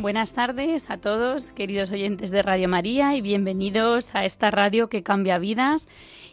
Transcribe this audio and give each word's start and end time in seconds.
Buenas 0.00 0.32
tardes 0.32 0.90
a 0.90 0.98
todos, 0.98 1.46
queridos 1.46 1.90
oyentes 1.90 2.30
de 2.30 2.40
Radio 2.42 2.68
María, 2.68 3.16
y 3.16 3.20
bienvenidos 3.20 4.14
a 4.14 4.24
esta 4.24 4.52
radio 4.52 4.88
que 4.88 5.02
cambia 5.02 5.38
vidas. 5.38 5.88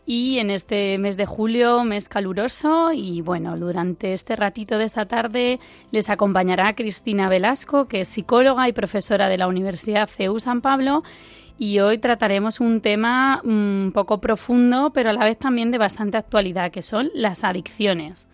Y 0.06 0.38
en 0.38 0.52
este 0.52 1.00
mes 1.00 1.18
de 1.18 1.26
julio, 1.26 1.84
mes 1.84 2.08
caluroso, 2.08 2.92
y 2.94 3.22
bueno, 3.22 3.58
durante 3.58 4.14
este 4.14 4.36
ratito 4.36 4.78
de 4.78 4.86
esta 4.86 5.08
tarde 5.08 5.60
les 5.90 6.12
acompañará 6.12 6.76
Cristina 6.76 7.28
Velasco, 7.28 7.88
que 7.88 8.02
es 8.02 8.08
psicóloga 8.08 8.70
y 8.70 8.74
profesora 8.74 9.30
de 9.30 9.40
la 9.40 9.48
Universidad 9.48 10.10
CEU 10.10 10.40
San 10.40 10.62
Pablo. 10.62 11.02
Y 11.58 11.80
hoy 11.80 11.98
trataremos 11.98 12.60
un 12.60 12.82
tema 12.82 13.42
un 13.44 13.94
poco 13.96 14.22
profundo, 14.22 14.92
pero 14.94 15.10
a 15.10 15.14
la 15.14 15.26
vez 15.26 15.40
también 15.40 15.72
de 15.72 15.80
bastante 15.80 16.18
actualidad, 16.18 16.70
que 16.70 16.84
son 16.84 17.10
las 17.16 17.44
adicciones, 17.44 18.28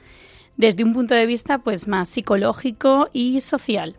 desde 0.58 0.84
un 0.84 0.92
punto 0.92 1.16
de 1.16 1.26
vista 1.26 1.59
pues 1.59 1.88
más 1.88 2.09
psicológico 2.09 3.08
y 3.14 3.40
social. 3.40 3.96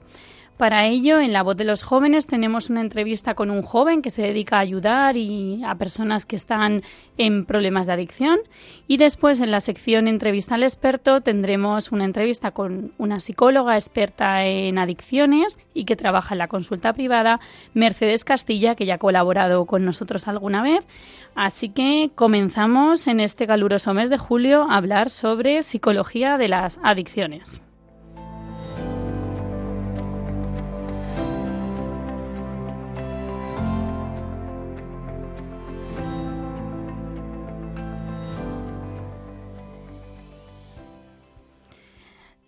Para 0.57 0.87
ello, 0.87 1.19
en 1.19 1.33
La 1.33 1.43
Voz 1.43 1.57
de 1.57 1.65
los 1.65 1.83
Jóvenes 1.83 2.27
tenemos 2.27 2.71
una 2.71 2.83
entrevista 2.83 3.35
con 3.35 3.51
un 3.51 3.63
joven 3.63 4.01
que 4.01 4.11
se 4.11 4.23
dedica 4.23 4.57
a 4.57 4.61
ayudar 4.61 5.17
y 5.17 5.65
a 5.65 5.75
personas 5.75 6.25
que 6.25 6.37
están 6.37 6.83
en 7.19 7.47
problemas 7.47 7.87
de 7.87 7.95
adicción. 7.95 8.39
Y 8.87 8.99
después, 8.99 9.41
en 9.41 9.51
la 9.51 9.61
sección 9.61 10.07
Entrevista 10.07 10.55
al 10.55 10.63
experto, 10.63 11.21
tendremos 11.21 11.91
una 11.91 12.05
entrevista 12.05 12.53
con 12.53 12.93
una 12.99 13.19
psicóloga 13.19 13.75
experta 13.77 14.45
en 14.45 14.79
adicciones 14.79 15.59
y 15.75 15.85
que 15.85 15.97
trabaja 15.97 16.35
en 16.35 16.39
la 16.39 16.49
consulta 16.49 16.93
privada, 16.93 17.41
Mercedes 17.75 18.25
Castilla, 18.25 18.77
que 18.77 18.87
ya 18.87 18.95
ha 18.95 18.99
colaborado 18.99 19.65
con 19.65 19.85
nosotros 19.85 20.29
alguna 20.29 20.63
vez. 20.63 20.87
Así 21.35 21.71
que 21.71 22.11
comenzamos 22.15 23.07
en 23.07 23.21
este 23.21 23.47
caluroso 23.47 23.95
mes 23.95 24.11
de 24.11 24.19
julio 24.19 24.71
a 24.71 24.77
hablar 24.77 25.09
sobre 25.11 25.63
psicología 25.63 26.37
de 26.37 26.49
las 26.49 26.79
adicciones. 26.83 27.62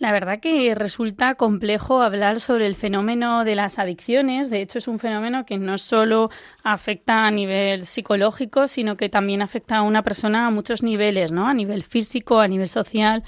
La 0.04 0.12
verdad 0.12 0.38
que 0.38 0.74
resulta 0.74 1.34
complejo 1.34 2.02
hablar 2.02 2.38
sobre 2.40 2.66
el 2.66 2.74
fenómeno 2.74 3.42
de 3.42 3.54
las 3.54 3.78
adicciones. 3.78 4.50
De 4.50 4.60
hecho, 4.60 4.76
es 4.76 4.86
un 4.86 4.98
fenómeno 4.98 5.46
que 5.46 5.56
no 5.56 5.78
solo 5.78 6.28
afecta 6.62 7.26
a 7.26 7.30
nivel 7.30 7.86
psicológico, 7.86 8.68
sino 8.68 8.98
que 8.98 9.08
también 9.08 9.40
afecta 9.40 9.78
a 9.78 9.82
una 9.82 10.02
persona 10.02 10.46
a 10.46 10.50
muchos 10.50 10.82
niveles, 10.82 11.32
¿no? 11.32 11.48
A 11.48 11.54
nivel 11.54 11.84
físico, 11.84 12.40
a 12.40 12.48
nivel 12.48 12.68
social, 12.68 13.22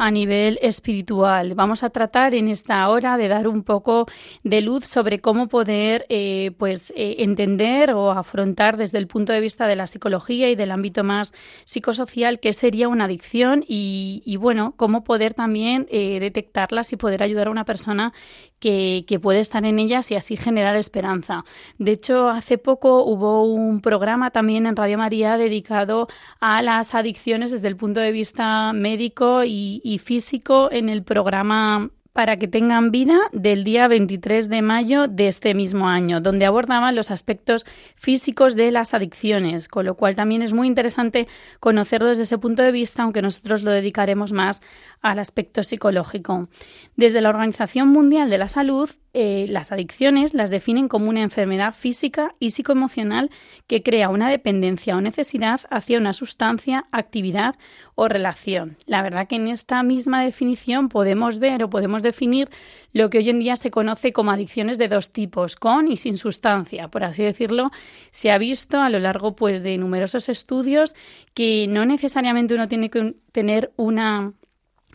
a 0.00 0.10
nivel 0.10 0.58
espiritual. 0.62 1.54
Vamos 1.54 1.82
a 1.82 1.90
tratar 1.90 2.34
en 2.34 2.48
esta 2.48 2.88
hora 2.88 3.18
de 3.18 3.28
dar 3.28 3.46
un 3.46 3.62
poco 3.62 4.06
de 4.42 4.62
luz 4.62 4.86
sobre 4.86 5.20
cómo 5.20 5.48
poder 5.48 6.06
eh, 6.08 6.52
pues, 6.56 6.90
eh, 6.96 7.16
entender 7.18 7.92
o 7.92 8.10
afrontar 8.10 8.78
desde 8.78 8.96
el 8.96 9.06
punto 9.06 9.34
de 9.34 9.40
vista 9.40 9.66
de 9.66 9.76
la 9.76 9.86
psicología 9.86 10.48
y 10.48 10.54
del 10.54 10.70
ámbito 10.70 11.04
más 11.04 11.34
psicosocial 11.66 12.40
qué 12.40 12.54
sería 12.54 12.88
una 12.88 13.04
adicción 13.04 13.62
y, 13.68 14.36
bueno, 14.40 14.72
cómo 14.78 15.04
poder 15.04 15.34
también 15.34 15.86
eh, 15.90 16.18
detectarlas 16.18 16.94
y 16.94 16.96
poder 16.96 17.22
ayudar 17.22 17.48
a 17.48 17.50
una 17.50 17.66
persona 17.66 18.14
que, 18.58 19.04
puede 19.20 19.40
estar 19.40 19.64
en 19.64 19.78
ellas 19.78 20.10
y 20.10 20.14
así 20.14 20.36
generar 20.36 20.76
esperanza. 20.76 21.44
De 21.78 21.92
hecho, 21.92 22.28
hace 22.28 22.56
poco 22.56 23.04
hubo 23.04 23.44
un 23.44 23.80
programa 23.80 24.30
también 24.30 24.66
en 24.66 24.76
Radio 24.76 24.96
María 24.96 25.36
dedicado 25.36 26.08
a 26.40 26.62
las 26.62 26.94
adicciones 26.94 27.50
desde 27.50 27.68
el 27.68 27.76
punto 27.76 28.00
de 28.00 28.12
vista 28.12 28.72
médico 28.72 29.42
y 29.44 29.89
físico 29.98 30.70
en 30.70 30.88
el 30.88 31.02
programa 31.02 31.90
para 32.12 32.36
que 32.36 32.48
tengan 32.48 32.90
vida 32.90 33.18
del 33.32 33.62
día 33.62 33.86
23 33.86 34.48
de 34.48 34.62
mayo 34.62 35.06
de 35.06 35.28
este 35.28 35.54
mismo 35.54 35.88
año, 35.88 36.20
donde 36.20 36.44
abordaban 36.44 36.96
los 36.96 37.10
aspectos 37.10 37.64
físicos 37.96 38.56
de 38.56 38.72
las 38.72 38.94
adicciones, 38.94 39.68
con 39.68 39.86
lo 39.86 39.94
cual 39.94 40.16
también 40.16 40.42
es 40.42 40.52
muy 40.52 40.66
interesante 40.66 41.28
conocerlo 41.60 42.08
desde 42.08 42.24
ese 42.24 42.38
punto 42.38 42.62
de 42.62 42.72
vista, 42.72 43.04
aunque 43.04 43.22
nosotros 43.22 43.62
lo 43.62 43.70
dedicaremos 43.70 44.32
más 44.32 44.60
al 45.02 45.18
aspecto 45.18 45.64
psicológico. 45.64 46.48
Desde 46.96 47.20
la 47.20 47.30
Organización 47.30 47.88
Mundial 47.88 48.28
de 48.30 48.38
la 48.38 48.48
Salud, 48.48 48.90
eh, 49.12 49.46
las 49.48 49.72
adicciones 49.72 50.34
las 50.34 50.50
definen 50.50 50.86
como 50.86 51.08
una 51.08 51.22
enfermedad 51.22 51.74
física 51.74 52.36
y 52.38 52.50
psicoemocional 52.50 53.30
que 53.66 53.82
crea 53.82 54.08
una 54.08 54.28
dependencia 54.28 54.96
o 54.96 55.00
necesidad 55.00 55.62
hacia 55.70 55.98
una 55.98 56.12
sustancia, 56.12 56.86
actividad 56.92 57.56
o 57.96 58.08
relación. 58.08 58.76
La 58.86 59.02
verdad 59.02 59.26
que 59.26 59.36
en 59.36 59.48
esta 59.48 59.82
misma 59.82 60.22
definición 60.22 60.88
podemos 60.88 61.38
ver 61.38 61.64
o 61.64 61.70
podemos 61.70 62.02
definir 62.02 62.50
lo 62.92 63.10
que 63.10 63.18
hoy 63.18 63.30
en 63.30 63.40
día 63.40 63.56
se 63.56 63.70
conoce 63.70 64.12
como 64.12 64.30
adicciones 64.30 64.78
de 64.78 64.88
dos 64.88 65.12
tipos, 65.12 65.56
con 65.56 65.88
y 65.88 65.96
sin 65.96 66.16
sustancia. 66.16 66.88
Por 66.88 67.02
así 67.02 67.24
decirlo, 67.24 67.70
se 68.12 68.30
ha 68.30 68.38
visto 68.38 68.80
a 68.80 68.90
lo 68.90 68.98
largo 68.98 69.34
pues, 69.34 69.62
de 69.62 69.76
numerosos 69.78 70.28
estudios 70.28 70.94
que 71.34 71.66
no 71.68 71.84
necesariamente 71.84 72.54
uno 72.54 72.68
tiene 72.68 72.90
que 72.90 73.16
tener 73.32 73.72
una 73.76 74.34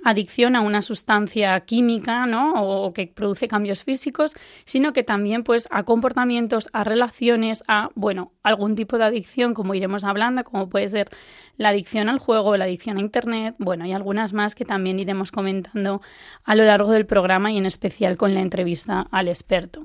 adicción 0.06 0.56
a 0.56 0.62
una 0.62 0.84
sustancia 0.84 1.60
química, 1.62 2.28
¿no? 2.28 2.54
O, 2.54 2.94
que 2.94 3.08
produce 3.08 3.48
cambios 3.48 3.84
físicos, 3.84 4.36
sino 4.64 4.94
que 4.94 5.04
también, 5.04 5.44
pues, 5.44 5.68
a 5.72 5.84
comportamientos, 5.84 6.70
a 6.74 6.84
relaciones, 6.84 7.64
a, 7.68 7.90
bueno, 7.96 8.32
algún 8.44 8.76
tipo 8.76 9.00
de 9.00 9.06
adicción, 9.06 9.56
como 9.56 9.74
iremos 9.74 10.04
hablando, 10.04 10.44
como 10.44 10.70
puede 10.70 10.88
ser 10.88 11.10
la 11.58 11.70
adicción 11.70 12.08
al 12.08 12.20
juego, 12.20 12.56
la 12.56 12.66
adicción 12.66 12.98
a 12.98 13.02
Internet, 13.02 13.56
bueno, 13.58 13.88
y 13.88 13.94
algunas 13.94 14.32
más 14.32 14.54
que 14.54 14.64
también 14.64 15.00
iremos 15.00 15.32
comentando 15.32 16.02
a 16.44 16.54
lo 16.54 16.66
largo 16.66 16.92
del 16.92 17.08
programa 17.08 17.52
y 17.52 17.58
en 17.58 17.66
especial 17.66 18.16
con 18.16 18.36
la 18.36 18.42
entrevista 18.42 19.08
al 19.10 19.28
experto. 19.28 19.82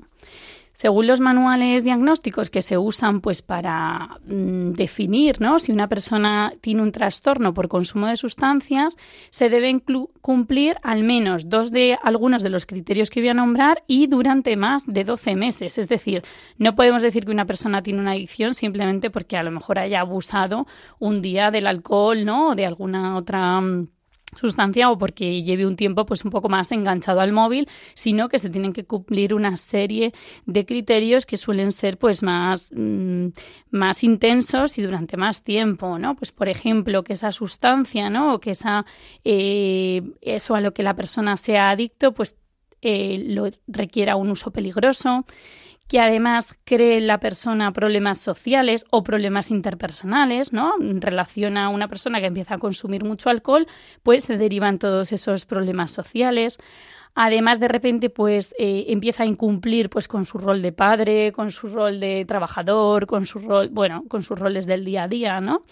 Según 0.73 1.07
los 1.07 1.19
manuales 1.19 1.83
diagnósticos 1.83 2.49
que 2.49 2.61
se 2.61 2.77
usan 2.77 3.21
pues 3.21 3.41
para 3.41 4.19
mm, 4.25 4.71
definir 4.71 5.41
¿no? 5.41 5.59
si 5.59 5.71
una 5.71 5.87
persona 5.87 6.53
tiene 6.61 6.81
un 6.81 6.91
trastorno 6.91 7.53
por 7.53 7.67
consumo 7.67 8.07
de 8.07 8.17
sustancias, 8.17 8.97
se 9.29 9.49
deben 9.49 9.83
cumplir 10.21 10.77
al 10.81 11.03
menos 11.03 11.49
dos 11.49 11.71
de 11.71 11.97
algunos 12.01 12.41
de 12.41 12.49
los 12.49 12.65
criterios 12.65 13.09
que 13.09 13.19
voy 13.19 13.29
a 13.29 13.33
nombrar 13.33 13.83
y 13.87 14.07
durante 14.07 14.55
más 14.55 14.83
de 14.87 15.03
12 15.03 15.35
meses. 15.35 15.77
Es 15.77 15.89
decir, 15.89 16.23
no 16.57 16.75
podemos 16.75 17.01
decir 17.01 17.25
que 17.25 17.31
una 17.31 17.45
persona 17.45 17.83
tiene 17.83 17.99
una 17.99 18.11
adicción 18.11 18.53
simplemente 18.53 19.09
porque 19.09 19.37
a 19.37 19.43
lo 19.43 19.51
mejor 19.51 19.79
haya 19.79 19.99
abusado 19.99 20.67
un 20.99 21.21
día 21.21 21.51
del 21.51 21.67
alcohol 21.67 22.25
¿no? 22.25 22.49
o 22.49 22.55
de 22.55 22.65
alguna 22.65 23.17
otra 23.17 23.59
mm, 23.59 23.87
sustancia 24.35 24.89
o 24.89 24.97
porque 24.97 25.43
lleve 25.43 25.65
un 25.65 25.75
tiempo 25.75 26.05
pues 26.05 26.23
un 26.23 26.31
poco 26.31 26.49
más 26.49 26.71
enganchado 26.71 27.19
al 27.19 27.31
móvil, 27.31 27.67
sino 27.93 28.29
que 28.29 28.39
se 28.39 28.49
tienen 28.49 28.73
que 28.73 28.85
cumplir 28.85 29.33
una 29.33 29.57
serie 29.57 30.13
de 30.45 30.65
criterios 30.65 31.25
que 31.25 31.37
suelen 31.37 31.71
ser 31.71 31.97
pues 31.97 32.23
más, 32.23 32.71
mm, 32.75 33.27
más 33.71 34.03
intensos 34.03 34.77
y 34.77 34.81
durante 34.81 35.17
más 35.17 35.43
tiempo, 35.43 35.99
¿no? 35.99 36.15
Pues 36.15 36.31
por 36.31 36.49
ejemplo, 36.49 37.03
que 37.03 37.13
esa 37.13 37.31
sustancia, 37.31 38.09
¿no? 38.09 38.35
O 38.35 38.39
que 38.39 38.51
esa 38.51 38.85
eh, 39.23 40.01
eso 40.21 40.55
a 40.55 40.61
lo 40.61 40.73
que 40.73 40.83
la 40.83 40.95
persona 40.95 41.37
sea 41.37 41.69
adicto, 41.69 42.13
pues 42.13 42.37
eh, 42.81 43.23
lo 43.27 43.49
requiera 43.67 44.15
un 44.15 44.31
uso 44.31 44.51
peligroso, 44.51 45.25
que 45.91 45.99
además 45.99 46.57
cree 46.63 47.01
la 47.01 47.19
persona 47.19 47.73
problemas 47.73 48.17
sociales 48.17 48.85
o 48.91 49.03
problemas 49.03 49.51
interpersonales, 49.51 50.53
¿no? 50.53 50.75
En 50.79 51.01
relación 51.01 51.57
a 51.57 51.67
una 51.67 51.89
persona 51.89 52.21
que 52.21 52.27
empieza 52.27 52.55
a 52.55 52.59
consumir 52.59 53.03
mucho 53.03 53.29
alcohol, 53.29 53.67
pues 54.01 54.23
se 54.23 54.37
derivan 54.37 54.79
todos 54.79 55.11
esos 55.11 55.45
problemas 55.45 55.91
sociales. 55.91 56.59
Además, 57.13 57.59
de 57.59 57.67
repente, 57.67 58.09
pues 58.09 58.55
eh, 58.57 58.85
empieza 58.87 59.23
a 59.23 59.25
incumplir 59.25 59.89
pues 59.89 60.07
con 60.07 60.25
su 60.25 60.37
rol 60.37 60.61
de 60.61 60.71
padre, 60.71 61.31
con 61.33 61.51
su 61.51 61.67
rol 61.67 61.99
de 61.99 62.23
trabajador, 62.25 63.05
con 63.05 63.25
su 63.25 63.39
rol, 63.39 63.69
bueno, 63.69 64.05
con 64.07 64.23
sus 64.23 64.39
roles 64.39 64.65
del 64.65 64.85
día 64.85 65.03
a 65.03 65.07
día, 65.09 65.41
¿no? 65.41 65.63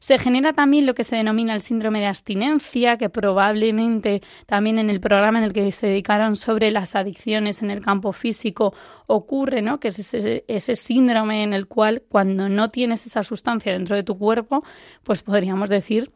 Se 0.00 0.18
genera 0.18 0.54
también 0.54 0.86
lo 0.86 0.94
que 0.94 1.04
se 1.04 1.16
denomina 1.16 1.54
el 1.54 1.60
síndrome 1.60 2.00
de 2.00 2.06
abstinencia, 2.06 2.96
que 2.96 3.10
probablemente 3.10 4.22
también 4.46 4.78
en 4.78 4.88
el 4.88 5.00
programa 5.00 5.38
en 5.38 5.44
el 5.44 5.52
que 5.52 5.70
se 5.70 5.86
dedicaron 5.86 6.36
sobre 6.36 6.70
las 6.70 6.94
adicciones 6.96 7.62
en 7.62 7.70
el 7.70 7.82
campo 7.82 8.12
físico 8.12 8.72
ocurre, 9.06 9.60
¿no? 9.60 9.78
Que 9.80 9.88
es 9.88 9.98
ese, 9.98 10.44
ese 10.48 10.76
síndrome 10.76 11.42
en 11.42 11.52
el 11.52 11.66
cual 11.66 12.04
cuando 12.08 12.48
no 12.48 12.70
tienes 12.70 13.04
esa 13.04 13.22
sustancia 13.22 13.72
dentro 13.72 13.96
de 13.96 14.02
tu 14.02 14.16
cuerpo, 14.16 14.64
pues 15.02 15.22
podríamos 15.22 15.68
decir 15.68 16.10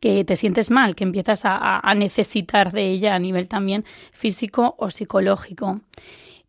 que 0.00 0.24
te 0.24 0.36
sientes 0.36 0.70
mal, 0.70 0.94
que 0.94 1.04
empiezas 1.04 1.42
a, 1.44 1.94
necesitar 1.96 2.72
de 2.72 2.90
ella 2.90 3.14
a 3.14 3.18
nivel 3.18 3.48
también 3.48 3.84
físico 4.12 4.74
o 4.78 4.90
psicológico. 4.90 5.80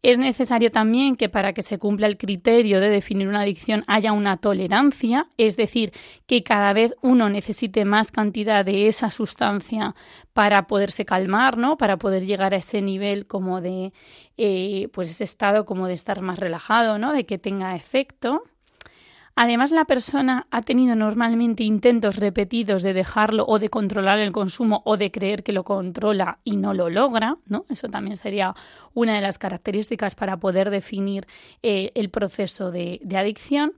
Es 0.04 0.20
necesario 0.20 0.72
también 0.72 1.16
que 1.16 1.28
para 1.28 1.54
que 1.54 1.64
se 1.64 1.80
cumpla 1.80 2.06
el 2.08 2.18
criterio 2.18 2.80
de 2.80 2.90
definir 2.90 3.28
una 3.28 3.42
adicción 3.42 3.84
haya 3.88 4.14
una 4.14 4.38
tolerancia, 4.38 5.28
es 5.38 5.58
decir, 5.58 5.92
que 6.28 6.44
cada 6.44 6.72
vez 6.72 6.94
uno 7.02 7.30
necesite 7.30 7.84
más 7.84 8.12
cantidad 8.12 8.64
de 8.64 8.88
esa 8.88 9.10
sustancia 9.10 9.96
para 10.34 10.68
poderse 10.68 11.04
calmar, 11.04 11.58
¿no? 11.58 11.78
Para 11.78 11.98
poder 11.98 12.26
llegar 12.26 12.54
a 12.54 12.58
ese 12.58 12.82
nivel 12.82 13.26
como 13.26 13.60
de, 13.60 13.92
eh, 14.38 14.88
pues 14.94 15.10
ese 15.10 15.24
estado 15.24 15.66
como 15.66 15.88
de 15.88 15.96
estar 15.96 16.22
más 16.22 16.38
relajado, 16.40 17.00
¿no? 17.00 17.12
De 17.12 17.26
que 17.26 17.40
tenga 17.40 17.76
efecto. 17.76 18.44
Además, 19.40 19.70
la 19.70 19.86
persona 19.86 20.48
ha 20.50 20.64
tenido 20.64 20.96
normalmente 20.96 21.64
intentos 21.64 22.16
repetidos 22.16 22.82
de 22.82 22.94
dejarlo 22.94 23.46
o 23.46 23.60
de 23.60 23.70
controlar 23.70 24.18
el 24.18 24.32
consumo 24.32 24.82
o 24.84 24.98
de 24.98 25.12
creer 25.12 25.44
que 25.44 25.52
lo 25.52 25.64
controla 25.64 26.40
y 26.44 26.56
no 26.58 26.74
lo 26.74 26.90
logra, 26.90 27.38
¿no? 27.46 27.64
Eso 27.70 27.88
también 27.88 28.18
sería 28.18 28.56
una 28.96 29.14
de 29.14 29.22
las 29.22 29.38
características 29.38 30.16
para 30.16 30.38
poder 30.38 30.72
definir 30.72 31.28
eh, 31.62 31.92
el 31.94 32.10
proceso 32.10 32.72
de, 32.72 33.00
adicción. 33.16 33.74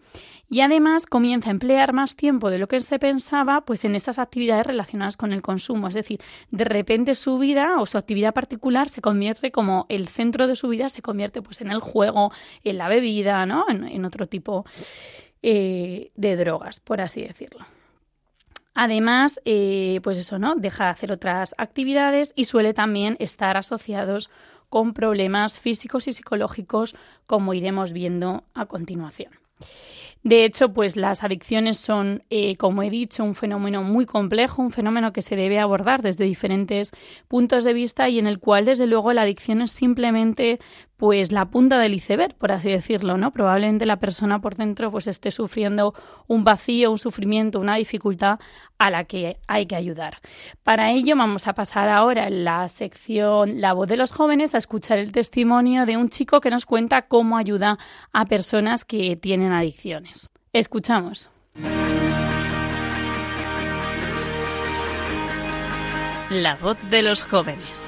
Y 0.50 0.62
además 0.62 1.06
comienza 1.06 1.50
a 1.50 1.52
emplear 1.52 1.92
más 1.92 2.16
tiempo 2.16 2.50
de 2.50 2.58
lo 2.58 2.70
que 2.70 2.80
se 2.80 2.98
pensaba, 2.98 3.66
pues 3.66 3.84
en 3.84 3.96
esas 3.96 4.18
actividades 4.18 4.66
relacionadas 4.66 5.18
con 5.18 5.34
el 5.34 5.42
consumo. 5.42 5.90
Es 5.90 5.94
decir, 5.94 6.22
de 6.52 6.64
repente 6.64 7.16
su 7.16 7.38
vida 7.38 7.82
o 7.82 7.86
su 7.86 7.98
actividad 7.98 8.34
particular 8.34 8.88
se 8.88 9.02
convierte 9.02 9.52
como 9.52 9.88
el 9.90 10.08
centro 10.08 10.48
de 10.48 10.56
su 10.56 10.70
vida 10.70 10.88
se 10.88 11.02
convierte 11.02 11.42
pues 11.42 11.60
en 11.60 11.70
el 11.70 11.82
juego, 11.82 12.32
en 12.64 12.78
la 12.78 12.88
bebida, 12.88 13.46
¿no? 13.46 13.66
En, 13.68 13.84
en 13.84 14.06
otro 14.06 14.26
tipo 14.26 14.64
eh, 15.42 16.12
de 16.16 16.36
drogas, 16.36 16.80
por 16.80 17.02
así 17.02 17.22
decirlo. 17.22 17.66
Además, 18.74 19.42
eh, 19.46 20.00
pues 20.04 20.18
eso, 20.18 20.40
¿no? 20.40 20.56
Deja 20.56 20.86
de 20.86 20.90
hacer 20.92 21.12
otras 21.12 21.54
actividades 21.58 22.32
y 22.36 22.46
suele 22.46 22.74
también 22.74 23.18
estar 23.20 23.58
asociados 23.58 24.30
con 24.70 24.94
problemas 24.94 25.60
físicos 25.60 26.08
y 26.08 26.14
psicológicos, 26.14 26.96
como 27.26 27.54
iremos 27.54 27.92
viendo 27.92 28.44
a 28.54 28.68
continuación. 28.68 29.32
De 30.24 30.44
hecho, 30.44 30.74
pues 30.74 30.98
las 30.98 31.24
adicciones 31.24 31.78
son, 31.78 32.24
eh, 32.30 32.58
como 32.58 32.84
he 32.84 32.90
dicho, 32.90 33.24
un 33.24 33.36
fenómeno 33.36 33.84
muy 33.84 34.06
complejo, 34.06 34.62
un 34.62 34.72
fenómeno 34.72 35.14
que 35.14 35.22
se 35.22 35.38
debe 35.38 35.60
abordar 35.60 36.02
desde 36.02 36.26
diferentes 36.26 36.92
puntos 37.30 37.64
de 37.64 37.74
vista 37.74 38.10
y 38.10 38.20
en 38.20 38.28
el 38.28 38.40
cual, 38.40 38.66
desde 38.66 38.86
luego, 38.86 39.14
la 39.14 39.22
adicción 39.22 39.62
es 39.62 39.72
simplemente 39.72 40.60
pues 41.00 41.32
la 41.32 41.46
punta 41.46 41.80
del 41.80 41.94
iceberg, 41.94 42.36
por 42.36 42.52
así 42.52 42.70
decirlo, 42.70 43.18
¿no? 43.18 43.32
Probablemente 43.32 43.86
la 43.86 44.02
persona 44.02 44.42
por 44.42 44.56
dentro 44.56 44.92
pues 44.92 45.08
esté 45.08 45.32
sufriendo 45.32 45.94
un 46.28 46.44
vacío, 46.44 46.92
un 46.92 46.98
sufrimiento, 46.98 47.62
una 47.62 47.78
dificultad 47.78 48.38
a 48.78 48.90
la 48.90 49.06
que 49.06 49.38
hay 49.48 49.66
que 49.66 49.78
ayudar. 49.78 50.18
Para 50.62 50.92
ello 50.92 51.16
vamos 51.16 51.48
a 51.48 51.54
pasar 51.54 51.88
ahora 51.88 52.28
en 52.28 52.44
la 52.44 52.68
sección 52.68 53.62
La 53.62 53.72
voz 53.72 53.88
de 53.88 53.96
los 53.96 54.12
jóvenes 54.12 54.54
a 54.54 54.58
escuchar 54.58 55.00
el 55.00 55.14
testimonio 55.14 55.86
de 55.86 55.96
un 55.96 56.10
chico 56.10 56.42
que 56.42 56.50
nos 56.50 56.66
cuenta 56.66 57.04
cómo 57.04 57.38
ayuda 57.38 57.78
a 58.12 58.26
personas 58.26 58.84
que 58.84 59.16
tienen 59.16 59.54
adicciones. 59.54 60.32
Escuchamos. 60.52 61.30
La 66.30 66.58
voz 66.62 66.78
de 66.90 67.04
los 67.04 67.24
jóvenes. 67.24 67.88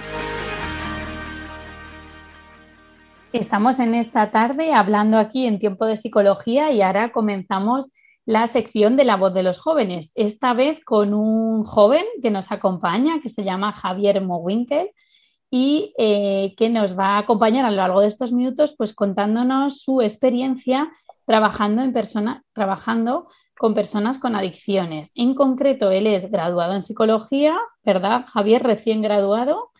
Estamos 3.34 3.80
en 3.80 3.96
esta 3.96 4.30
tarde 4.30 4.74
hablando 4.74 5.18
aquí 5.18 5.46
en 5.46 5.58
tiempo 5.58 5.86
de 5.86 5.96
psicología 5.96 6.72
y 6.74 6.82
ahora 6.82 7.14
comenzamos 7.14 7.88
la 8.26 8.46
sección 8.48 8.98
de 8.98 9.06
la 9.06 9.16
voz 9.16 9.34
de 9.34 9.42
los 9.42 9.58
jóvenes, 9.58 10.12
esta 10.16 10.54
vez 10.54 10.84
con 10.84 11.14
un 11.14 11.64
joven 11.64 12.04
que 12.22 12.30
nos 12.30 12.52
acompaña, 12.52 13.22
que 13.22 13.30
se 13.30 13.46
llama 13.46 13.72
Javier 13.72 14.22
Mowinkel 14.22 14.92
y 15.50 15.94
eh, 15.98 16.54
que 16.58 16.70
nos 16.70 17.00
va 17.00 17.16
a 17.16 17.20
acompañar 17.20 17.66
a 17.66 17.72
lo 17.72 17.78
largo 17.78 18.02
de 18.02 18.10
estos 18.10 18.34
minutos, 18.34 18.76
pues 18.78 18.94
contándonos 18.94 19.82
su 19.82 20.02
experiencia 20.02 20.92
trabajando 21.26 21.84
en 21.84 21.94
persona, 21.94 22.44
trabajando 22.52 23.30
con 23.58 23.74
personas 23.74 24.20
con 24.20 24.36
adicciones. 24.36 25.10
En 25.16 25.36
concreto, 25.36 25.90
él 25.90 26.06
es 26.06 26.30
graduado 26.30 26.74
en 26.74 26.84
psicología, 26.84 27.58
¿verdad, 27.84 28.26
Javier? 28.28 28.62
Recién 28.62 29.02
graduado. 29.02 29.72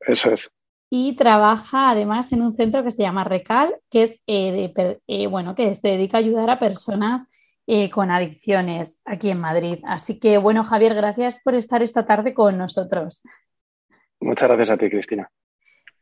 Eso 0.00 0.30
es 0.30 0.57
y 0.90 1.16
trabaja 1.16 1.90
además 1.90 2.32
en 2.32 2.42
un 2.42 2.56
centro 2.56 2.82
que 2.82 2.92
se 2.92 3.02
llama 3.02 3.24
Recal, 3.24 3.74
que 3.90 4.04
es 4.04 4.22
eh, 4.26 4.72
eh, 5.06 5.26
bueno, 5.26 5.54
que 5.54 5.74
se 5.74 5.88
dedica 5.88 6.16
a 6.16 6.20
ayudar 6.20 6.48
a 6.50 6.58
personas 6.58 7.26
eh, 7.66 7.90
con 7.90 8.10
adicciones 8.10 9.02
aquí 9.04 9.30
en 9.30 9.40
Madrid. 9.40 9.80
Así 9.84 10.18
que 10.18 10.38
bueno, 10.38 10.64
Javier, 10.64 10.94
gracias 10.94 11.40
por 11.44 11.54
estar 11.54 11.82
esta 11.82 12.06
tarde 12.06 12.32
con 12.32 12.56
nosotros. 12.56 13.22
Muchas 14.20 14.48
gracias 14.48 14.70
a 14.70 14.78
ti, 14.78 14.88
Cristina. 14.88 15.30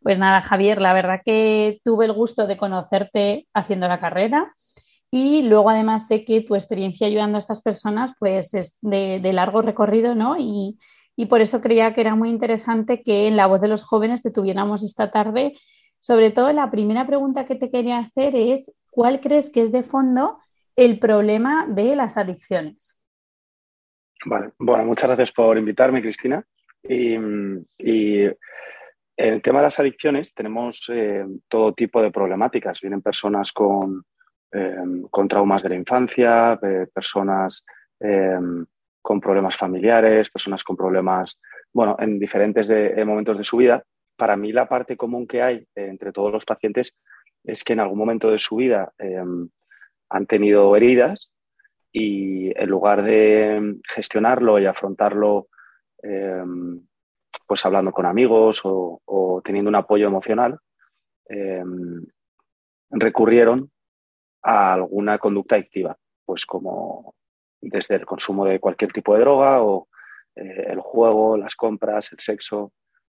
Pues 0.01 0.19
nada, 0.19 0.41
Javier, 0.41 0.81
la 0.81 0.93
verdad 0.93 1.21
que 1.25 1.81
tuve 1.83 2.05
el 2.05 2.13
gusto 2.13 2.47
de 2.47 2.57
conocerte 2.57 3.49
haciendo 3.53 3.89
la 3.89 3.99
carrera 3.99 4.53
y 5.11 5.43
luego 5.43 5.71
además 5.71 6.07
sé 6.07 6.25
que 6.25 6.43
tu 6.43 6.55
experiencia 6.55 7.09
ayudando 7.09 7.37
a 7.37 7.41
estas 7.41 7.61
personas 7.61 8.13
pues 8.21 8.55
es 8.55 8.79
de, 8.83 9.19
de 9.21 9.33
largo 9.33 9.63
recorrido, 9.63 10.15
¿no? 10.15 10.37
Y, 10.39 10.79
y 11.17 11.27
por 11.27 11.41
eso 11.41 11.63
creía 11.63 11.95
que 11.95 12.03
era 12.03 12.15
muy 12.15 12.29
interesante 12.29 13.03
que 13.03 13.27
en 13.27 13.37
la 13.37 13.47
voz 13.47 13.61
de 13.63 13.69
los 13.69 13.83
jóvenes 13.83 14.23
te 14.23 14.31
tuviéramos 14.31 14.83
esta 14.83 15.11
tarde. 15.11 15.55
Sobre 16.01 16.31
todo, 16.31 16.53
la 16.53 16.71
primera 16.71 17.07
pregunta 17.07 17.47
que 17.47 17.57
te 17.57 17.71
quería 17.71 17.99
hacer 17.99 18.37
es, 18.37 18.77
¿cuál 18.91 19.21
crees 19.21 19.51
que 19.51 19.63
es 19.63 19.73
de 19.73 19.83
fondo 19.83 20.39
el 20.77 20.99
problema 20.99 21.67
de 21.69 21.97
las 21.97 22.19
adicciones? 22.19 23.01
Vale, 24.27 24.53
bueno, 24.59 24.85
muchas 24.85 25.09
gracias 25.09 25.33
por 25.33 25.57
invitarme, 25.57 26.03
Cristina. 26.03 26.45
Y, 26.83 27.15
en 29.19 29.33
el 29.33 29.41
tema 29.41 29.61
de 29.61 29.65
las 29.65 29.81
adicciones 29.81 30.35
tenemos 30.35 30.91
eh, 30.93 31.25
todo 31.49 31.73
tipo 31.73 32.03
de 32.03 32.11
problemáticas. 32.11 32.83
Vienen 32.83 33.01
personas 33.01 33.51
con, 33.51 34.05
eh, 34.53 34.77
traumas 35.29 35.63
de 35.63 35.71
la 35.71 35.75
infancia, 35.75 36.59
eh, 36.63 36.87
personas 36.93 37.65
con 39.07 39.21
problemas 39.21 39.57
familiares, 39.57 40.31
personas 40.31 40.65
con 40.65 40.77
problemas, 40.77 41.39
bueno, 41.73 41.95
en 42.01 42.19
diferentes 42.19 42.69
momentos 43.07 43.39
de 43.39 43.45
su 43.45 43.59
vida. 43.59 43.85
Para 44.17 44.37
mí 44.37 44.51
la 44.51 44.69
parte 44.69 44.97
común 44.97 45.29
que 45.29 45.43
hay 45.43 45.59
eh, 45.77 45.87
entre 45.87 46.11
todos 46.11 46.33
los 46.33 46.45
pacientes 46.45 46.93
es 47.45 47.63
que 47.63 47.75
en 47.75 47.79
algún 47.79 47.99
momento 47.99 48.33
de 48.33 48.39
su 48.39 48.57
vida 48.57 48.93
em, 48.99 49.49
han 50.09 50.27
tenido 50.27 50.75
heridas 50.75 51.31
y 51.93 52.51
en 52.61 52.69
lugar 52.69 53.05
de 53.05 53.77
gestionarlo 53.89 54.59
y 54.59 54.67
afrontarlo 54.67 55.51
em, 56.03 56.85
pues 57.47 57.65
hablando 57.65 57.93
con 57.93 58.07
amigos 58.07 58.63
o, 58.65 59.41
teniendo 59.45 59.69
un 59.69 59.77
apoyo 59.77 60.09
emocional, 60.09 60.59
em, 61.29 62.05
recurrieron 62.91 63.71
a 64.43 64.73
alguna 64.75 65.17
conducta 65.19 65.55
adictiva, 65.55 65.97
pues 66.25 66.45
como 66.45 67.15
desde 67.69 67.97
el 67.97 68.07
consumo 68.07 68.45
de 68.45 68.61
cualquier 68.61 68.93
tipo 68.93 69.15
de 69.15 69.21
droga 69.21 69.63
o 69.63 69.89
eh, 70.35 70.67
el 70.69 70.81
juego, 70.81 71.37
las 71.37 71.57
compras, 71.57 72.13
el 72.13 72.21
sexo, 72.21 72.73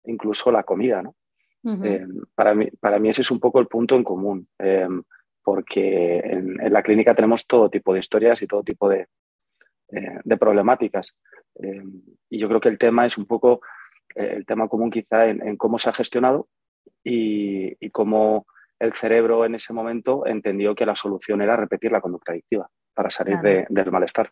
incluso 0.05 0.51
la 0.51 0.63
comida. 0.63 1.03
¿no? 1.03 1.15
Eh, 1.85 2.07
para, 2.35 2.55
mí, 2.55 2.69
para 2.81 2.99
mí 2.99 3.09
ese 3.09 3.23
es 3.23 3.31
un 3.31 3.41
poco 3.41 3.61
el 3.61 3.67
punto 3.67 3.97
en 3.97 4.05
común, 4.05 4.49
eh, 4.59 4.89
porque 5.43 6.19
en, 6.19 6.73
la 6.73 6.83
clínica 6.83 7.15
tenemos 7.15 7.47
todo 7.47 7.69
tipo 7.69 7.93
de 7.93 8.01
historias 8.01 8.41
y 8.43 8.47
todo 8.47 8.63
tipo 8.63 8.89
de, 8.89 9.07
de 9.89 10.37
problemáticas. 10.37 11.15
y 12.31 12.39
yo 12.39 12.49
creo 12.49 12.61
que 12.61 12.69
el 12.69 12.79
tema 12.79 13.07
es 13.07 13.17
un 13.19 13.27
poco 13.27 13.61
el 14.15 14.45
tema 14.47 14.69
común 14.69 14.91
quizá 14.91 15.27
en, 15.27 15.57
cómo 15.57 15.79
se 15.79 15.89
ha 15.89 15.93
gestionado 15.93 16.49
y, 17.03 17.77
y 17.85 17.91
cómo 17.91 18.47
el 18.79 18.93
cerebro 18.93 19.45
en 19.45 19.55
ese 19.55 19.73
momento 19.73 20.27
entendió 20.27 20.75
que 20.75 20.87
la 20.87 20.95
solución 20.95 21.43
era 21.43 21.57
repetir 21.57 21.93
la 21.93 22.01
conducta 22.01 22.33
adictiva 22.33 22.69
para 22.95 23.11
salir 23.11 23.39
del 23.41 23.91
malestar. 23.91 24.31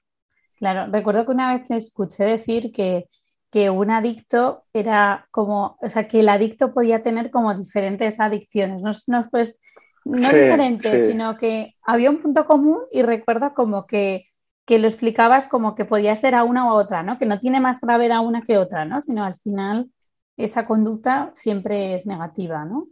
Claro, 0.56 0.90
recuerdo 0.90 1.26
que 1.26 1.32
una 1.32 1.54
vez 1.54 1.68
te 1.68 1.76
escuché 1.76 2.24
decir 2.24 2.72
que, 2.72 3.08
que 3.50 3.70
un 3.70 3.90
adicto 3.90 4.64
era 4.72 5.28
como, 5.30 5.76
o 5.80 5.90
sea, 5.90 6.08
que 6.08 6.20
el 6.20 6.28
adicto 6.28 6.72
podía 6.72 7.02
tener 7.02 7.30
como 7.30 7.54
diferentes 7.54 8.18
adicciones, 8.20 8.82
no, 8.82 8.90
no, 9.08 9.28
pues, 9.30 9.60
no 10.04 10.28
diferentes, 10.28 11.06
sino 11.06 11.36
que 11.36 11.74
había 11.82 12.10
un 12.10 12.22
punto 12.22 12.46
común 12.46 12.78
y 12.92 13.02
recuerdo 13.02 13.52
como 13.54 13.86
que, 13.86 14.26
que, 14.64 14.78
lo 14.78 14.86
explicabas 14.86 15.46
como 15.46 15.74
que 15.74 15.84
podía 15.84 16.14
ser 16.16 16.34
a 16.34 16.44
una 16.44 16.66
u 16.66 16.74
otra, 16.74 17.02
¿no? 17.02 17.18
Que 17.18 17.26
no 17.26 17.40
tiene 17.40 17.60
más 17.60 17.80
gravedad 17.80 18.24
una 18.24 18.42
que 18.42 18.56
otra, 18.56 18.84
¿no? 18.84 19.00
Sino 19.00 19.24
al 19.24 19.34
final 19.34 19.90
esa 20.36 20.66
conducta 20.66 21.32
siempre 21.34 21.94
es 21.94 22.06
negativa, 22.06 22.64
¿no? 22.64 22.86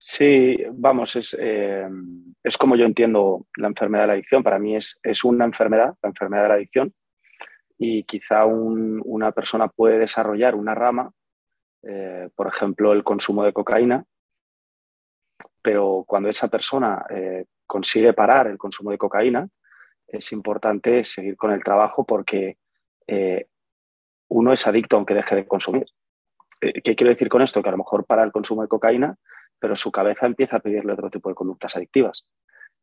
Sí, 0.00 0.56
vamos, 0.74 1.34
eh, 1.40 1.88
es, 2.44 2.56
como 2.56 2.76
yo 2.76 2.84
entiendo 2.84 3.46
la 3.56 3.66
enfermedad 3.66 4.04
de 4.04 4.06
la 4.06 4.12
adicción. 4.12 4.44
Para 4.44 4.60
mí 4.60 4.76
es, 4.76 5.00
una 5.24 5.44
enfermedad, 5.44 5.96
la 6.00 6.08
enfermedad 6.08 6.44
de 6.44 6.48
la 6.48 6.54
adicción, 6.54 6.94
y 7.76 8.04
quizá 8.04 8.46
una 8.46 9.32
persona 9.32 9.66
puede 9.66 9.98
desarrollar 9.98 10.54
una 10.54 10.74
rama, 10.74 11.10
eh, 11.82 12.28
por 12.34 12.46
ejemplo, 12.46 12.92
el 12.92 13.02
consumo 13.02 13.42
de 13.42 13.52
cocaína, 13.52 14.04
pero 15.62 16.04
cuando 16.06 16.28
esa 16.28 16.46
persona 16.46 17.04
eh, 17.10 17.46
consigue 17.66 18.12
parar 18.12 18.46
el 18.46 18.56
consumo 18.56 18.92
de 18.92 18.98
cocaína, 18.98 19.48
es 20.06 20.30
importante 20.30 21.02
seguir 21.02 21.36
con 21.36 21.50
el 21.50 21.62
trabajo 21.62 22.06
porque 22.06 22.56
uno 24.28 24.52
es 24.52 24.66
adicto 24.66 24.96
aunque 24.96 25.14
deje 25.14 25.34
de 25.34 25.46
consumir. 25.46 25.86
¿Qué 26.60 26.94
quiero 26.94 27.08
decir 27.08 27.28
con 27.28 27.42
esto? 27.42 27.62
Que 27.62 27.68
a 27.68 27.72
lo 27.72 27.78
mejor 27.78 28.04
para 28.04 28.22
el 28.22 28.32
consumo 28.32 28.62
de 28.62 28.68
cocaína 28.68 29.16
pero 29.58 29.76
su 29.76 29.90
cabeza 29.90 30.26
empieza 30.26 30.56
a 30.56 30.60
pedirle 30.60 30.92
otro 30.92 31.10
tipo 31.10 31.28
de 31.28 31.34
conductas 31.34 31.76
adictivas 31.76 32.26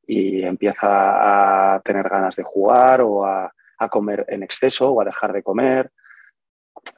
y 0.08 0.44
empieza 0.44 1.75
a 1.75 1.82
tener 1.82 2.08
ganas 2.08 2.36
de 2.36 2.44
jugar 2.44 3.01
o 3.01 3.25
a, 3.25 3.51
comer 3.89 4.25
en 4.29 4.41
exceso 4.44 4.91
o 4.91 5.01
a 5.01 5.05
dejar 5.05 5.32
de 5.34 5.44
comer. 5.44 5.91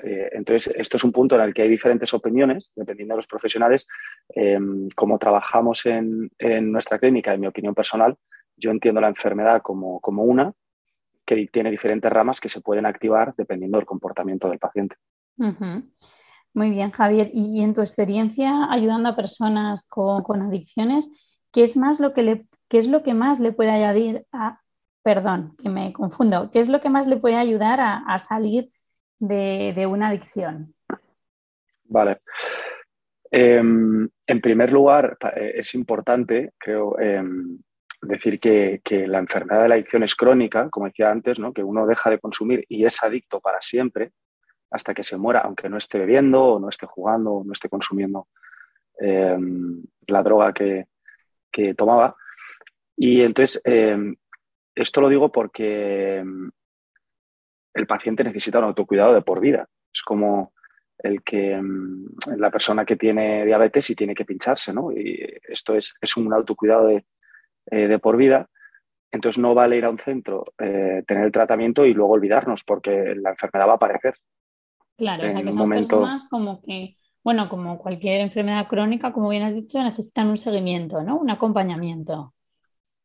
Eh, 0.04 0.30
entonces, 0.34 0.74
esto 0.78 0.98
es 0.98 1.04
un 1.04 1.12
punto 1.12 1.36
en 1.36 1.42
el 1.42 1.54
que 1.54 1.64
hay 1.64 1.70
diferentes 1.70 2.14
opiniones, 2.14 2.72
dependiendo 2.76 3.14
de 3.14 3.18
los 3.18 3.28
profesionales. 3.28 3.88
Em, 4.30 4.90
como 4.96 5.18
trabajamos 5.20 5.86
en, 5.86 6.30
nuestra 6.72 7.00
clínica, 7.00 7.34
en 7.34 7.42
mi 7.42 7.48
opinión 7.48 7.76
personal, 7.76 8.16
yo 8.56 8.72
entiendo 8.72 9.02
la 9.02 9.10
enfermedad 9.10 9.62
como, 9.62 10.00
como 10.00 10.24
una 10.24 10.54
que 11.26 11.48
tiene 11.48 11.72
diferentes 11.72 12.12
ramas 12.12 12.40
que 12.40 12.50
se 12.50 12.62
pueden 12.62 12.86
activar 12.86 13.36
dependiendo 13.36 13.78
del 13.78 13.86
comportamiento 13.86 14.50
del 14.50 14.60
paciente. 14.60 14.96
Muy 16.58 16.72
bien, 16.72 16.90
Javier. 16.90 17.30
Y 17.36 17.62
en 17.62 17.76
tu 17.76 17.82
experiencia 17.82 18.72
ayudando 18.72 19.10
a 19.10 19.16
personas 19.16 19.88
con, 19.88 20.42
adicciones, 20.42 21.08
¿qué 21.54 21.62
es 21.62 21.78
más 21.78 22.00
lo 22.00 22.16
que 22.16 22.24
le, 22.24 22.48
qué 22.68 22.80
es 22.80 22.88
lo 22.88 23.04
que 23.04 23.14
más 23.14 23.40
le 23.40 23.52
puede 23.52 23.70
añadir 23.70 24.26
a, 24.32 24.60
perdón, 25.04 25.56
que 25.62 25.70
me 25.70 25.94
confundo, 25.94 26.50
qué 26.52 26.60
es 26.60 26.68
lo 26.68 26.82
que 26.82 26.90
más 26.90 27.06
le 27.06 27.18
puede 27.18 27.36
ayudar 27.36 27.80
a, 27.80 28.18
salir 28.18 28.72
de, 29.20 29.86
una 29.88 30.08
adicción? 30.08 30.74
Vale. 31.84 32.22
Em, 33.30 34.10
en 34.26 34.42
primer 34.42 34.72
lugar, 34.72 35.16
eh, 35.36 35.54
es 35.58 35.76
importante, 35.76 36.54
creo, 36.58 36.98
em, 36.98 37.60
decir 38.02 38.40
que, 38.40 38.82
la 39.06 39.20
enfermedad 39.20 39.62
de 39.62 39.70
la 39.70 39.76
adicción 39.76 40.02
es 40.02 40.16
crónica, 40.16 40.70
como 40.72 40.88
decía 40.88 41.12
antes, 41.12 41.38
¿no? 41.38 41.54
que 41.54 41.62
uno 41.64 41.86
deja 41.86 42.10
de 42.10 42.18
consumir 42.18 42.66
y 42.68 42.84
es 42.84 43.04
adicto 43.04 43.40
para 43.42 43.62
siempre 43.62 44.12
hasta 44.70 44.94
que 44.94 45.04
se 45.04 45.18
muera, 45.18 45.42
aunque 45.42 45.70
no 45.70 45.78
esté 45.78 46.00
bebiendo 46.00 46.44
o 46.44 46.60
no 46.60 46.70
esté 46.70 46.86
jugando 46.86 47.34
o 47.34 47.44
no 47.44 47.54
esté 47.54 47.70
consumiendo 47.70 48.28
em, 49.00 49.84
la 50.08 50.24
droga 50.24 50.54
que, 50.54 50.88
tomaba. 51.76 52.16
Y 52.96 53.22
entonces, 53.22 53.60
em, 53.66 54.16
esto 54.76 55.02
lo 55.02 55.10
digo 55.10 55.32
porque 55.32 56.18
em, 56.18 56.52
el 57.74 57.88
paciente 57.88 58.24
necesita 58.24 58.60
un 58.60 58.66
autocuidado 58.66 59.14
de 59.14 59.24
por 59.24 59.42
vida. 59.42 59.68
Es 59.92 60.04
como 60.04 60.54
el 61.00 61.24
que 61.24 61.60
la 62.36 62.52
persona 62.52 62.86
que 62.86 62.96
tiene 62.96 63.46
diabetes 63.46 63.90
y 63.90 63.96
tiene 63.96 64.16
que 64.16 64.26
pincharse, 64.26 64.74
¿no? 64.74 64.92
Y 64.92 65.20
esto 65.48 65.76
es, 65.76 65.96
es 66.02 66.18
un 66.18 66.32
autocuidado 66.34 66.88
de, 66.88 67.06
eh, 67.72 67.88
de 67.88 68.00
por 68.00 68.18
vida. 68.18 68.50
Entonces 69.12 69.40
no 69.40 69.54
vale 69.54 69.78
ir 69.78 69.86
a 69.86 69.90
un 69.90 70.00
centro, 70.00 70.46
eh, 70.60 71.04
tener 71.08 71.26
el 71.26 71.32
tratamiento 71.32 71.86
y 71.86 71.94
luego 71.94 72.14
olvidarnos 72.14 72.64
porque 72.64 73.16
la 73.16 73.32
enfermedad 73.32 73.68
va 73.68 73.74
a 73.74 73.76
aparecer. 73.76 74.16
Claro, 74.98 75.28
o 75.28 75.30
sea 75.30 75.44
que 75.44 75.52
son 75.52 75.70
personas 75.70 76.28
como 76.30 76.62
que, 76.62 76.98
bueno, 77.24 77.50
como 77.50 77.78
cualquier 77.78 78.22
enfermedad 78.22 78.68
crónica, 78.68 79.14
como 79.14 79.30
bien 79.30 79.44
has 79.44 79.54
dicho, 79.54 79.82
necesitan 79.82 80.28
un 80.28 80.38
seguimiento, 80.38 81.02
¿no? 81.04 81.18
Un 81.18 81.30
acompañamiento. 81.30 82.34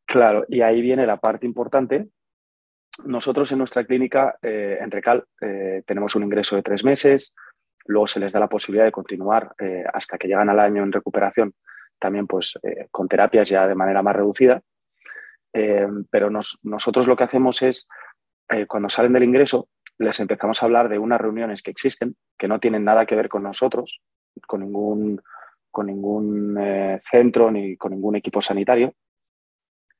Claro, 0.05 0.45
y 0.49 0.61
ahí 0.61 0.81
viene 0.81 1.05
la 1.05 1.17
parte 1.17 1.45
importante. 1.45 2.09
Nosotros 3.05 3.51
en 3.51 3.59
nuestra 3.59 3.85
clínica, 3.85 4.37
eh, 4.41 4.77
en 4.81 4.91
Recal, 4.91 5.23
tenemos 5.85 6.15
un 6.15 6.23
ingreso 6.23 6.55
de 6.55 6.63
tres 6.63 6.83
meses, 6.83 7.35
luego 7.85 8.07
se 8.07 8.19
les 8.19 8.31
da 8.31 8.39
la 8.39 8.49
posibilidad 8.49 8.85
de 8.85 8.91
continuar 8.91 9.53
hasta 9.93 10.17
que 10.17 10.27
llegan 10.27 10.49
al 10.49 10.59
año 10.59 10.83
en 10.83 10.91
recuperación 10.91 11.53
también 12.03 12.27
pues, 12.27 12.59
eh, 12.63 12.87
con 12.91 13.07
terapias 13.07 13.47
ya 13.47 13.65
de 13.65 13.75
manera 13.75 14.03
más 14.03 14.13
reducida. 14.13 14.61
Eh, 15.53 15.87
pero 16.09 16.29
nosotros 16.29 17.07
lo 17.07 17.15
que 17.15 17.23
hacemos 17.23 17.61
es, 17.61 17.87
eh, 18.49 18.65
cuando 18.67 18.89
salen 18.89 19.13
del 19.13 19.23
ingreso, 19.23 19.69
les 19.99 20.19
empezamos 20.19 20.61
a 20.61 20.65
hablar 20.65 20.89
de 20.89 20.97
unas 20.97 21.21
reuniones 21.21 21.61
que 21.61 21.71
existen, 21.71 22.15
que 22.37 22.47
no 22.47 22.59
tienen 22.59 22.83
nada 22.83 23.05
que 23.05 23.15
ver 23.15 23.29
con 23.29 23.43
nosotros, 23.43 24.01
con 24.47 24.61
ningún, 24.61 25.21
con 25.71 25.87
ningún 25.87 26.57
centro 27.09 27.51
ni 27.51 27.77
con 27.77 27.91
ningún 27.91 28.15
equipo 28.15 28.41
sanitario, 28.41 28.93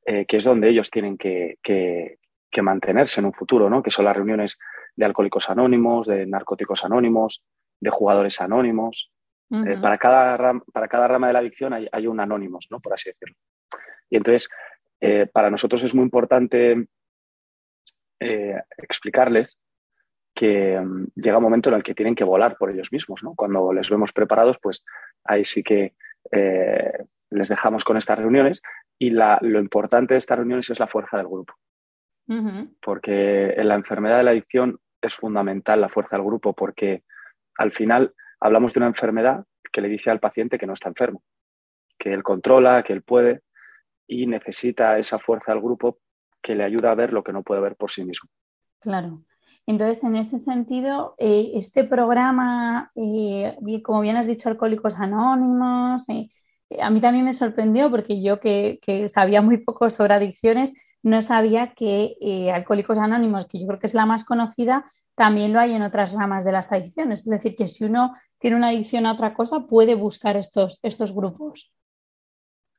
que 0.05 0.38
es 0.38 0.43
donde 0.43 0.69
ellos 0.69 0.89
tienen 0.89 1.17
que, 1.17 1.57
que, 1.62 2.17
mantenerse 2.62 3.19
en 3.19 3.25
un 3.25 3.33
futuro, 3.33 3.69
¿no? 3.69 3.81
que 3.81 3.91
son 3.91 4.05
las 4.05 4.15
reuniones 4.15 4.57
de 4.95 5.05
alcohólicos 5.05 5.50
anónimos, 5.50 6.07
de 6.07 6.25
narcóticos 6.25 6.83
anónimos, 6.83 7.43
de 7.79 7.89
jugadores 7.89 8.41
anónimos, 8.41 9.12
eh, 9.51 9.77
para, 9.79 10.00
cada 10.00 10.35
rama, 10.35 10.63
para 10.73 10.88
cada 10.88 11.07
rama 11.07 11.27
de 11.27 11.33
la 11.33 11.39
adicción 11.39 11.73
hay, 11.73 12.07
un 12.07 12.19
anónimos, 12.19 12.67
¿no? 12.71 12.79
por 12.79 12.93
así 12.93 13.09
decirlo. 13.09 13.35
Y 14.09 14.17
entonces, 14.17 14.50
eh, 15.00 15.27
para 15.31 15.51
nosotros 15.51 15.83
es 15.83 15.93
muy 15.93 16.03
importante 16.03 16.88
eh, 18.19 18.62
explicarles 18.77 19.59
que 20.33 20.79
mm, 20.79 21.07
llega 21.15 21.37
un 21.37 21.43
momento 21.43 21.69
en 21.69 21.75
el 21.75 21.83
que 21.83 21.95
tienen 21.95 22.15
que 22.15 22.23
volar 22.23 22.57
por 22.57 22.71
ellos 22.71 22.91
mismos. 22.91 23.23
¿no? 23.23 23.33
Cuando 23.35 23.71
les 23.73 23.89
vemos 23.89 24.11
preparados, 24.11 24.57
pues 24.61 24.83
ahí 25.23 25.45
sí 25.45 25.63
que 25.63 25.93
les 27.29 27.49
dejamos 27.49 27.83
con 27.83 27.97
estas 27.97 28.17
reuniones 28.17 28.61
y 28.97 29.09
lo 29.11 29.59
importante 29.59 30.13
de 30.13 30.19
estas 30.19 30.37
reuniones 30.37 30.69
es 30.69 30.79
la 30.79 30.87
fuerza 30.87 31.17
del 31.17 31.27
grupo. 31.27 31.53
Porque 32.81 33.49
en 33.49 33.67
la 33.67 33.75
enfermedad 33.75 34.17
de 34.17 34.23
la 34.23 34.31
adicción 34.31 34.79
es 35.01 35.13
fundamental 35.13 35.81
la 35.81 35.89
fuerza 35.89 36.15
del 36.15 36.25
grupo 36.25 36.53
porque 36.53 37.03
al 37.57 37.71
final 37.71 38.13
hablamos 38.39 38.73
de 38.73 38.79
una 38.79 38.87
enfermedad 38.87 39.45
que 39.71 39.81
le 39.81 39.89
dice 39.89 40.09
al 40.09 40.19
paciente 40.19 40.57
que 40.57 40.65
no 40.65 40.73
está 40.73 40.89
enfermo, 40.89 41.23
que 41.97 42.13
él 42.13 42.23
controla, 42.23 42.83
que 42.83 42.93
él 42.93 43.01
puede 43.01 43.41
y 44.07 44.27
necesita 44.27 44.97
esa 44.97 45.19
fuerza 45.19 45.51
del 45.51 45.61
grupo 45.61 45.99
que 46.41 46.55
le 46.55 46.63
ayuda 46.63 46.91
a 46.91 46.95
ver 46.95 47.11
lo 47.11 47.23
que 47.23 47.33
no 47.33 47.43
puede 47.43 47.61
ver 47.61 47.75
por 47.75 47.89
sí 47.89 48.03
mismo. 48.05 48.29
Claro. 48.79 49.23
Entonces, 49.65 50.03
en 50.03 50.15
ese 50.17 50.39
sentido, 50.39 51.15
eh, 51.17 51.51
este 51.55 51.86
programa, 51.86 52.91
eh, 52.96 53.55
como 53.84 54.01
bien 54.01 54.17
has 54.17 54.27
dicho, 54.27 54.50
Alcohólicos 54.50 55.00
Anónimos, 55.00 56.08
eh, 56.10 56.29
a 56.82 56.89
mí 56.89 57.00
también 57.00 57.24
me 57.25 57.34
sorprendió 57.34 57.89
porque 57.89 58.22
yo 58.22 58.39
que, 58.39 58.79
que, 58.82 59.08
sabía 59.08 59.41
muy 59.41 59.58
poco 59.58 59.89
sobre 59.89 60.15
adicciones, 60.15 60.74
no 61.01 61.22
sabía 61.22 61.74
que 61.74 62.50
Alcohólicos 62.53 62.98
Anónimos, 62.98 63.46
que 63.48 63.60
yo 63.60 63.67
creo 63.67 63.79
que 63.79 63.88
es 63.88 63.93
la 63.93 64.05
más 64.05 64.24
conocida, 64.24 64.86
también 65.15 65.53
lo 65.53 65.60
hay 65.60 65.74
en 65.74 65.84
otras 65.84 66.13
ramas 66.13 66.43
de 66.43 66.51
las 66.51 66.72
adicciones. 66.72 67.22
Es 67.22 67.29
decir, 67.29 67.55
que 67.55 67.67
si 67.67 67.86
uno 67.86 68.15
tiene 68.39 68.58
una 68.58 68.70
adicción 68.70 69.05
a 69.05 69.13
otra 69.13 69.34
cosa, 69.34 69.62
puede 69.62 69.96
buscar 69.96 70.38
estos, 70.38 70.79
estos 70.82 71.13
grupos. 71.13 71.72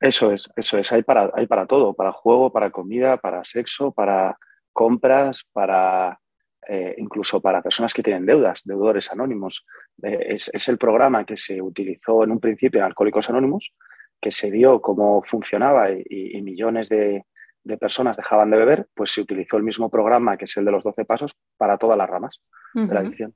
Eso 0.01 0.33
es, 0.33 0.51
eso 0.57 0.77
es. 0.79 0.93
Hay 0.93 1.03
para, 1.03 1.31
hay 1.35 1.47
para 1.47 1.67
todo, 1.67 1.95
para 1.95 2.13
juego, 2.13 2.51
para 2.51 2.71
comida, 2.71 3.17
para 3.17 3.45
sexo, 3.45 3.93
para 3.93 4.37
compras, 4.73 5.45
para 5.53 6.19
eh, 6.69 6.95
incluso 6.99 7.41
para 7.41 7.63
personas 7.63 7.93
que 7.93 8.03
tienen 8.03 8.27
deudas, 8.27 8.63
deudores 8.65 9.11
anónimos. 9.11 9.67
Eh, 10.03 10.37
es, 10.53 10.69
el 10.69 10.79
programa 10.79 11.25
que 11.25 11.37
se 11.37 11.61
utilizó 11.61 12.25
en 12.25 12.33
un 12.33 12.41
principio 12.41 12.81
en 12.81 12.87
Alcohólicos 12.87 13.29
Anónimos, 13.31 13.73
que 14.21 14.31
se 14.31 14.51
vio 14.51 14.81
cómo 14.81 15.23
funcionaba 15.23 15.91
y 15.91 16.41
millones 16.43 16.89
de, 16.89 17.25
de 17.65 17.79
personas 17.79 18.17
dejaban 18.17 18.51
de 18.51 18.59
beber, 18.59 18.87
pues 18.95 19.11
se 19.11 19.23
utilizó 19.23 19.57
el 19.57 19.63
mismo 19.63 19.89
programa, 19.89 20.37
que 20.37 20.45
es 20.45 20.57
el 20.57 20.67
de 20.67 20.71
los 20.71 20.85
12 20.85 21.05
pasos, 21.05 21.37
para 21.57 21.79
todas 21.79 21.99
las 21.99 22.09
ramas 22.09 22.41
de 22.75 22.95
la 22.95 23.01
adicción. 23.01 23.35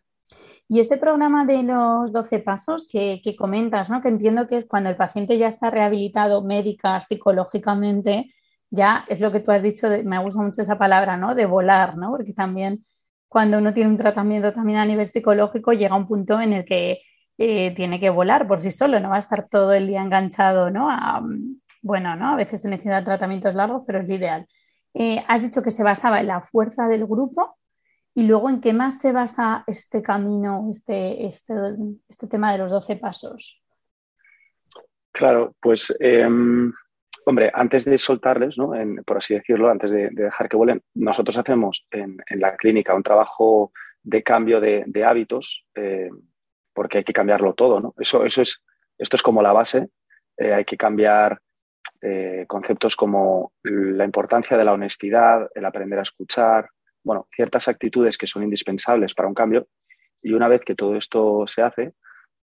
Y 0.68 0.80
este 0.80 0.99
programa 0.99 1.47
de 1.47 1.62
los 1.62 2.12
12 2.12 2.40
pasos 2.40 2.87
que, 2.87 3.23
comentas, 3.38 3.88
¿no? 3.88 4.02
que 4.02 4.08
entiendo 4.08 4.47
que 4.47 4.58
es 4.58 4.66
cuando 4.66 4.90
el 4.90 4.97
paciente 4.97 5.38
ya 5.38 5.49
está 5.49 5.70
rehabilitado 5.70 6.44
médica, 6.44 7.00
psicológicamente, 7.00 8.35
ya 8.70 9.06
es 9.08 9.23
lo 9.23 9.32
que 9.32 9.40
tú 9.40 9.50
has 9.50 9.62
dicho, 9.62 9.88
me 10.04 10.18
gusta 10.18 10.42
mucho 10.42 10.61
esa 10.61 10.76
palabra, 10.76 11.16
¿no? 11.16 11.35
de 11.35 11.47
volar, 11.47 11.97
¿no? 11.97 12.11
porque 12.11 12.35
también 12.35 12.85
cuando 13.28 13.58
uno 13.58 13.75
tiene 13.75 13.90
un 13.90 13.99
tratamiento 13.99 14.52
también 14.52 14.78
a 14.78 14.87
nivel 14.87 15.06
psicológico 15.06 15.73
llega 15.73 15.97
un 15.97 16.08
punto 16.08 16.40
en 16.40 16.52
el 16.52 16.64
que 16.64 17.02
eh, 17.37 17.73
tiene 17.76 18.00
que 18.00 18.11
volar 18.11 18.49
por 18.49 18.61
sí 18.61 18.70
solo, 18.70 18.99
no 19.00 19.11
va 19.11 19.16
a 19.16 19.20
estar 19.20 19.49
todo 19.49 19.73
el 19.73 19.87
día 19.87 20.02
enganchado 20.02 20.70
¿no? 20.70 20.88
bueno, 21.82 22.16
¿no? 22.16 22.32
A 22.32 22.37
veces 22.37 22.61
se 22.62 22.68
necesitan 22.68 23.04
tratamientos 23.04 23.54
largos, 23.54 23.85
pero 23.87 24.00
es 24.00 24.08
lo 24.08 24.14
ideal. 24.14 24.47
Eh, 24.94 25.25
has 25.28 25.42
dicho 25.42 25.62
que 25.62 25.70
se 25.70 25.85
basaba 25.85 26.20
en 26.20 26.26
la 26.26 26.40
fuerza 26.40 26.88
del 26.88 27.06
grupo 27.06 27.56
y 28.14 28.25
luego 28.25 28.50
en 28.50 28.61
qué 28.61 28.73
más 28.73 28.99
se 28.99 29.12
basa 29.12 29.64
este 29.66 30.02
camino, 30.02 30.68
este, 30.70 31.26
este, 31.26 31.54
este 32.08 32.26
tema 32.26 32.52
de 32.52 32.58
los 32.58 32.73
12 32.73 32.97
pasos. 32.97 33.62
Claro, 35.12 35.54
pues 35.61 35.94
em, 36.00 36.73
hombre, 37.28 37.50
antes 37.52 37.85
de 37.85 37.99
soltarles, 37.99 38.56
¿no? 38.56 38.73
por 39.04 39.18
así 39.18 39.35
decirlo, 39.35 39.68
antes 39.70 39.90
de, 39.90 40.08
dejar 40.11 40.49
que 40.49 40.56
vuelen, 40.56 40.82
nosotros 40.94 41.37
hacemos 41.37 41.87
en, 41.90 42.16
la 42.30 42.56
clínica 42.56 42.94
un 42.94 43.02
trabajo 43.02 43.73
de 44.02 44.23
cambio 44.23 44.61
de, 44.61 45.04
hábitos, 45.04 45.66
eh, 45.75 46.08
porque 46.73 46.99
hay 46.99 47.04
que 47.04 47.12
cambiarlo 47.12 47.54
todo, 47.54 47.80
¿no? 47.80 47.94
Eso, 47.99 48.25
eso 48.25 48.40
es, 48.40 48.62
esto 48.97 49.16
es 49.16 49.23
como 49.23 49.42
la 49.42 49.52
base, 49.52 49.88
eh, 50.38 50.54
hay 50.54 50.64
que 50.64 50.78
cambiar 50.78 51.38
eh, 52.00 52.44
conceptos 52.47 52.97
como 52.97 53.52
la 53.62 54.04
importancia 54.04 54.56
de 54.56 54.64
la 54.64 54.73
honestidad, 54.73 55.49
el 55.54 55.64
aprender 55.66 55.99
a 55.99 56.02
escuchar, 56.02 56.70
bueno, 57.04 57.28
ciertas 57.35 57.68
actitudes 57.68 58.16
que 58.16 58.26
son 58.26 58.42
indispensables 58.42 59.14
para 59.14 59.28
un 59.28 59.35
cambio. 59.35 59.68
Y 60.23 60.32
una 60.32 60.49
vez 60.49 60.62
que 60.64 60.75
todo 60.75 60.97
esto 60.97 61.47
se 61.47 61.61
hace, 61.61 61.92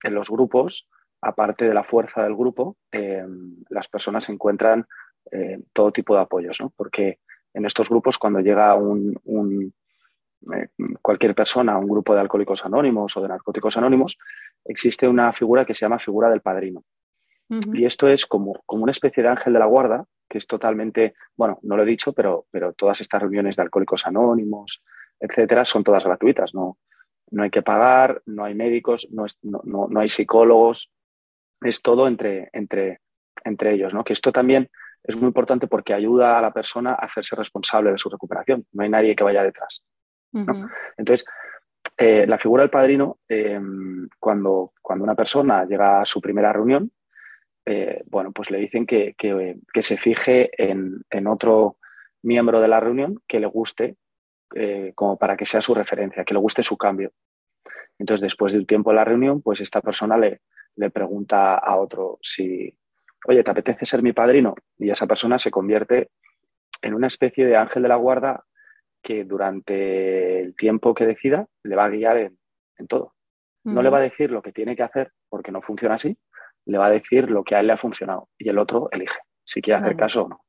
en 0.03 0.13
los 0.13 0.29
grupos, 0.29 0.89
aparte 1.25 1.65
de 1.65 1.74
la 1.74 1.84
fuerza 1.84 2.22
del 2.24 2.36
grupo, 2.36 2.77
eh, 2.91 3.25
las 3.70 3.88
personas 3.88 4.29
encuentran 4.29 4.86
eh, 5.32 5.60
todo 5.74 5.91
tipo 5.91 6.13
de 6.15 6.22
apoyos, 6.22 6.62
¿no? 6.62 6.72
Porque 6.75 7.17
en 7.51 7.65
estos 7.65 7.89
grupos, 7.89 8.20
cuando 8.20 8.41
llega 8.41 8.75
un, 8.75 9.74
cualquier 11.01 11.34
persona 11.34 11.74
a 11.74 11.77
un 11.79 11.88
grupo 11.88 12.13
de 12.13 12.22
alcohólicos 12.22 12.63
anónimos 12.63 13.17
o 13.17 13.22
de 13.22 13.29
narcóticos 13.29 13.75
anónimos, 13.75 14.20
existe 14.63 15.08
una 15.08 15.34
figura 15.34 15.65
que 15.65 15.74
se 15.74 15.86
llama 15.86 15.98
figura 15.98 16.29
del 16.29 16.41
padrino. 16.41 16.84
Y 17.74 17.86
esto 17.86 18.08
es 18.08 18.25
como, 18.25 18.62
como 18.65 18.84
una 18.84 18.91
especie 18.91 19.22
de 19.22 19.29
ángel 19.29 19.53
de 19.53 19.60
la 19.60 19.67
guarda, 19.67 20.05
que 20.27 20.39
es 20.39 20.48
totalmente, 20.48 21.15
bueno, 21.36 21.60
no 21.63 21.75
lo 21.75 21.84
he 21.84 21.88
dicho, 21.88 22.13
pero, 22.13 22.46
pero 22.51 22.74
todas 22.74 23.01
estas 23.01 23.22
reuniones 23.22 23.55
de 23.55 23.63
alcohólicos 23.63 24.05
anónimos, 24.05 24.84
etcétera, 25.20 25.63
son 25.63 25.84
todas 25.84 26.03
gratuitas, 26.03 26.53
no, 26.53 26.77
no 27.32 27.44
hay 27.44 27.50
que 27.50 27.62
pagar, 27.62 28.22
no 28.25 28.44
hay 28.44 28.55
médicos, 28.55 29.08
no, 29.12 29.25
no, 29.44 29.88
no, 29.89 30.00
hay 30.00 30.08
psicólogos, 30.08 30.91
es 31.65 31.81
todo 31.81 32.07
entre, 32.07 32.50
entre, 32.53 33.01
entre 33.43 33.74
ellos, 33.74 33.93
¿no? 33.93 34.03
Que 34.03 34.13
esto 34.13 34.31
también 34.31 34.69
es 35.03 35.15
muy 35.15 35.27
importante 35.27 35.67
porque 35.67 35.93
ayuda 35.93 36.38
a 36.38 36.41
la 36.41 36.51
persona 36.51 36.91
a 36.91 37.05
hacerse 37.05 37.36
responsable 37.36 37.91
de 37.91 37.98
su 37.98 38.10
recuperación. 38.10 38.65
No 38.74 38.84
hay 38.84 38.89
nadie 38.89 39.15
que 39.15 39.24
vaya 39.24 39.43
detrás. 39.43 39.84
Entonces, 40.98 41.25
eh, 41.98 42.25
la 42.27 42.38
figura 42.38 42.63
del 42.63 42.69
padrino, 42.69 43.19
eh, 43.29 43.60
cuando, 44.19 44.74
cuando 44.81 45.03
una 45.03 45.15
persona 45.15 45.65
llega 45.65 46.01
a 46.01 46.05
su 46.05 46.19
primera 46.19 46.51
reunión, 46.51 46.91
eh, 47.65 48.03
bueno, 48.07 48.31
pues 48.31 48.51
le 48.51 48.60
dicen 48.60 48.86
que, 48.86 49.15
que, 49.17 49.81
se 49.81 49.98
fije 49.98 50.50
en, 50.57 51.01
en, 51.10 51.27
otro 51.27 51.77
miembro 52.22 52.60
de 52.60 52.67
la 52.67 52.79
reunión 52.79 53.22
que 53.27 53.39
le 53.39 53.48
guste, 53.48 53.95
como 54.93 55.17
para 55.17 55.36
que 55.36 55.45
sea 55.45 55.60
su 55.62 55.74
referencia, 55.74 56.24
que 56.24 56.34
le 56.34 56.39
guste 56.39 56.63
su 56.63 56.77
cambio. 56.77 57.12
Entonces, 57.98 58.22
después 58.22 58.53
del 58.53 58.67
tiempo 58.67 58.91
de 58.91 58.98
la 58.98 59.03
reunión, 59.03 59.41
pues 59.41 59.60
esta 59.60 59.81
persona 59.81 60.17
le, 60.17 60.41
le 60.75 60.89
pregunta 60.89 61.55
a 61.55 61.75
otro 61.77 62.20
si, 62.22 62.74
oye, 63.27 63.44
¿te 63.44 63.51
apetece 63.51 63.86
ser 63.86 64.01
mi 64.01 64.13
padrino? 64.13 64.55
Y 64.77 64.89
esa 64.89 65.08
persona 65.08 65.39
se 65.39 65.51
convierte 65.51 66.10
en 66.82 66.94
una 66.94 67.08
especie 67.08 67.46
de 67.46 67.58
ángel 67.58 67.84
de 67.84 67.89
la 67.89 67.96
guarda 67.96 68.44
que 69.01 69.24
durante 69.24 70.41
el 70.41 70.55
tiempo 70.55 70.94
que 70.94 71.05
decida 71.05 71.48
le 71.63 71.75
va 71.75 71.86
a 71.86 71.89
guiar 71.89 72.17
en, 72.17 72.38
todo. 72.88 73.13
No 73.63 73.82
le 73.82 73.89
va 73.89 73.98
a 73.98 74.01
decir 74.01 74.29
lo 74.29 74.41
que 74.41 74.51
tiene 74.51 74.75
que 74.75 74.84
hacer 74.84 75.12
porque 75.27 75.51
no 75.51 75.62
funciona 75.62 75.96
así, 75.96 76.17
le 76.65 76.77
va 76.77 76.88
a 76.88 76.91
decir 76.91 77.32
lo 77.32 77.44
que 77.44 77.55
a 77.55 77.62
él 77.62 77.67
le 77.67 77.74
ha 77.74 77.77
funcionado 77.77 78.29
y 78.38 78.50
el 78.50 78.60
otro 78.60 78.89
elige 78.91 79.17
si 79.44 79.62
quiere 79.62 79.79
hacer 79.79 79.96
caso 79.96 80.24
o 80.24 80.29
no. 80.29 80.41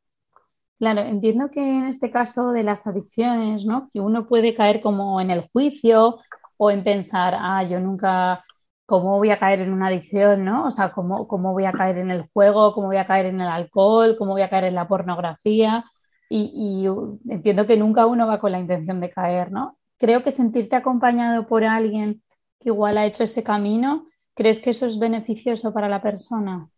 Claro, 0.78 1.00
entiendo 1.00 1.50
que 1.50 1.60
en 1.60 1.86
este 1.86 2.10
caso 2.10 2.52
de 2.52 2.62
las 2.62 2.86
adicciones, 2.86 3.64
¿no? 3.64 3.88
Que 3.90 4.00
uno 4.00 4.26
puede 4.26 4.54
caer 4.54 4.80
como 4.80 5.20
en 5.20 5.30
el 5.30 5.42
juicio 5.48 6.18
o 6.58 6.70
en 6.70 6.84
pensar, 6.84 7.34
ah, 7.38 7.62
yo 7.62 7.80
nunca 7.80 8.42
cómo 8.86 9.18
voy 9.18 9.30
a 9.30 9.38
caer 9.38 9.60
en 9.60 9.72
una 9.72 9.88
adicción, 9.88 10.44
¿no? 10.44 10.66
O 10.66 10.70
sea, 10.70 10.92
cómo, 10.92 11.26
cómo 11.26 11.52
voy 11.52 11.64
a 11.64 11.72
caer 11.72 11.98
en 11.98 12.10
el 12.10 12.22
juego, 12.32 12.72
cómo 12.72 12.86
voy 12.86 12.96
a 12.96 13.06
caer 13.06 13.26
en 13.26 13.40
el 13.40 13.48
alcohol, 13.48 14.16
cómo 14.16 14.32
voy 14.32 14.42
a 14.42 14.48
caer 14.48 14.64
en 14.64 14.76
la 14.76 14.88
pornografía. 14.88 15.84
Y, 16.28 16.86
entiendo 17.28 17.66
que 17.66 17.76
nunca 17.76 18.06
uno 18.06 18.26
va 18.26 18.40
con 18.40 18.52
la 18.52 18.58
intención 18.58 19.00
de 19.00 19.10
caer, 19.10 19.52
¿no? 19.52 19.76
Creo 19.98 20.22
que 20.22 20.30
sentirte 20.30 20.76
acompañado 20.76 21.46
por 21.46 21.64
alguien 21.64 22.22
que 22.60 22.68
igual 22.70 22.98
ha 22.98 23.06
hecho 23.06 23.24
ese 23.24 23.42
camino, 23.42 24.08
¿crees 24.34 24.60
que 24.60 24.70
eso 24.70 24.86
es 24.86 24.98
beneficioso 24.98 25.72
para 25.72 25.88
la 25.88 26.02
persona? 26.02 26.68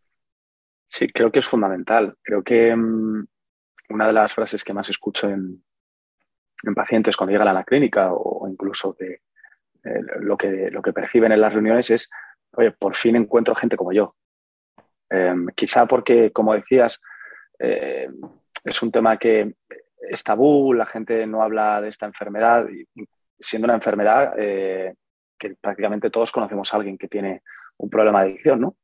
Sí, 0.87 1.09
creo 1.09 1.31
que 1.31 1.41
es 1.41 1.47
fundamental. 1.47 2.17
Creo 2.23 2.43
que 2.43 2.75
mm, 2.75 3.27
una 3.91 4.07
de 4.07 4.12
las 4.12 4.35
frases 4.35 4.65
que 4.65 4.73
más 4.73 4.88
escucho 4.88 5.29
en, 5.29 5.62
en 6.62 6.75
pacientes 6.75 7.17
cuando 7.17 7.33
llegan 7.33 7.49
a 7.49 7.53
la 7.53 7.65
clínica 7.65 8.12
o 8.12 8.49
incluso 8.49 8.97
de, 8.99 9.23
eh, 9.88 10.02
lo, 10.21 10.37
que, 10.37 10.71
lo 10.71 10.83
que 10.83 10.92
perciben 10.92 11.33
en 11.33 11.40
las 11.40 11.52
reuniones 11.52 11.90
es, 11.90 12.11
oye, 12.52 12.73
por 12.73 12.95
fin 12.95 13.16
encuentro 13.16 13.54
gente 13.54 13.76
como 13.76 13.92
yo. 13.92 14.14
Em, 15.09 15.47
quizá 15.54 15.87
porque, 15.87 16.30
como 16.33 16.54
decías, 16.54 17.00
eh, 17.59 18.09
es 18.64 18.83
un 18.83 18.92
tema 18.92 19.16
que 19.16 19.54
es 20.11 20.23
tabú, 20.23 20.75
la 20.75 20.87
gente 20.87 21.26
no 21.26 21.42
habla 21.42 21.80
de 21.80 21.88
esta 21.88 22.07
enfermedad, 22.07 22.66
siendo 23.38 23.66
una 23.66 23.75
enfermedad 23.75 24.35
eh, 24.37 24.95
que 25.38 25.54
prácticamente 25.61 26.11
todos 26.11 26.33
conocemos 26.33 26.73
a 26.73 26.76
alguien 26.76 26.99
que 26.99 27.08
tiene 27.08 27.43
un 27.78 27.89
problema 27.89 28.23
de 28.23 28.30
adicción, 28.30 28.60
¿no? 28.60 28.76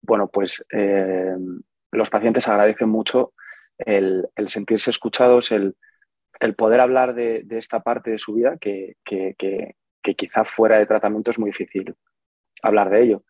Bueno, 0.00 0.28
pues 0.28 0.64
los 1.90 2.10
pacientes 2.10 2.46
agradecen 2.46 2.88
mucho 2.88 3.32
el, 3.78 4.28
sentirse 4.46 4.90
escuchados, 4.90 5.50
el, 5.50 5.74
poder 6.56 6.80
hablar 6.80 7.14
de, 7.14 7.44
esta 7.50 7.80
parte 7.80 8.10
de 8.10 8.18
su 8.18 8.34
vida 8.34 8.56
que 8.58 8.94
quizá 10.14 10.44
fuera 10.44 10.78
de 10.78 10.86
tratamiento 10.86 11.30
es 11.30 11.38
muy 11.38 11.50
difícil 11.50 11.94
hablar 12.62 12.90
de 12.90 13.02
ello. 13.02 13.24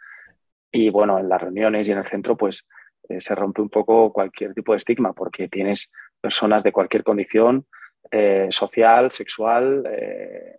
Y 0.70 0.90
bueno, 0.90 1.18
en 1.18 1.28
las 1.28 1.40
reuniones 1.40 1.88
y 1.88 1.92
en 1.92 1.98
el 1.98 2.06
centro, 2.06 2.36
pues 2.36 2.66
eh, 3.08 3.20
se 3.20 3.34
rompe 3.34 3.62
un 3.62 3.70
poco 3.70 4.12
cualquier 4.12 4.54
tipo 4.54 4.72
de 4.72 4.76
estigma, 4.76 5.12
porque 5.12 5.48
tienes 5.48 5.90
personas 6.20 6.62
de 6.62 6.72
cualquier 6.72 7.04
condición 7.04 7.66
eh, 8.10 8.48
social, 8.50 9.10
sexual. 9.10 9.84
Eh, 9.90 10.58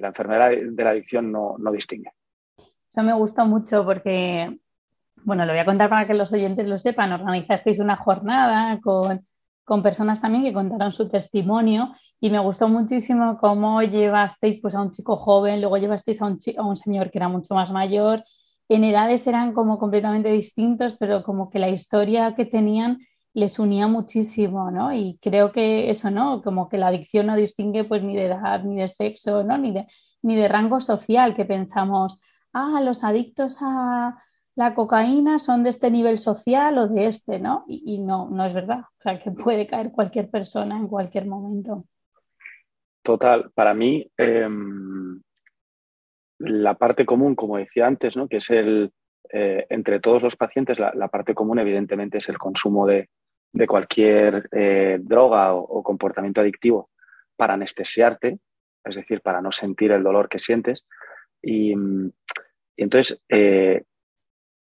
la 0.00 0.08
enfermedad 0.08 0.50
de 0.50 0.84
la 0.84 0.90
adicción 0.90 1.30
no, 1.30 1.54
no 1.58 1.70
distingue. 1.70 2.10
Eso 2.90 3.02
me 3.04 3.12
gusta 3.12 3.44
mucho 3.44 3.84
porque, 3.84 4.58
bueno, 5.22 5.44
lo 5.44 5.52
voy 5.52 5.60
a 5.60 5.64
contar 5.64 5.88
para 5.88 6.06
que 6.06 6.14
los 6.14 6.32
oyentes 6.32 6.66
lo 6.66 6.78
sepan. 6.78 7.12
Organizasteis 7.12 7.78
una 7.78 7.94
jornada 7.94 8.80
con 8.80 9.27
con 9.68 9.82
personas 9.82 10.22
también 10.22 10.44
que 10.44 10.54
contaron 10.54 10.92
su 10.92 11.10
testimonio 11.10 11.94
y 12.20 12.30
me 12.30 12.38
gustó 12.38 12.68
muchísimo 12.70 13.36
cómo 13.38 13.82
llevasteis 13.82 14.60
pues, 14.62 14.74
a 14.74 14.80
un 14.80 14.90
chico 14.90 15.16
joven, 15.16 15.60
luego 15.60 15.76
llevasteis 15.76 16.22
a 16.22 16.24
un, 16.24 16.76
señor 16.76 17.10
que 17.10 17.18
era 17.18 17.28
mucho 17.28 17.54
más 17.54 17.70
mayor. 17.70 18.24
En 18.70 18.82
edades 18.82 19.26
eran 19.26 19.52
como 19.52 19.78
completamente 19.78 20.32
distintos, 20.32 20.96
pero 20.98 21.22
como 21.22 21.50
que 21.50 21.58
la 21.58 21.68
historia 21.68 22.34
que 22.34 22.46
tenían 22.46 23.06
les 23.34 23.58
unía 23.58 23.86
muchísimo, 23.88 24.70
¿no? 24.70 24.94
Y 24.94 25.18
creo 25.20 25.52
que 25.52 25.90
eso, 25.90 26.10
¿no? 26.10 26.40
Como 26.42 26.70
que 26.70 26.78
la 26.78 26.86
adicción 26.88 27.26
no 27.26 27.36
distingue 27.36 27.84
pues 27.84 28.02
ni 28.02 28.16
de 28.16 28.24
edad, 28.24 28.64
ni 28.64 28.80
de 28.80 28.88
sexo, 28.88 29.44
¿no? 29.44 29.58
Ni 29.58 29.72
de, 29.72 29.86
ni 30.22 30.34
de 30.34 30.48
rango 30.48 30.80
social, 30.80 31.36
que 31.36 31.44
pensamos, 31.44 32.18
ah, 32.54 32.80
los 32.82 33.04
adictos 33.04 33.58
a, 33.60 34.16
la 34.58 34.74
cocaína 34.74 35.38
son 35.38 35.62
de 35.62 35.70
este 35.70 35.88
nivel 35.88 36.18
social 36.18 36.78
o 36.78 36.88
de 36.88 37.06
este, 37.06 37.38
¿no? 37.38 37.64
Y, 37.68 37.98
no, 37.98 38.28
no 38.28 38.44
es 38.44 38.52
verdad. 38.52 38.80
O 38.80 39.02
sea, 39.02 39.16
que 39.20 39.30
puede 39.30 39.68
caer 39.68 39.92
cualquier 39.92 40.28
persona 40.28 40.76
en 40.76 40.88
cualquier 40.88 41.26
momento. 41.26 41.84
Total, 43.02 43.52
para 43.54 43.72
mí, 43.72 44.10
em, 44.16 45.22
la 46.40 46.74
parte 46.74 47.06
común, 47.06 47.36
como 47.36 47.56
decía 47.56 47.86
antes, 47.86 48.16
¿no? 48.16 48.26
que 48.26 48.38
es 48.38 48.50
el, 48.50 48.90
eh, 49.32 49.64
entre 49.70 50.00
todos 50.00 50.24
los 50.24 50.34
pacientes, 50.34 50.80
la, 50.80 51.06
parte 51.06 51.34
común 51.34 51.60
evidentemente 51.60 52.18
es 52.18 52.28
el 52.28 52.36
consumo 52.36 52.84
de, 52.84 53.08
cualquier 53.68 54.48
eh, 54.50 54.98
droga 55.00 55.54
o, 55.54 55.84
comportamiento 55.84 56.40
adictivo 56.40 56.90
para 57.36 57.54
anestesiarte, 57.54 58.40
es 58.82 58.96
decir, 58.96 59.20
para 59.20 59.40
no 59.40 59.52
sentir 59.52 59.92
el 59.92 60.02
dolor 60.02 60.28
que 60.28 60.40
sientes. 60.40 60.84
Y, 61.40 61.74
y 61.74 62.82
entonces, 62.82 63.22
eh, 63.28 63.84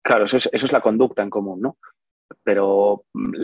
Claro, 0.07 0.25
eso 0.27 0.37
es, 0.37 0.73
la 0.73 0.81
conducta 0.81 1.25
en 1.25 1.31
común, 1.31 1.61
¿no? 1.61 1.79
Pero 2.45 3.07
mm, 3.13 3.35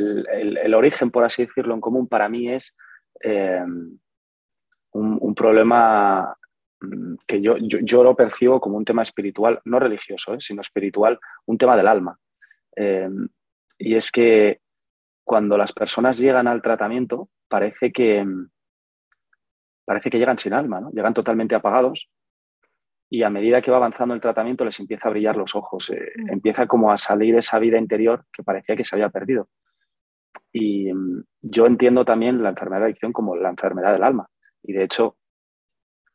el, 0.62 0.74
origen, 0.74 1.10
por 1.10 1.24
así 1.24 1.44
decirlo, 1.44 1.74
en 1.74 1.80
común 1.80 2.06
para 2.06 2.28
mí 2.28 2.52
es 2.52 2.76
eh, 3.20 3.64
un, 4.92 5.34
problema 5.34 6.36
mm, 6.80 7.14
que 7.26 7.40
yo, 7.40 7.56
yo, 7.58 8.04
lo 8.04 8.14
percibo 8.14 8.60
como 8.60 8.76
un 8.76 8.84
tema 8.84 9.02
espiritual, 9.02 9.60
no 9.64 9.80
religioso, 9.80 10.34
¿eh? 10.34 10.36
sino 10.38 10.60
espiritual, 10.60 11.18
un 11.46 11.58
tema 11.58 11.76
del 11.76 11.88
alma. 11.88 12.16
Eh, 12.76 13.10
y 13.78 13.96
es 13.96 14.12
que 14.12 14.60
cuando 15.24 15.58
las 15.58 15.72
personas 15.72 16.16
llegan 16.16 16.46
al 16.46 16.62
tratamiento, 16.62 17.28
parece 17.48 17.90
que, 17.90 18.24
parece 19.84 20.10
que 20.10 20.18
llegan 20.18 20.38
sin 20.38 20.52
alma, 20.52 20.80
¿no? 20.80 20.92
Llegan 20.92 21.12
totalmente 21.12 21.56
apagados 21.56 22.08
y 23.12 23.24
a 23.24 23.28
medida 23.28 23.60
que 23.60 23.70
va 23.70 23.76
avanzando 23.76 24.14
el 24.14 24.22
tratamiento 24.22 24.64
les 24.64 24.80
empieza 24.80 25.06
a 25.06 25.10
brillar 25.10 25.36
los 25.36 25.54
ojos, 25.54 25.90
eh, 25.90 26.12
mm. 26.16 26.30
empieza 26.30 26.66
como 26.66 26.90
a 26.90 26.96
salir 26.96 27.36
esa 27.36 27.58
vida 27.58 27.76
interior 27.76 28.24
que 28.32 28.42
parecía 28.42 28.74
que 28.74 28.84
se 28.84 28.96
había 28.96 29.10
perdido. 29.10 29.50
Y 30.50 30.90
mm, 30.90 31.22
yo 31.42 31.66
entiendo 31.66 32.06
también 32.06 32.42
la 32.42 32.48
enfermedad 32.48 32.80
de 32.80 32.86
adicción 32.86 33.12
como 33.12 33.36
la 33.36 33.50
enfermedad 33.50 33.92
del 33.92 34.02
alma. 34.02 34.30
Y 34.62 34.72
de 34.72 34.84
hecho, 34.84 35.18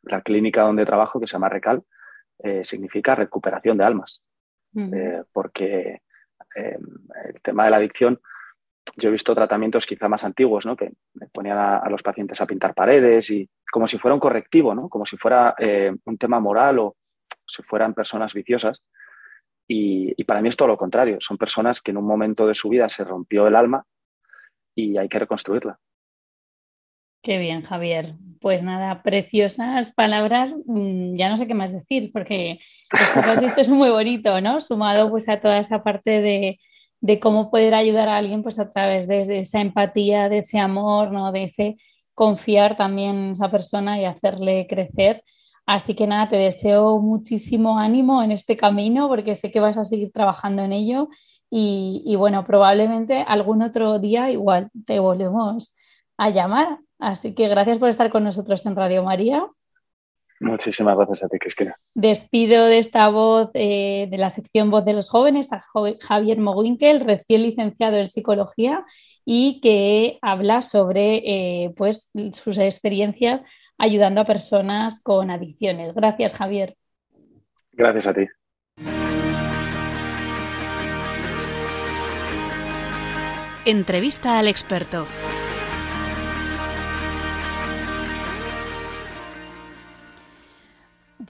la 0.02 0.22
clínica 0.22 0.62
donde 0.62 0.84
trabajo, 0.84 1.20
que 1.20 1.28
se 1.28 1.34
llama 1.34 1.48
Recal, 1.48 1.84
eh, 2.40 2.64
significa 2.64 3.14
recuperación 3.14 3.78
de 3.78 3.84
almas. 3.84 4.20
Mm. 4.72 4.92
Eh, 4.92 5.22
porque 5.32 6.00
el 6.56 7.40
tema 7.44 7.66
de 7.66 7.70
la 7.70 7.76
adicción, 7.76 8.20
yo 8.96 9.08
he 9.08 9.12
visto 9.12 9.36
tratamientos 9.36 9.86
quizá 9.86 10.08
más 10.08 10.24
antiguos, 10.24 10.66
¿no? 10.66 10.76
que 10.76 10.94
ponían 11.32 11.58
a, 11.58 11.88
los 11.88 12.02
pacientes 12.02 12.40
a 12.40 12.46
pintar 12.46 12.74
paredes 12.74 13.30
y 13.30 13.48
como 13.70 13.86
si 13.86 13.98
fuera 13.98 14.14
un 14.14 14.20
correctivo, 14.20 14.74
¿no? 14.74 14.88
como 14.88 15.06
si 15.06 15.16
fuera 15.16 15.54
eh, 15.58 15.92
un 16.04 16.18
tema 16.18 16.40
moral 16.40 16.78
o 16.78 16.96
si 17.46 17.62
fueran 17.62 17.94
personas 17.94 18.34
viciosas. 18.34 18.82
Y, 19.70 20.24
para 20.24 20.40
mí 20.40 20.48
es 20.48 20.56
todo 20.56 20.68
lo 20.68 20.78
contrario, 20.78 21.18
son 21.20 21.36
personas 21.36 21.82
que 21.82 21.90
en 21.90 21.98
un 21.98 22.06
momento 22.06 22.46
de 22.46 22.54
su 22.54 22.70
vida 22.70 22.88
se 22.88 23.04
rompió 23.04 23.46
el 23.46 23.54
alma 23.54 23.84
y 24.74 24.96
hay 24.96 25.08
que 25.08 25.18
reconstruirla. 25.18 25.78
Qué 27.22 27.36
bien, 27.36 27.62
Javier. 27.62 28.14
Pues 28.40 28.62
nada, 28.62 29.02
preciosas 29.02 29.90
palabras. 29.90 30.56
Mm, 30.64 31.16
ya 31.16 31.28
no 31.28 31.36
sé 31.36 31.46
qué 31.46 31.54
más 31.54 31.72
decir, 31.72 32.10
porque 32.12 32.60
lo 33.14 33.22
que 33.22 33.28
has 33.28 33.40
dicho 33.40 33.60
es 33.60 33.68
muy 33.68 33.90
bonito, 33.90 34.40
¿no? 34.40 34.60
Sumado 34.62 35.10
pues 35.10 35.28
a 35.28 35.38
toda 35.38 35.58
esa 35.58 35.82
parte 35.82 36.22
de, 36.22 36.58
de 37.00 37.20
cómo 37.20 37.50
poder 37.50 37.74
ayudar 37.74 38.08
a 38.08 38.16
alguien 38.16 38.42
pues 38.42 38.58
a 38.58 38.72
través 38.72 39.06
de, 39.06 39.38
esa 39.38 39.60
empatía, 39.60 40.28
de 40.28 40.38
ese 40.38 40.58
amor, 40.58 41.12
¿no? 41.12 41.32
de 41.32 41.44
ese 41.44 41.76
confiar 42.18 42.76
también 42.76 43.16
en 43.16 43.30
esa 43.30 43.48
persona 43.48 44.00
y 44.00 44.04
hacerle 44.04 44.66
crecer. 44.68 45.22
Así 45.66 45.94
que 45.94 46.08
nada, 46.08 46.28
te 46.28 46.34
deseo 46.34 46.98
muchísimo 46.98 47.78
ánimo 47.78 48.24
en 48.24 48.32
este 48.32 48.56
camino 48.56 49.06
porque 49.06 49.36
sé 49.36 49.52
que 49.52 49.60
vas 49.60 49.76
a 49.76 49.84
seguir 49.84 50.10
trabajando 50.10 50.64
en 50.64 50.72
ello 50.72 51.08
y, 51.48 52.16
bueno, 52.16 52.44
probablemente 52.44 53.24
algún 53.26 53.62
otro 53.62 54.00
día 54.00 54.32
igual 54.32 54.68
te 54.84 54.98
volvemos 54.98 55.76
a 56.16 56.30
llamar. 56.30 56.80
Así 56.98 57.34
que 57.34 57.46
gracias 57.46 57.78
por 57.78 57.88
estar 57.88 58.10
con 58.10 58.24
nosotros 58.24 58.66
en 58.66 58.74
Radio 58.74 59.04
María. 59.04 59.46
Muchísimas 60.40 60.96
gracias 60.96 61.22
a 61.22 61.28
ti, 61.28 61.38
Cristina. 61.38 61.76
Despido 61.94 62.66
de 62.66 62.78
esta 62.78 63.08
voz 63.10 63.50
eh, 63.54 64.08
de 64.10 64.18
la 64.18 64.30
sección 64.30 64.70
Voz 64.70 64.84
de 64.84 64.92
los 64.92 65.08
Jóvenes 65.08 65.52
a 65.52 65.62
Javier 66.00 66.38
Moguinkel, 66.38 67.00
recién 67.00 67.42
licenciado 67.42 67.96
en 67.96 68.08
Psicología 68.08 68.84
y 69.30 69.60
que 69.60 70.18
habla 70.22 70.62
sobre 70.62 71.16
eh, 71.18 71.74
pues, 71.76 72.10
sus 72.32 72.56
experiencias 72.56 73.42
ayudando 73.76 74.22
a 74.22 74.24
personas 74.24 75.02
con 75.02 75.30
adicciones. 75.30 75.94
Gracias, 75.94 76.32
Javier. 76.32 76.78
Gracias 77.72 78.06
a 78.06 78.14
ti. 78.14 78.26
Entrevista 83.66 84.38
al 84.38 84.48
experto. 84.48 85.06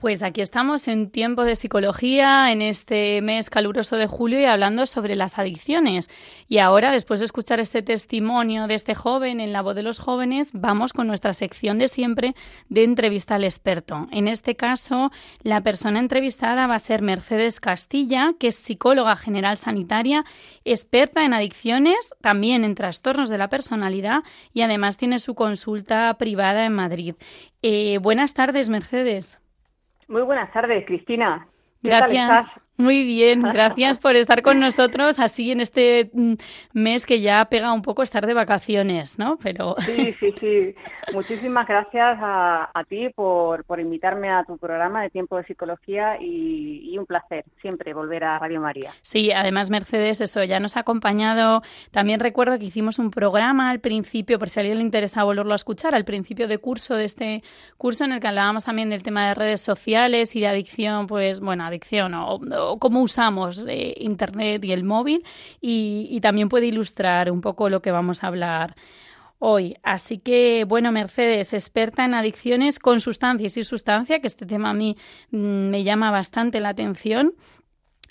Pues 0.01 0.23
aquí 0.23 0.43
estamos 0.43 0.87
en 0.87 1.11
tiempo 1.11 1.45
de 1.45 1.57
psicología, 1.57 2.53
en 2.53 2.63
este 2.63 3.21
mes 3.21 3.51
caluroso 3.51 3.97
de 3.97 4.07
julio 4.07 4.41
y 4.41 4.45
hablando 4.45 4.87
sobre 4.87 5.17
las 5.17 5.41
adicciones. 5.41 6.09
Y 6.47 6.59
ahora, 6.59 6.93
después 6.93 7.19
de 7.19 7.27
escuchar 7.27 7.59
este 7.59 7.83
testimonio 7.83 8.69
de 8.69 8.75
este 8.75 8.95
joven 8.95 9.41
en 9.41 9.53
la 9.53 9.61
voz 9.61 9.75
de 9.75 9.83
los 9.83 9.99
jóvenes, 9.99 10.51
vamos 10.53 10.93
con 10.93 11.09
nuestra 11.09 11.33
sección 11.33 11.79
de 11.79 11.89
siempre 11.89 12.37
de 12.69 12.85
entrevista 12.85 13.35
al 13.35 13.43
experto. 13.43 14.07
En 14.13 14.29
este 14.29 14.55
caso, 14.55 15.11
la 15.43 15.63
persona 15.63 15.99
entrevistada 15.99 16.69
va 16.69 16.77
a 16.77 16.79
ser 16.79 17.03
Mercedes 17.03 17.59
Castilla, 17.59 18.35
que 18.39 18.49
es 18.49 18.57
psicóloga 18.57 19.17
general 19.17 19.59
sanitaria, 19.59 20.25
experta 20.65 21.25
en 21.25 21.35
adicciones, 21.35 22.15
también 22.21 22.63
en 22.63 22.77
trastornos 22.77 23.31
de 23.31 23.39
la 23.39 23.49
personalidad 23.49 24.23
y 24.53 24.61
además 24.61 24.97
tiene 24.97 25.19
su 25.19 25.35
consulta 25.35 26.15
privada 26.19 26.67
en 26.67 26.75
Madrid. 26.75 27.17
Eh, 27.63 27.99
buenas 27.99 28.33
tardes, 28.33 28.69
Mercedes. 28.69 29.41
Muy 30.09 30.23
buenas 30.23 30.51
tardes, 30.53 30.85
Cristina. 30.87 31.47
Gracias. 31.83 32.53
Muy 32.81 33.03
bien, 33.03 33.43
gracias 33.53 33.99
por 33.99 34.14
estar 34.14 34.41
con 34.41 34.61
nosotros 34.61 35.19
así 35.19 35.51
en 35.51 35.61
este 35.61 36.11
mm, 36.12 36.35
mes 36.75 37.07
que 37.07 37.21
ya 37.21 37.45
pega 37.47 37.73
un 37.73 37.83
poco 37.83 38.05
estar 38.05 38.25
de 38.25 38.35
vacaciones, 38.35 39.19
¿no? 39.19 39.37
Pero... 39.43 39.75
Sí, 39.81 40.14
sí, 40.21 40.33
sí. 40.38 40.75
Muchísimas 41.12 41.67
gracias 41.67 42.19
a, 42.21 42.71
ti 42.88 43.09
por, 43.09 43.64
invitarme 43.81 44.31
a 44.31 44.45
tu 44.45 44.57
programa 44.59 45.03
de 45.03 45.11
Tiempo 45.11 45.37
de 45.37 45.45
Psicología 45.45 46.19
y, 46.21 46.97
un 46.99 47.07
placer 47.07 47.45
siempre 47.61 47.95
volver 47.95 48.25
a 48.25 48.38
Radio 48.41 48.61
María. 48.61 48.93
Sí, 49.03 49.31
además 49.31 49.71
Mercedes, 49.71 50.21
eso 50.21 50.43
ya 50.43 50.59
nos 50.59 50.77
ha 50.77 50.81
acompañado. 50.81 51.62
También 51.93 52.19
recuerdo 52.19 52.59
que 52.59 52.64
hicimos 52.64 52.99
un 52.99 53.11
programa 53.11 53.71
al 53.71 53.79
principio, 53.79 54.38
por 54.38 54.49
si 54.49 54.59
a 54.59 54.62
alguien 54.62 54.79
le 54.79 54.85
interesa 54.85 55.23
volverlo 55.23 55.53
a 55.53 55.57
escuchar, 55.57 55.95
al 55.95 56.05
principio 56.05 56.49
de 56.49 56.59
curso 56.59 56.95
de 56.95 57.05
este 57.05 57.43
curso 57.77 58.05
en 58.05 58.12
el 58.12 58.21
que 58.21 58.27
hablábamos 58.27 58.64
también 58.64 58.91
del 58.91 59.03
tema 59.03 59.29
de 59.29 59.35
redes 59.35 59.61
sociales 59.61 60.35
y 60.35 60.41
de 60.41 60.49
adicción, 60.49 61.07
pues 61.07 61.41
bueno, 61.41 61.64
adicción 61.64 62.14
o 62.14 62.38
cómo 62.79 63.03
usamos 63.03 63.65
eh, 63.67 63.95
Internet 63.99 64.65
y 64.65 64.73
el 64.73 64.85
móvil 64.85 65.25
y, 65.61 66.19
también 66.21 66.49
puede 66.49 66.67
ilustrar 66.67 67.31
un 67.31 67.41
poco 67.41 67.69
lo 67.69 67.81
que 67.81 67.91
vamos 67.91 68.23
a 68.23 68.27
hablar 68.27 68.75
hoy. 69.39 69.77
Así 69.83 70.19
que, 70.19 70.65
bueno, 70.65 70.93
Mercedes, 70.93 71.53
experta 71.53 72.05
en 72.05 72.15
adicciones 72.15 72.79
con 72.79 73.01
sustancias 73.01 73.57
y 73.57 73.65
sustancia, 73.65 74.21
que 74.21 74.27
este 74.27 74.47
tema 74.47 74.71
a 74.71 74.75
mí 74.75 74.97
mm, 75.31 75.71
me 75.71 75.85
llama 75.85 76.11
bastante 76.11 76.61
la 76.61 76.71
atención. 76.71 77.35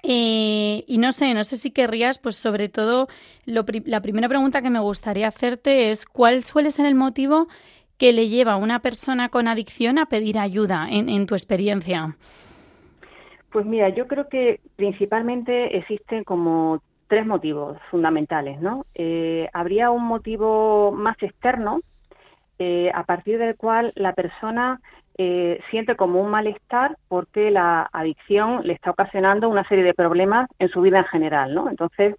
Eh, 0.04 0.84
y 0.88 0.98
no 1.00 1.12
sé, 1.12 1.34
no 1.34 1.44
sé 1.44 1.58
si 1.58 1.72
querrías, 1.72 2.20
pues 2.20 2.36
sobre 2.36 2.70
todo, 2.70 3.08
la 3.46 4.02
primera 4.02 4.30
pregunta 4.30 4.62
que 4.62 4.70
me 4.70 4.80
gustaría 4.80 5.28
hacerte 5.28 5.92
es, 5.92 6.06
¿cuál 6.06 6.44
suele 6.44 6.72
ser 6.72 6.86
el 6.86 6.96
motivo 6.96 7.48
que 7.98 8.14
le 8.14 8.30
lleva 8.30 8.54
a 8.54 8.58
una 8.58 8.80
persona 8.80 9.30
con 9.30 9.48
adicción 9.48 9.98
a 9.98 10.06
pedir 10.06 10.38
ayuda 10.38 10.88
en 10.90 11.26
tu 11.26 11.36
experiencia? 11.36 12.16
Pues 13.58 13.66
mira, 13.66 13.90
yo 13.90 14.06
creo 14.06 14.30
que 14.30 14.60
principalmente 14.76 15.78
existen 15.78 16.24
como 16.24 16.80
tres 17.08 17.26
motivos 17.26 17.76
fundamentales, 17.90 18.62
¿no? 18.62 18.86
Eh, 18.94 19.50
habría 19.52 19.90
un 19.90 20.04
motivo 20.04 20.92
más 20.92 21.18
externo 21.24 21.80
eh, 22.60 22.92
a 22.94 23.04
partir 23.06 23.40
del 23.40 23.56
cual 23.56 23.94
la 23.96 24.14
persona 24.14 24.80
eh, 25.18 25.60
siente 25.72 25.96
como 25.96 26.22
un 26.22 26.30
malestar 26.30 27.00
porque 27.08 27.50
la 27.50 27.90
adicción 27.92 28.62
le 28.64 28.74
está 28.74 28.92
ocasionando 28.92 29.50
una 29.50 29.68
serie 29.68 29.84
de 29.84 29.96
problemas 29.96 30.48
en 30.60 30.70
su 30.70 30.82
vida 30.82 31.00
en 31.00 31.06
general, 31.06 31.56
¿no? 31.56 31.68
Entonces, 31.68 32.16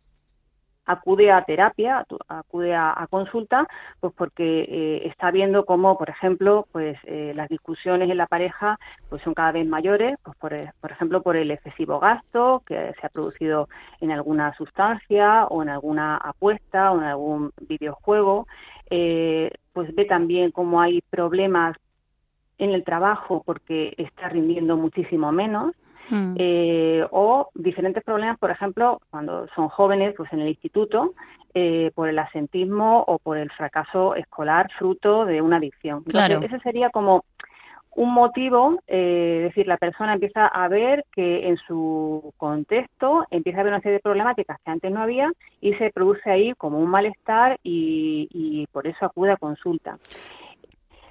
acude 0.88 1.30
a 1.30 1.44
terapia, 1.44 2.04
acude 2.28 2.74
a, 2.74 3.06
consulta, 3.10 3.68
pues 4.00 4.12
porque 4.16 4.62
eh, 4.62 5.08
está 5.08 5.30
viendo 5.30 5.64
cómo, 5.66 5.98
por 5.98 6.08
ejemplo, 6.08 6.66
pues 6.72 6.98
eh, 7.04 7.32
las 7.36 7.48
discusiones 7.48 8.10
en 8.10 8.16
la 8.16 8.26
pareja 8.26 8.78
pues 9.10 9.22
son 9.22 9.34
cada 9.34 9.52
vez 9.52 9.66
mayores, 9.66 10.16
pues 10.22 10.36
por, 10.38 10.52
por, 10.80 10.90
ejemplo 10.90 11.22
por 11.22 11.36
el 11.36 11.50
excesivo 11.50 12.00
gasto 12.00 12.62
que 12.66 12.94
se 12.98 13.06
ha 13.06 13.10
producido 13.10 13.68
en 14.00 14.12
alguna 14.12 14.54
sustancia 14.54 15.44
o 15.46 15.62
en 15.62 15.68
alguna 15.68 16.16
apuesta 16.16 16.90
o 16.90 16.98
en 16.98 17.04
algún 17.04 17.52
videojuego, 17.60 18.46
eh, 18.88 19.50
pues 19.74 19.94
ve 19.94 20.06
también 20.06 20.52
cómo 20.52 20.80
hay 20.80 21.02
problemas 21.10 21.76
en 22.56 22.70
el 22.70 22.82
trabajo 22.82 23.42
porque 23.44 23.94
está 23.98 24.30
rindiendo 24.30 24.78
muchísimo 24.78 25.32
menos 25.32 25.74
Mm. 26.10 26.34
Eh, 26.38 27.06
o 27.10 27.48
diferentes 27.54 28.02
problemas, 28.04 28.38
por 28.38 28.50
ejemplo, 28.50 29.00
cuando 29.10 29.46
son 29.54 29.68
jóvenes, 29.68 30.14
pues 30.16 30.32
en 30.32 30.40
el 30.40 30.48
instituto, 30.48 31.14
eh, 31.54 31.90
por 31.94 32.08
el 32.08 32.18
asentismo 32.18 33.04
o 33.06 33.18
por 33.18 33.38
el 33.38 33.50
fracaso 33.50 34.14
escolar 34.14 34.70
fruto 34.78 35.24
de 35.24 35.40
una 35.42 35.56
adicción. 35.56 36.02
claro. 36.04 36.40
ese 36.42 36.58
sería 36.60 36.90
como 36.90 37.24
un 37.98 38.14
motivo, 38.14 38.78
eh, 38.86 39.38
es 39.38 39.42
decir, 39.48 39.66
la 39.66 39.76
persona 39.76 40.12
empieza 40.12 40.46
a 40.46 40.68
ver 40.68 41.04
que 41.12 41.48
en 41.48 41.56
su 41.56 42.32
contexto 42.36 43.26
empieza 43.30 43.58
a 43.58 43.60
haber 43.62 43.72
una 43.72 43.82
serie 43.82 43.94
de 43.94 44.02
problemas 44.02 44.36
que 44.36 44.44
antes 44.66 44.92
no 44.92 45.02
había 45.02 45.32
y 45.60 45.74
se 45.74 45.90
produce 45.90 46.30
ahí 46.30 46.52
como 46.54 46.78
un 46.78 46.88
malestar 46.88 47.58
y, 47.64 48.28
y 48.30 48.66
por 48.68 48.86
eso 48.86 49.04
acude 49.04 49.32
a 49.32 49.36
consulta. 49.36 49.98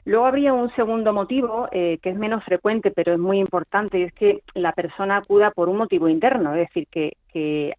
Luego 0.08 0.26
habría 0.26 0.54
un 0.54 0.74
segundo 0.74 1.12
motivo 1.12 1.67
eh, 1.70 2.00
que 2.02 2.12
es 2.12 2.15
menos 2.15 2.41
frecuente, 2.46 2.91
pero 2.91 3.12
es 3.12 3.20
muy 3.20 3.39
importante, 3.39 4.00
y 4.00 4.04
es 4.04 4.13
que 4.13 4.41
la 4.54 4.72
persona 4.72 5.17
acuda 5.17 5.52
por 5.52 5.67
un 5.67 5.76
motivo 5.76 6.08
interno, 6.08 6.56
es 6.56 6.70
decir, 6.70 6.88
que, 6.89 7.12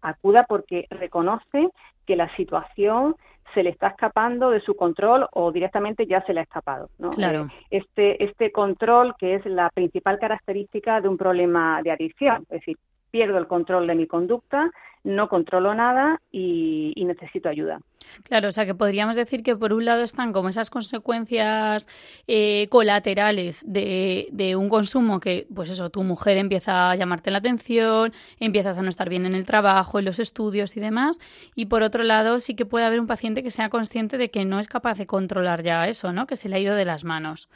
acuda 0.01 0.45
porque 0.47 0.85
reconoce 0.89 1.69
que 2.05 2.15
la 2.15 2.33
situación 2.37 3.15
se 3.53 3.63
le 3.63 3.71
está 3.71 3.87
escapando 3.87 4.51
de 4.51 4.61
su 4.61 4.75
control 4.75 5.27
o 5.33 5.51
directamente 5.51 6.05
ya 6.05 6.23
se 6.23 6.33
le 6.33 6.39
ha 6.39 6.43
escapado. 6.43 6.89
Claro. 7.15 7.49
Eh, 7.71 7.81
este, 7.81 8.23
este 8.23 8.51
control 8.51 9.15
que 9.17 9.35
es 9.35 9.45
la 9.45 9.69
principal 9.71 10.17
característica 10.17 11.01
de 11.01 11.09
un 11.09 11.17
problema 11.17 11.81
de 11.83 11.91
adicción, 11.91 12.43
es 12.43 12.59
decir, 12.59 12.77
pierdo 13.11 13.37
el 13.37 13.47
control 13.47 13.87
de 13.87 13.95
mi 13.95 14.07
conducta, 14.07 14.71
no 15.03 15.27
controlo 15.29 15.73
nada 15.73 16.21
y, 16.31 16.93
necesito 17.05 17.49
ayuda. 17.49 17.79
Claro, 18.23 18.49
o 18.49 18.51
sea 18.51 18.65
que 18.65 18.75
podríamos 18.75 19.15
decir 19.15 19.43
que 19.43 19.55
por 19.55 19.73
un 19.73 19.85
lado 19.85 20.03
están 20.03 20.33
como 20.33 20.49
esas 20.49 20.69
consecuencias 20.69 21.87
eh, 22.27 22.67
colaterales 22.69 23.63
de, 23.65 24.27
de, 24.31 24.55
un 24.55 24.69
consumo 24.69 25.19
que, 25.19 25.47
pues 25.53 25.69
eso, 25.69 25.89
tu 25.89 26.03
mujer 26.03 26.37
empieza 26.37 26.91
a 26.91 26.95
llamarte 26.95 27.31
la 27.31 27.39
atención, 27.39 28.13
empiezas 28.39 28.77
a 28.77 28.81
no 28.81 28.89
estar 28.89 29.09
bien 29.09 29.25
en 29.25 29.35
el 29.35 29.45
trabajo, 29.45 29.99
en 29.99 30.05
los 30.05 30.19
estudios 30.19 30.75
y 30.77 30.79
demás, 30.79 31.19
y 31.55 31.67
por 31.67 31.81
otro 31.81 32.03
lado 32.03 32.39
sí 32.39 32.55
que 32.55 32.65
puede 32.65 32.85
haber 32.85 32.99
un 32.99 33.07
paciente 33.07 33.43
que 33.43 33.51
sea 33.51 33.69
consciente 33.69 34.17
de 34.17 34.29
que 34.29 34.45
no 34.45 34.59
es 34.59 34.67
capaz 34.67 34.97
de 34.97 35.07
controlar 35.07 35.63
ya 35.63 35.87
eso, 35.87 36.13
¿no? 36.13 36.27
Que 36.27 36.35
se 36.35 36.49
le 36.49 36.57
ha 36.57 36.59
ido 36.59 36.75
de 36.75 36.85
las 36.85 37.03
manos. 37.03 37.49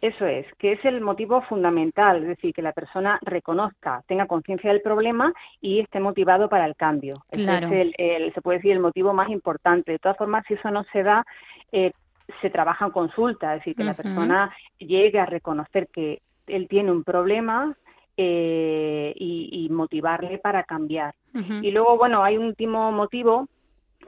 Eso 0.00 0.26
es, 0.26 0.46
que 0.58 0.72
es 0.72 0.84
el 0.84 1.02
motivo 1.02 1.42
fundamental, 1.42 2.22
es 2.22 2.28
decir, 2.28 2.54
que 2.54 2.62
la 2.62 2.72
persona 2.72 3.18
reconozca, 3.22 4.02
tenga 4.06 4.26
conciencia 4.26 4.72
del 4.72 4.80
problema 4.80 5.32
y 5.60 5.80
esté 5.80 6.00
motivado 6.00 6.48
para 6.48 6.64
el 6.64 6.74
cambio. 6.74 7.14
Claro. 7.30 7.68
es 7.68 7.94
el, 7.98 8.32
se 8.32 8.40
puede 8.40 8.58
decir, 8.58 8.72
el 8.72 8.80
motivo 8.80 9.12
más 9.12 9.28
importante. 9.28 9.92
De 9.92 9.98
todas 9.98 10.16
formas, 10.16 10.44
si 10.48 10.54
eso 10.54 10.70
no 10.70 10.84
se 10.84 11.02
da, 11.02 11.24
eh, 11.70 11.92
se 12.40 12.48
trabaja 12.48 12.86
en 12.86 12.92
consulta, 12.92 13.54
es 13.54 13.60
decir, 13.60 13.76
que 13.76 13.84
la 13.84 13.94
persona 13.94 14.54
llegue 14.78 15.18
a 15.18 15.26
reconocer 15.26 15.88
que 15.88 16.22
él 16.46 16.66
tiene 16.68 16.90
un 16.92 17.04
problema, 17.04 17.76
eh, 18.22 19.14
y, 19.16 19.68
motivarle 19.70 20.36
para 20.38 20.64
cambiar. 20.64 21.14
Y 21.62 21.70
luego, 21.70 21.96
bueno, 21.96 22.22
hay 22.22 22.36
un 22.36 22.44
último 22.44 22.92
motivo 22.92 23.48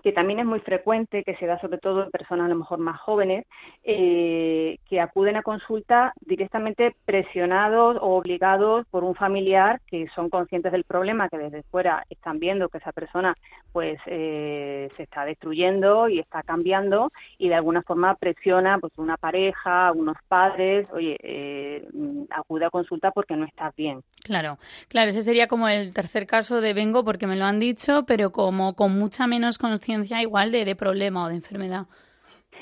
que 0.02 0.12
también 0.12 0.40
es 0.40 0.46
muy 0.46 0.60
frecuente, 0.60 1.22
que 1.22 1.36
se 1.36 1.46
da 1.46 1.60
sobre 1.60 1.78
todo 1.78 2.02
en 2.02 2.10
personas 2.10 2.46
a 2.46 2.48
lo 2.48 2.56
mejor 2.56 2.78
más 2.78 3.00
jóvenes, 3.00 3.46
eh, 3.84 4.78
que 4.88 5.00
acuden 5.00 5.36
a 5.36 5.42
consulta 5.42 6.12
directamente 6.20 6.94
presionados 7.04 7.96
o 8.00 8.16
obligados 8.16 8.86
por 8.90 9.04
un 9.04 9.14
familiar 9.14 9.80
que 9.86 10.08
son 10.14 10.28
conscientes 10.28 10.72
del 10.72 10.84
problema, 10.84 11.28
que 11.28 11.38
desde 11.38 11.62
fuera 11.64 12.04
están 12.10 12.38
viendo 12.40 12.68
que 12.68 12.78
esa 12.78 12.92
persona 12.92 13.34
pues 13.72 13.98
eh, 14.06 14.90
se 14.96 15.04
está 15.04 15.24
destruyendo 15.24 16.08
y 16.08 16.18
está 16.18 16.42
cambiando 16.42 17.12
y 17.38 17.48
de 17.48 17.54
alguna 17.54 17.82
forma 17.82 18.16
presiona 18.16 18.78
pues 18.78 18.92
una 18.96 19.16
pareja, 19.16 19.92
unos 19.92 20.16
padres, 20.26 20.88
oye, 20.92 21.16
eh, 21.22 21.86
acude 22.30 22.66
a 22.66 22.70
consulta 22.70 23.12
porque 23.12 23.36
no 23.36 23.44
estás 23.44 23.74
bien. 23.76 24.02
Claro, 24.24 24.58
claro, 24.88 25.10
ese 25.10 25.22
sería 25.22 25.46
como 25.46 25.68
el 25.68 25.92
tercer 25.92 26.26
caso 26.26 26.60
de 26.60 26.74
vengo 26.74 27.04
porque 27.04 27.26
me 27.26 27.36
lo 27.36 27.44
han 27.44 27.60
dicho, 27.60 28.04
pero 28.06 28.32
como 28.32 28.74
con 28.74 28.98
mucha 28.98 29.26
menos 29.26 29.58
conciencia 29.58 29.91
igual 30.00 30.52
de, 30.52 30.64
de 30.64 30.76
problema 30.76 31.24
o 31.24 31.28
de 31.28 31.36
enfermedad. 31.36 31.86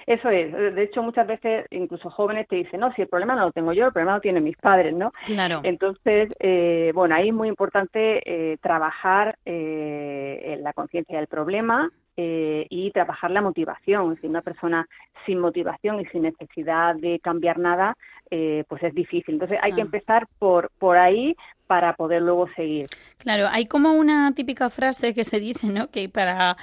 Eso 0.07 0.29
es. 0.31 0.53
De 0.53 0.83
hecho, 0.83 1.03
muchas 1.03 1.27
veces, 1.27 1.67
incluso 1.71 2.11
jóvenes 2.11 2.49
te 2.49 2.57
dicen, 2.57 2.81
no, 2.81 2.93
si 2.95 3.03
el 3.03 3.09
problema 3.09 3.35
no 3.37 3.47
lo 3.47 3.53
tengo 3.53 3.73
yo, 3.73 3.87
el 3.87 3.93
problema 3.93 4.17
lo 4.17 4.21
tienen 4.21 4.43
mis 4.43 4.57
padres, 4.57 4.95
¿no? 4.95 5.13
Claro. 5.25 5.61
Entonces, 5.63 6.33
eh, 6.41 6.91
bueno, 6.95 7.15
ahí 7.15 7.29
es 7.29 7.35
muy 7.35 7.49
importante 7.49 8.21
eh, 8.25 8.57
trabajar 8.61 9.37
eh, 9.45 10.43
en 10.47 10.65
la 10.65 10.73
conciencia 10.73 11.17
del 11.19 11.29
problema 11.29 11.91
y 12.23 12.91
trabajar 12.91 13.31
la 13.31 13.41
motivación. 13.41 14.19
Si 14.21 14.27
una 14.27 14.43
persona 14.43 14.87
sin 15.25 15.39
motivación 15.39 16.01
y 16.01 16.07
sin 16.07 16.25
necesidad 16.25 16.95
de 16.97 17.19
cambiar 17.19 17.59
nada, 17.59 17.97
pues 18.29 18.83
es 18.83 18.95
difícil. 18.95 19.37
Entonces, 19.37 19.59
hay 19.63 19.73
que 19.73 19.81
empezar 19.81 20.27
por, 20.39 20.71
por 20.79 20.99
ahí 20.99 21.35
para 21.67 21.95
poder 21.95 22.21
luego 22.21 22.47
seguir. 22.55 22.89
Claro, 23.17 23.47
hay 23.51 23.65
como 23.65 23.93
una 23.95 24.35
típica 24.35 24.69
frase 24.69 25.15
que 25.15 25.25
se 25.25 25.41
dice, 25.41 25.69
¿no? 25.69 25.91
Que 25.91 26.11
para 26.11 26.59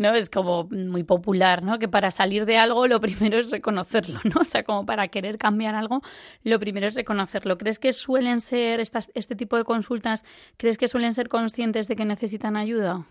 ¿no? 0.00 0.14
Es 0.14 0.30
como 0.30 0.64
muy 0.70 1.04
popular, 1.04 1.62
¿no? 1.62 1.78
Que 1.78 1.86
para 1.86 2.10
salir 2.10 2.46
de 2.46 2.56
algo 2.56 2.86
lo 2.88 3.00
primero 3.06 3.38
es 3.38 3.50
reconocerlo, 3.50 4.18
¿no? 4.24 4.40
O 4.40 4.44
sea, 4.44 4.64
como 4.64 4.86
para 4.86 5.06
querer 5.08 5.36
cambiar 5.36 5.74
algo, 5.74 6.00
lo 6.42 6.58
primero 6.58 6.86
es 6.86 6.94
reconocerlo. 6.94 7.58
¿Crees 7.58 7.78
que 7.78 7.92
suelen 7.92 8.40
ser 8.40 8.80
estas, 8.80 9.12
este 9.14 9.36
tipo 9.36 9.56
de 9.56 9.64
consultas, 9.64 10.24
crees 10.56 10.78
que 10.78 10.88
suelen 10.88 11.12
ser 11.12 11.28
conscientes 11.28 11.86
de 11.86 11.96
que 11.96 12.06
necesitan 12.06 12.56
ayuda? 12.56 13.06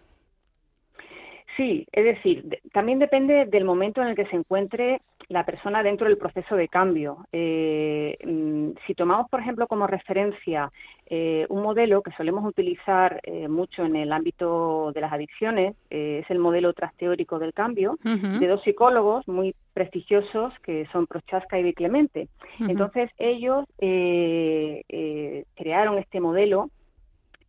Sí, 1.55 1.85
es 1.91 2.05
decir, 2.05 2.59
también 2.73 2.99
depende 2.99 3.45
del 3.45 3.65
momento 3.65 4.01
en 4.01 4.09
el 4.09 4.15
que 4.15 4.25
se 4.25 4.35
encuentre 4.35 5.01
la 5.29 5.45
persona 5.45 5.83
dentro 5.83 6.07
del 6.07 6.17
proceso 6.17 6.55
de 6.55 6.67
cambio. 6.67 7.27
Eh, 7.31 8.17
mm, 8.25 8.71
si 8.85 8.95
tomamos, 8.95 9.29
por 9.29 9.39
ejemplo, 9.39 9.67
como 9.67 9.85
referencia 9.85 10.71
eh, 11.05 11.45
un 11.49 11.61
modelo 11.61 12.01
que 12.01 12.11
solemos 12.13 12.43
utilizar 12.45 13.19
eh, 13.23 13.47
mucho 13.47 13.85
en 13.85 13.95
el 13.95 14.11
ámbito 14.11 14.91
de 14.91 15.01
las 15.01 15.13
adicciones, 15.13 15.75
es 15.89 16.29
el 16.29 16.39
modelo 16.39 16.73
trasteórico 16.73 17.37
del 17.39 17.53
cambio, 17.53 17.97
de 18.03 18.47
dos 18.47 18.61
psicólogos 18.63 19.27
muy 19.27 19.55
prestigiosos 19.73 20.53
que 20.59 20.87
son 20.91 21.07
Prochaska 21.07 21.59
y 21.59 21.73
Clemente. 21.73 22.27
Entonces, 22.59 23.09
ellos 23.17 23.65
crearon 25.55 25.97
este 25.97 26.19
modelo. 26.19 26.69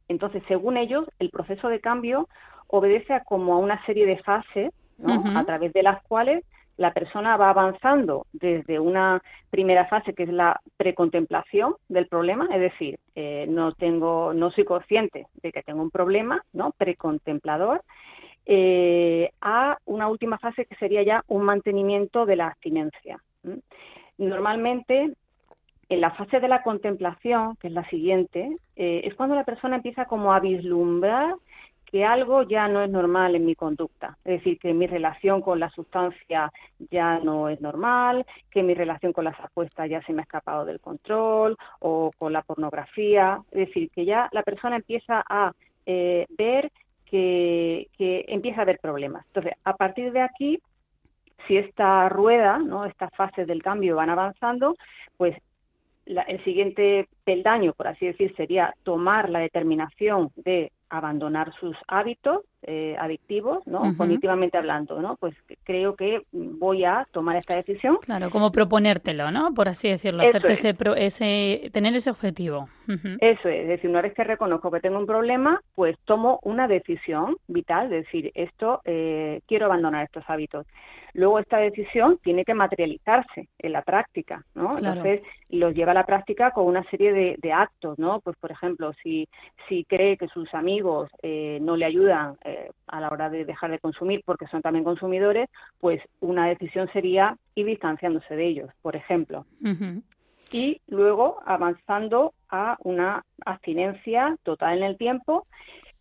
Entonces, 0.09 0.43
según 0.49 0.77
ellos, 0.77 1.07
el 1.19 1.31
proceso 1.31 1.69
de 1.69 1.81
cambio 1.81 2.29
obedece 2.67 3.13
a 3.15 3.25
como 3.25 3.55
a 3.55 3.59
una 3.59 3.85
serie 3.85 4.07
de 4.07 4.19
fases, 4.19 4.73
a 5.05 5.45
través 5.45 5.73
de 5.73 5.83
las 5.83 6.03
cuales 6.03 6.45
la 6.81 6.95
persona 6.95 7.37
va 7.37 7.51
avanzando 7.51 8.27
desde 8.33 8.81
una 8.81 9.23
primera 9.51 9.85
fase 9.85 10.15
que 10.15 10.23
es 10.23 10.31
la 10.31 10.59
precontemplación 10.79 11.75
del 11.91 12.07
problema, 12.07 12.49
es 12.51 12.59
decir, 12.59 12.99
eh, 13.15 13.45
no 13.51 13.73
tengo, 13.73 14.33
no 14.33 14.51
soy 14.51 14.65
consciente 14.65 15.27
de 15.43 15.53
que 15.53 15.63
tengo 15.63 15.83
un 15.83 15.91
problema, 15.91 16.43
¿no? 16.55 16.73
Precontemplador, 16.73 17.83
eh, 18.47 19.31
a 19.43 19.77
una 19.85 20.09
última 20.09 20.39
fase 20.39 20.65
que 20.65 20.75
sería 20.77 21.03
ya 21.03 21.23
un 21.29 21.43
mantenimiento 21.43 22.25
de 22.25 22.37
la 22.37 22.47
abstinencia. 22.47 23.21
Normalmente 24.17 25.13
en 25.91 26.01
la 26.01 26.13
fase 26.13 26.41
de 26.41 26.49
la 26.49 26.63
contemplación, 26.63 27.57
que 27.57 27.67
es 27.67 27.75
la 27.75 27.87
siguiente, 27.91 28.57
eh, 28.77 29.03
es 29.05 29.15
cuando 29.17 29.35
la 29.35 29.45
persona 29.45 29.77
empieza 29.77 30.07
como 30.07 30.33
a 30.33 30.41
vislumbrar 30.41 31.35
que 31.91 32.05
algo 32.05 32.43
ya 32.43 32.69
no 32.69 32.83
es 32.83 32.91
normal 32.91 33.35
en 33.35 33.45
mi 33.45 33.55
conducta, 33.55 34.17
es 34.25 34.39
decir, 34.39 34.59
que 34.59 34.73
mi 34.73 34.87
relación 34.87 35.41
con 35.41 35.59
la 35.59 35.71
sustancia 35.71 36.53
ya 36.91 37.19
no 37.19 37.49
es 37.49 37.61
normal, 37.61 38.25
que 38.51 38.63
mi 38.63 38.75
relación 38.75 39.13
con 39.13 39.25
las 39.25 39.39
apuestas 39.41 39.91
ya 39.91 40.01
se 40.03 40.13
me 40.13 40.23
ha 40.23 40.23
escapado 40.23 40.65
del 40.65 40.81
control 40.81 41.57
o 41.81 42.13
con 42.17 42.33
la 42.33 42.43
pornografía, 42.43 43.41
es 43.51 43.69
decir, 43.69 43.91
que 43.91 44.05
ya 44.05 44.29
la 44.33 44.43
persona 44.43 44.77
empieza 44.77 45.25
a 45.29 45.53
eh, 45.87 46.27
ver 46.31 46.71
que, 47.07 47.89
empieza 48.29 48.61
a 48.61 48.63
haber 48.63 48.79
problemas. 48.79 49.27
Entonces, 49.27 49.55
a 49.65 49.75
partir 49.75 50.13
de 50.13 50.21
aquí, 50.21 50.61
si 51.49 51.57
esta 51.57 52.09
rueda, 52.09 52.59
¿no? 52.59 52.85
estas 52.85 53.11
fases 53.17 53.47
del 53.49 53.63
cambio 53.63 53.97
van 53.97 54.11
avanzando, 54.11 54.77
pues 55.17 55.37
el 56.07 56.45
siguiente 56.45 57.09
peldaño, 57.25 57.73
por 57.73 57.89
así 57.89 58.07
decir, 58.07 58.35
sería 58.37 58.75
tomar 58.85 59.29
la 59.29 59.41
determinación 59.41 60.31
de 60.37 60.73
abandonar 60.91 61.53
sus 61.59 61.77
hábitos 61.89 62.45
eh, 62.63 62.97
adictivos, 62.99 63.67
¿no? 63.67 63.97
Cognitivamente 63.97 64.59
hablando, 64.59 65.01
¿no? 65.01 65.17
Pues 65.17 65.35
creo 65.65 65.97
que 65.97 66.23
voy 66.33 66.85
a 66.85 67.07
tomar 67.11 67.37
esta 67.37 67.57
decisión. 67.57 67.99
Claro, 68.03 68.31
como 68.31 68.53
proponértelo, 68.53 69.31
¿no? 69.31 69.55
Por 69.55 69.69
así 69.69 69.89
decirlo, 69.89 70.23
hacerte 70.23 70.53
ese, 70.53 70.77
ese, 70.97 71.71
tener 71.73 71.95
ese 71.95 72.11
objetivo. 72.11 72.69
Eso 73.21 73.49
es, 73.49 73.63
es 73.63 73.69
decir, 73.69 73.89
una 73.89 74.03
vez 74.03 74.15
que 74.15 74.25
reconozco 74.25 74.71
que 74.71 74.81
tengo 74.81 74.99
un 74.99 75.07
problema, 75.07 75.61
pues 75.75 75.97
tomo 76.05 76.41
una 76.43 76.69
decisión 76.69 77.37
vital, 77.47 77.93
es 77.93 78.05
decir, 78.05 78.31
esto, 78.35 78.81
eh, 78.85 79.41
quiero 79.47 79.67
abandonar 79.67 80.05
estos 80.05 80.25
hábitos. 80.29 80.67
Luego 81.13 81.39
esta 81.39 81.59
decisión 81.59 82.19
tiene 82.23 82.45
que 82.45 82.55
materializarse 82.55 83.49
en 83.59 83.73
la 83.73 83.83
práctica, 83.83 84.45
¿no? 84.55 84.77
Entonces 84.77 85.23
los 85.49 85.75
lleva 85.75 85.91
a 85.91 85.95
la 85.95 86.07
práctica 86.07 86.53
con 86.53 86.67
una 86.67 86.85
serie 86.85 87.13
de, 87.13 87.53
actos, 87.53 87.99
¿no? 87.99 88.21
Pues 88.21 88.37
por 88.37 88.53
ejemplo, 88.53 88.93
si, 89.03 89.29
si 89.69 89.85
cree 89.85 90.17
que 90.17 90.29
sus 90.29 90.53
amigos 90.55 91.11
eh, 91.23 91.59
no 91.61 91.77
le 91.77 91.85
ayudan 91.85 92.37
eh, 92.51 92.71
a 92.87 93.01
la 93.01 93.09
hora 93.09 93.31
de 93.31 93.45
dejar 93.45 93.71
de 93.71 93.79
consumir 93.79 94.23
porque 94.25 94.47
son 94.49 94.63
también 94.63 94.85
consumidores, 94.85 95.49
pues 95.79 96.03
una 96.21 96.47
decisión 96.47 96.89
sería 96.93 97.37
ir 97.55 97.67
distanciándose 97.67 98.35
de 98.35 98.47
ellos, 98.47 98.71
por 98.83 98.97
ejemplo. 98.97 99.47
Y 100.53 100.81
luego 100.89 101.41
avanzando 101.47 102.35
a 102.49 102.77
una 102.81 103.25
abstinencia 103.45 104.37
total 104.43 104.79
en 104.79 104.85
el 104.85 104.97
tiempo, 104.97 105.47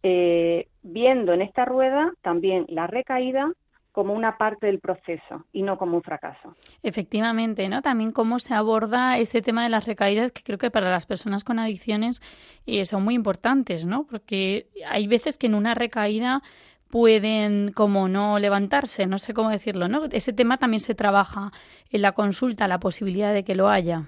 eh, 0.01 0.67
viendo 0.81 1.33
en 1.33 1.41
esta 1.41 1.65
rueda 1.65 2.12
también 2.21 2.65
la 2.69 2.88
recaída 2.88 3.51
como 3.91 4.13
una 4.13 4.38
parte 4.38 4.67
del 4.67 4.80
proceso 4.80 5.45
y 5.52 5.63
no 5.63 5.78
como 5.78 5.97
un 5.97 6.04
fracaso. 6.04 6.56
Efectivamente, 6.84 7.67
¿no? 7.69 7.82
También 7.82 8.12
cómo 8.12 8.39
se 8.39 8.54
aborda 8.54 9.17
ese 9.17 9.41
tema 9.41 9.63
de 9.63 9.69
las 9.69 9.86
recaídas, 9.86 10.32
que 10.32 10.43
creo 10.43 10.58
que 10.58 10.71
para 10.71 10.89
las 10.91 11.06
personas 11.06 11.43
con 11.43 11.60
adicciones 11.60 12.21
eh, 12.65 12.86
son 12.86 13.04
muy 13.04 13.15
importantes, 13.15 13.86
¿no? 13.86 14.06
Porque 14.06 14.67
hay 14.88 15.08
veces 15.08 15.38
que 15.38 15.47
en 15.47 15.56
una 15.56 15.73
recaída 15.73 16.41
pueden 16.89 17.71
como 17.71 18.08
no 18.08 18.39
levantarse, 18.39 19.06
no 19.06 19.19
sé 19.19 19.34
cómo 19.34 19.49
decirlo, 19.49 19.88
¿no? 19.88 20.06
Ese 20.12 20.34
tema 20.34 20.58
también 20.58 20.82
se 20.82 20.95
trabaja 20.95 21.52
en 21.89 22.02
la 22.02 22.13
consulta, 22.13 22.67
la 22.67 22.80
posibilidad 22.80 23.34
de 23.34 23.43
que 23.43 23.56
lo 23.56 23.69
haya. 23.69 24.08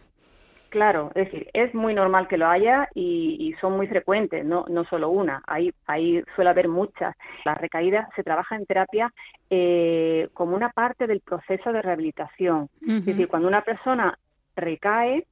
Claro, 0.71 1.11
es 1.15 1.25
decir, 1.25 1.49
es 1.51 1.73
muy 1.75 1.93
normal 1.93 2.29
que 2.29 2.37
lo 2.37 2.47
haya 2.47 2.87
y, 2.95 3.53
son 3.59 3.75
muy 3.75 3.87
frecuentes, 3.87 4.45
no, 4.45 4.63
no 4.69 4.85
solo 4.85 5.09
una, 5.09 5.43
ahí, 5.45 5.73
ahí 5.85 6.23
suele 6.33 6.49
haber 6.49 6.69
muchas. 6.69 7.13
La 7.43 7.55
recaída 7.55 8.07
se 8.15 8.23
trabaja 8.23 8.55
en 8.55 8.65
terapia 8.65 9.11
eh, 9.49 10.29
como 10.33 10.55
una 10.55 10.69
parte 10.69 11.07
del 11.07 11.19
proceso 11.19 11.73
de 11.73 11.81
rehabilitación. 11.81 12.69
Es 12.87 13.05
decir, 13.05 13.27
cuando 13.27 13.49
una 13.49 13.63
persona 13.63 14.17
recae, 14.55 15.27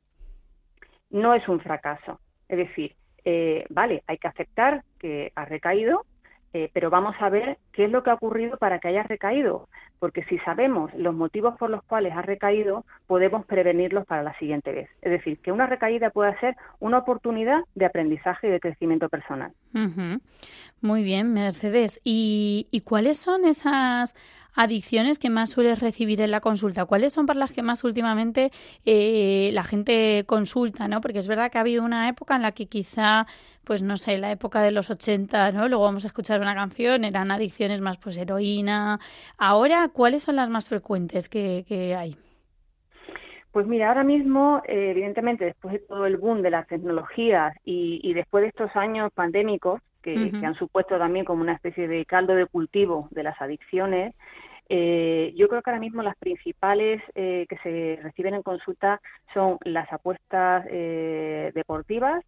no 1.09 1.33
es 1.33 1.47
un 1.47 1.61
fracaso. 1.61 2.19
Es 2.49 2.57
decir, 2.57 2.93
eh, 3.23 3.63
vale, 3.69 4.03
hay 4.07 4.17
que 4.17 4.27
aceptar 4.27 4.83
que 4.99 5.31
ha 5.35 5.45
recaído, 5.45 6.05
eh, 6.51 6.69
pero 6.73 6.89
vamos 6.89 7.15
a 7.21 7.29
ver 7.29 7.59
qué 7.71 7.85
es 7.85 7.91
lo 7.91 8.03
que 8.03 8.09
ha 8.09 8.15
ocurrido 8.15 8.57
para 8.57 8.79
que 8.79 8.89
haya 8.89 9.03
recaído, 9.03 9.69
porque 9.99 10.23
si 10.25 10.37
sabemos 10.39 10.93
los 10.95 11.13
motivos 11.13 11.57
por 11.57 11.69
los 11.69 11.83
cuales 11.83 12.13
ha 12.15 12.21
recaído, 12.21 12.85
podemos 13.07 13.45
prevenirlos 13.45 14.05
para 14.05 14.23
la 14.23 14.37
siguiente 14.39 14.71
vez. 14.71 14.89
Es 15.01 15.11
decir, 15.11 15.39
que 15.39 15.51
una 15.51 15.67
recaída 15.67 16.09
puede 16.09 16.37
ser 16.39 16.55
una 16.79 16.99
oportunidad 16.99 17.61
de 17.75 17.85
aprendizaje 17.85 18.47
y 18.47 18.51
de 18.51 18.59
crecimiento 18.59 19.09
personal. 19.09 19.51
Muy 20.81 21.03
bien, 21.03 21.33
Mercedes. 21.33 21.99
¿Y, 22.03 22.67
¿Y 22.71 22.81
cuáles 22.81 23.19
son 23.19 23.45
esas 23.45 24.15
adicciones 24.55 25.19
que 25.19 25.29
más 25.29 25.51
sueles 25.51 25.79
recibir 25.79 26.21
en 26.21 26.31
la 26.31 26.41
consulta? 26.41 26.85
¿Cuáles 26.85 27.13
son 27.13 27.25
para 27.25 27.39
las 27.39 27.51
que 27.51 27.61
más 27.61 27.83
últimamente 27.83 28.51
eh, 28.85 29.51
la 29.53 29.63
gente 29.63 30.23
consulta? 30.25 30.87
¿no? 30.87 31.01
Porque 31.01 31.19
es 31.19 31.27
verdad 31.27 31.51
que 31.51 31.57
ha 31.57 31.61
habido 31.61 31.83
una 31.83 32.09
época 32.09 32.35
en 32.35 32.41
la 32.41 32.51
que 32.51 32.67
quizá, 32.67 33.27
pues 33.63 33.81
no 33.83 33.97
sé, 33.97 34.17
la 34.17 34.31
época 34.31 34.61
de 34.61 34.71
los 34.71 34.89
80, 34.89 35.51
¿no? 35.51 35.67
Luego 35.67 35.83
vamos 35.83 36.03
a 36.03 36.07
escuchar 36.07 36.41
una 36.41 36.55
canción, 36.55 37.03
eran 37.03 37.31
adicciones 37.31 37.81
más 37.81 37.97
pues 37.97 38.17
heroína. 38.17 38.99
Ahora, 39.37 39.88
¿cuáles 39.91 40.23
son 40.23 40.35
las 40.35 40.49
más 40.49 40.69
frecuentes 40.69 41.29
que, 41.29 41.65
que 41.67 41.95
hay? 41.95 42.15
Pues 43.51 43.65
mira, 43.65 43.87
ahora 43.87 44.03
mismo, 44.03 44.61
eh, 44.67 44.91
evidentemente, 44.91 45.45
después 45.45 45.73
de 45.73 45.79
todo 45.79 46.05
el 46.05 46.17
boom 46.17 46.43
de 46.43 46.51
las 46.51 46.67
tecnologías 46.67 47.55
y, 47.65 47.99
y 48.03 48.13
después 48.13 48.43
de 48.43 48.49
estos 48.49 48.75
años 48.75 49.11
pandémicos, 49.13 49.81
que, 50.01 50.31
han 50.43 50.55
supuesto 50.55 50.97
también 50.97 51.25
como 51.25 51.41
una 51.41 51.53
especie 51.53 51.87
de 51.87 52.05
caldo 52.05 52.33
de 52.33 52.45
cultivo 52.45 53.09
de 53.11 53.23
las 53.23 53.41
adicciones. 53.41 54.15
Eh, 54.69 55.33
yo 55.35 55.49
creo 55.49 55.61
que 55.61 55.69
ahora 55.71 55.81
mismo 55.81 56.03
las 56.03 56.15
principales 56.17 57.01
eh, 57.15 57.45
que 57.49 57.57
se 57.57 57.99
reciben 58.01 58.33
en 58.35 58.43
consulta 58.43 59.01
son 59.33 59.57
las 59.65 59.91
apuestas 59.91 60.65
deportivas, 61.53 62.23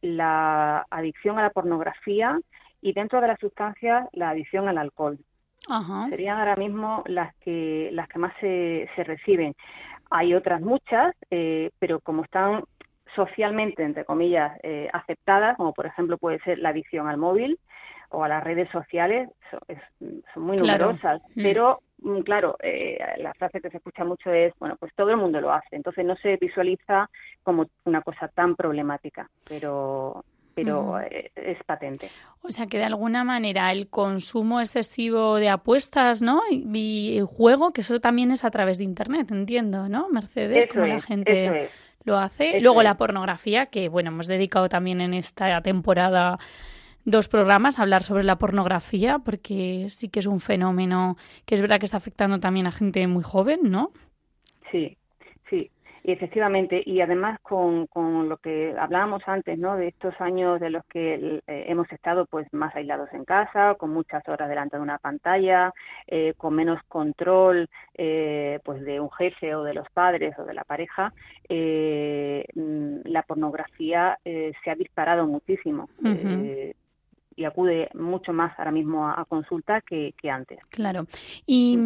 la 0.00 0.86
adicción 0.90 1.38
a 1.38 1.42
la 1.42 1.50
pornografía 1.50 2.38
y 2.80 2.92
dentro 2.92 3.20
de 3.20 3.28
las 3.28 3.40
sustancias 3.40 4.06
la 4.12 4.30
adicción 4.30 4.68
al 4.68 4.78
alcohol. 4.78 5.18
Serían 6.10 6.38
ahora 6.38 6.56
mismo 6.56 7.02
las 7.06 7.34
que 7.36 7.90
las 7.92 8.08
que 8.08 8.18
más 8.18 8.32
se, 8.40 8.88
se 8.96 9.04
reciben. 9.04 9.54
Hay 10.10 10.34
otras 10.34 10.60
muchas, 10.60 11.14
pero 11.78 12.00
como 12.00 12.24
están 12.24 12.64
socialmente, 13.14 13.82
entre 13.82 14.04
comillas, 14.04 14.58
eh, 14.62 14.88
aceptadas, 14.92 15.56
como 15.56 15.72
por 15.72 15.86
ejemplo 15.86 16.18
puede 16.18 16.38
ser 16.40 16.58
la 16.58 16.70
adicción 16.70 17.08
al 17.08 17.16
móvil 17.16 17.58
o 18.10 18.22
a 18.22 18.28
las 18.28 18.44
redes 18.44 18.68
sociales, 18.70 19.28
son, 19.50 20.44
muy 20.44 20.56
numerosas, 20.56 21.20
mm. 21.34 21.42
pero 21.42 21.80
mm, 21.98 22.20
claro, 22.20 22.56
eh, 22.62 22.98
la 23.18 23.34
frase 23.34 23.60
que 23.60 23.70
se 23.70 23.78
escucha 23.78 24.04
mucho 24.04 24.32
es, 24.32 24.52
bueno, 24.58 24.76
pues 24.78 24.92
todo 24.94 25.10
el 25.10 25.16
mundo 25.16 25.40
lo 25.40 25.52
hace, 25.52 25.74
entonces 25.74 26.04
no 26.04 26.14
se 26.16 26.36
visualiza 26.36 27.08
como 27.42 27.66
una 27.84 28.02
cosa 28.02 28.28
tan 28.28 28.54
problemática, 28.54 29.28
pero 29.48 30.24
pero 30.54 31.00
eh, 31.00 31.30
es 31.34 31.58
patente. 31.64 32.10
O 32.42 32.50
sea 32.50 32.66
que 32.66 32.78
de 32.78 32.84
alguna 32.84 33.24
manera 33.24 33.72
el 33.72 33.88
consumo 33.88 34.60
excesivo 34.60 35.36
de 35.36 35.48
apuestas, 35.48 36.22
¿no? 36.22 36.42
Y, 36.50 37.20
juego, 37.26 37.72
que 37.72 37.80
eso 37.80 38.00
también 38.00 38.30
es 38.30 38.44
a 38.44 38.50
través 38.50 38.78
de 38.78 38.84
internet, 38.84 39.30
entiendo, 39.30 39.88
¿no? 39.88 40.08
Mercedes, 40.08 40.68
como 40.70 40.86
la 40.86 41.00
gente 41.00 41.70
lo 42.04 42.18
hace. 42.18 42.60
Luego 42.60 42.82
la 42.82 42.96
pornografía, 42.96 43.66
que 43.66 43.88
bueno, 43.88 44.10
hemos 44.10 44.26
dedicado 44.26 44.68
también 44.68 45.00
en 45.00 45.14
esta 45.14 45.60
temporada 45.62 46.38
dos 47.04 47.28
programas 47.28 47.78
a 47.78 47.82
hablar 47.82 48.02
sobre 48.02 48.24
la 48.24 48.38
pornografía, 48.38 49.18
porque 49.18 49.88
sí 49.90 50.08
que 50.08 50.20
es 50.20 50.26
un 50.26 50.40
fenómeno 50.40 51.16
que 51.44 51.54
es 51.54 51.60
verdad 51.60 51.78
que 51.78 51.86
está 51.86 51.98
afectando 51.98 52.40
también 52.40 52.66
a 52.66 52.72
gente 52.72 53.06
muy 53.06 53.22
joven, 53.22 53.60
¿no? 53.64 53.92
Sí. 54.70 54.96
Y 56.06 56.12
efectivamente, 56.12 56.82
y 56.84 57.00
además 57.00 57.40
con, 57.40 57.86
con 57.86 58.28
lo 58.28 58.36
que 58.36 58.74
hablábamos 58.78 59.22
antes, 59.26 59.58
¿no? 59.58 59.76
De 59.76 59.88
estos 59.88 60.14
años 60.20 60.60
de 60.60 60.68
los 60.68 60.84
que 60.84 61.40
eh, 61.46 61.64
hemos 61.66 61.90
estado 61.90 62.26
pues 62.26 62.46
más 62.52 62.76
aislados 62.76 63.08
en 63.14 63.24
casa, 63.24 63.74
con 63.76 63.88
muchas 63.88 64.22
horas 64.28 64.50
delante 64.50 64.76
de 64.76 64.82
una 64.82 64.98
pantalla, 64.98 65.72
eh, 66.06 66.34
con 66.36 66.54
menos 66.54 66.78
control 66.88 67.70
eh, 67.94 68.60
pues 68.64 68.82
de 68.84 69.00
un 69.00 69.10
jefe 69.12 69.54
o 69.54 69.62
de 69.62 69.72
los 69.72 69.88
padres 69.94 70.38
o 70.38 70.44
de 70.44 70.52
la 70.52 70.64
pareja, 70.64 71.10
mm, 71.48 72.96
la 73.04 73.22
pornografía 73.22 74.18
se 74.22 74.70
ha 74.70 74.74
disparado 74.74 75.26
muchísimo 75.26 75.88
y 77.36 77.44
acude 77.44 77.88
mucho 77.94 78.32
más 78.32 78.58
ahora 78.58 78.70
mismo 78.70 79.08
a, 79.08 79.24
consulta 79.28 79.80
que, 79.80 80.14
antes. 80.30 80.58
Claro. 80.70 81.06
Y, 81.46 81.78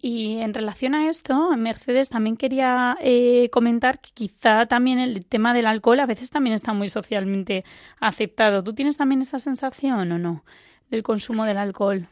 y, 0.00 0.38
en 0.40 0.54
relación 0.54 0.94
a 0.94 1.08
esto, 1.08 1.50
Mercedes, 1.56 2.08
también 2.08 2.36
quería 2.36 2.96
eh, 3.00 3.48
comentar 3.50 4.00
que 4.00 4.10
quizá 4.14 4.66
también 4.66 4.98
el 4.98 5.26
tema 5.26 5.54
del 5.54 5.66
alcohol 5.66 6.00
a 6.00 6.06
veces 6.06 6.30
también 6.30 6.54
está 6.54 6.72
muy 6.72 6.88
socialmente 6.88 7.64
aceptado. 8.00 8.62
¿Tú 8.62 8.74
tienes 8.74 8.96
también 8.96 9.22
esa 9.22 9.38
sensación 9.38 10.12
o 10.12 10.18
no 10.18 10.44
del 10.90 11.02
consumo 11.02 11.44
del 11.44 11.58
alcohol? 11.58 12.06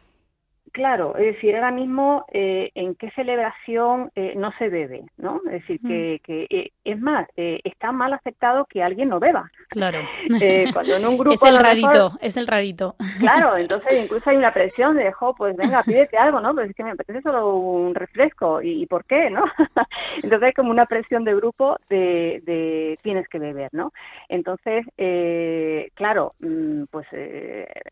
Claro, 0.73 1.15
es 1.17 1.35
decir, 1.35 1.55
ahora 1.55 1.71
mismo 1.71 2.25
eh, 2.33 2.71
en 2.75 2.95
qué 2.95 3.11
celebración 3.11 4.11
eh, 4.15 4.33
no 4.37 4.53
se 4.53 4.71
bebe, 4.71 5.05
¿no? 5.19 5.43
Es 5.45 5.67
decir, 5.67 5.79
que, 5.87 6.21
que 6.25 6.47
eh, 6.49 6.73
es 6.85 7.01
más, 7.01 7.29
está 7.37 7.93
mal 7.93 8.13
aceptado 8.13 8.65
que 8.67 8.83
alguien 8.83 9.09
no 9.09 9.21
beba. 9.21 9.51
Claro. 9.69 10.01
cuando 10.73 10.97
en 10.97 11.07
un 11.07 11.17
grupo 11.19 11.35
es 11.35 11.43
el 11.43 11.59
rarito, 11.59 12.19
es 12.21 12.37
el 12.37 12.47
rarito. 12.47 12.97
Claro, 13.19 13.57
entonces 13.57 13.93
incluso 14.03 14.31
hay 14.31 14.37
una 14.37 14.53
presión 14.53 14.97
de, 14.97 15.13
jo, 15.13 15.35
pues 15.35 15.57
venga, 15.57 15.83
pídete 15.83 16.17
algo, 16.17 16.41
¿no? 16.41 16.55
Pues 16.55 16.71
es 16.71 16.77
que 16.77 16.83
me 16.83 16.91
apetece 16.91 17.23
solo 17.23 17.57
un 17.57 17.95
refresco, 17.95 18.61
¿y, 18.63 18.85
por 18.87 19.05
qué, 19.05 19.31
no? 19.31 19.45
entonces 20.17 20.43
hay 20.43 20.53
como 20.53 20.71
una 20.71 20.87
presión 20.87 21.25
de 21.25 21.35
grupo 21.35 21.77
de, 21.89 22.43
de 22.45 22.99
tienes 23.03 23.29
que 23.29 23.39
beber, 23.39 23.71
¿no? 23.73 23.93
Entonces, 24.29 24.85
claro, 25.95 26.35
mm, 26.41 26.85
pues 26.91 27.07